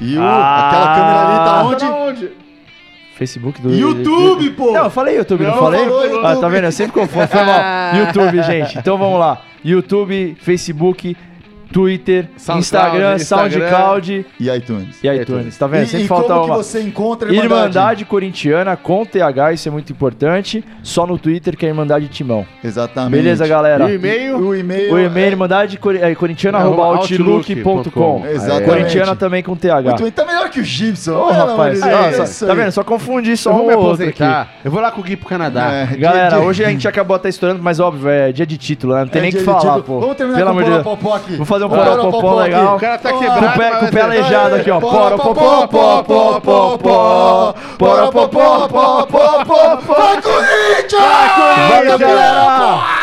E 0.00 0.16
o- 0.16 0.22
Ah. 0.22 0.68
aquela 0.68 0.94
câmera 0.94 1.20
ali 1.26 1.36
tá 1.44 1.64
onde? 1.64 1.80
Tá 1.80 1.94
onde? 1.96 2.30
Facebook 3.16 3.60
do 3.60 3.70
YouTube, 3.74 4.50
pô! 4.52 4.72
Não, 4.72 4.84
eu 4.84 4.90
falei 4.90 5.16
YouTube, 5.18 5.42
não, 5.44 5.50
Não, 5.50 5.58
falei? 5.58 5.80
falou 5.84 6.00
Ah, 6.00 6.04
YouTube. 6.06 6.40
tá 6.40 6.48
vendo? 6.48 6.64
Eu 6.64 6.72
sempre 6.72 6.92
confundo. 6.92 7.28
Foi 7.28 7.44
mal. 7.44 7.60
YouTube, 7.96 8.42
gente. 8.42 8.78
Então 8.78 8.96
vamos 8.96 9.18
lá. 9.18 9.42
YouTube, 9.62 10.36
Facebook, 10.40 11.14
Twitter, 11.72 12.28
SoundCloud, 12.36 12.58
Instagram, 12.60 13.14
Instagram. 13.16 13.50
SoundCloud 13.70 14.26
E 14.40 14.48
iTunes. 14.50 14.98
e 15.02 15.08
iTunes. 15.08 15.56
Tá 15.56 15.66
vendo? 15.66 15.84
E, 15.84 15.86
Sempre 15.86 16.04
e 16.04 16.08
falta 16.08 16.28
como 16.34 16.44
que 16.44 16.50
uma. 16.50 16.56
você 16.56 16.80
encontra 16.82 17.30
a 17.30 17.32
Irmandade 17.34 18.04
Corintiana 18.04 18.76
com 18.76 19.04
TH, 19.04 19.52
isso 19.52 19.68
é 19.68 19.70
muito 19.72 19.92
importante. 19.92 20.64
Só 20.82 21.06
no 21.06 21.18
Twitter 21.18 21.56
que 21.56 21.64
é 21.66 21.68
Irmandade 21.68 22.08
Timão. 22.08 22.46
Exatamente. 22.62 23.12
Beleza, 23.12 23.46
galera? 23.46 23.88
E 23.88 23.92
o 23.92 23.94
e-mail? 23.96 24.36
O 24.38 24.54
e-mail, 24.54 24.94
O 24.94 24.98
e-mail 24.98 25.26
é- 25.26 25.28
irmandade 25.30 25.76
cori- 25.78 25.98
é. 25.98 26.10
Exatamente. 28.32 28.64
Corintiana 28.68 29.16
também 29.16 29.42
com 29.42 29.56
TH. 29.56 29.90
Muito 29.90 30.02
bem, 30.02 30.12
tá 30.12 30.24
melhor 30.24 30.48
que 30.50 30.60
o 30.60 30.64
Gibson. 30.64 31.12
Ô, 31.14 31.26
Olha, 31.26 31.44
rapaz, 31.44 31.80
é 31.82 31.90
nossa, 31.90 32.22
isso 32.24 32.46
tá 32.46 32.54
vendo? 32.54 32.72
Só 32.72 32.82
confundi 32.84 33.36
só 33.36 33.52
um 33.52 33.76
outro 33.76 34.08
aqui. 34.08 34.22
Eu 34.64 34.70
vou 34.70 34.80
lá 34.80 34.90
com 34.90 35.00
o 35.00 35.04
Gui 35.04 35.16
pro 35.16 35.28
Canadá. 35.28 35.70
É, 35.72 35.96
Galera, 35.96 36.36
dia- 36.36 36.38
hoje 36.46 36.64
a 36.64 36.68
gente 36.68 36.86
acabou 36.88 37.14
até 37.16 37.28
estourando, 37.28 37.62
mas 37.62 37.80
óbvio, 37.80 38.08
é 38.08 38.32
dia 38.32 38.46
de 38.46 38.56
título, 38.56 38.94
né? 38.94 39.00
Não 39.00 39.08
tem 39.08 39.20
é 39.20 39.22
nem 39.22 39.30
o 39.32 39.36
que 39.36 39.42
falar, 39.44 39.80
pô. 39.82 40.00
Vamos 40.00 40.16
terminar 40.16 40.38
Pelo 40.38 40.52
com 40.54 40.60
o. 40.60 40.64
Porapopó 40.64 41.14
aqui. 41.16 41.36
Vou 41.36 41.46
fazer 41.46 41.59
um 41.64 41.68
Vamos 41.68 41.84
Porapopó 41.84 42.40
aqui. 42.40 42.50
legal. 42.50 42.76
O 42.76 42.80
cara 42.80 42.98
tá 42.98 43.12
quebrado, 43.12 43.78
Com 43.78 43.86
o 43.86 43.90
pé, 43.92 44.00
aleijado 44.02 44.54
aqui, 44.56 44.70
ó. 44.70 44.80
Porapopó, 44.80 45.66
Porapopó, 45.66 46.02
pó, 46.02 46.40
pó, 46.40 46.78
pó. 46.78 47.54
Pó, 47.78 48.10
pó, 48.10 48.28
pó, 48.28 49.06
pó. 49.06 49.94
Vai, 49.94 50.22
Corinthians! 50.22 51.02
Vai, 51.70 51.98
galera! 51.98 52.99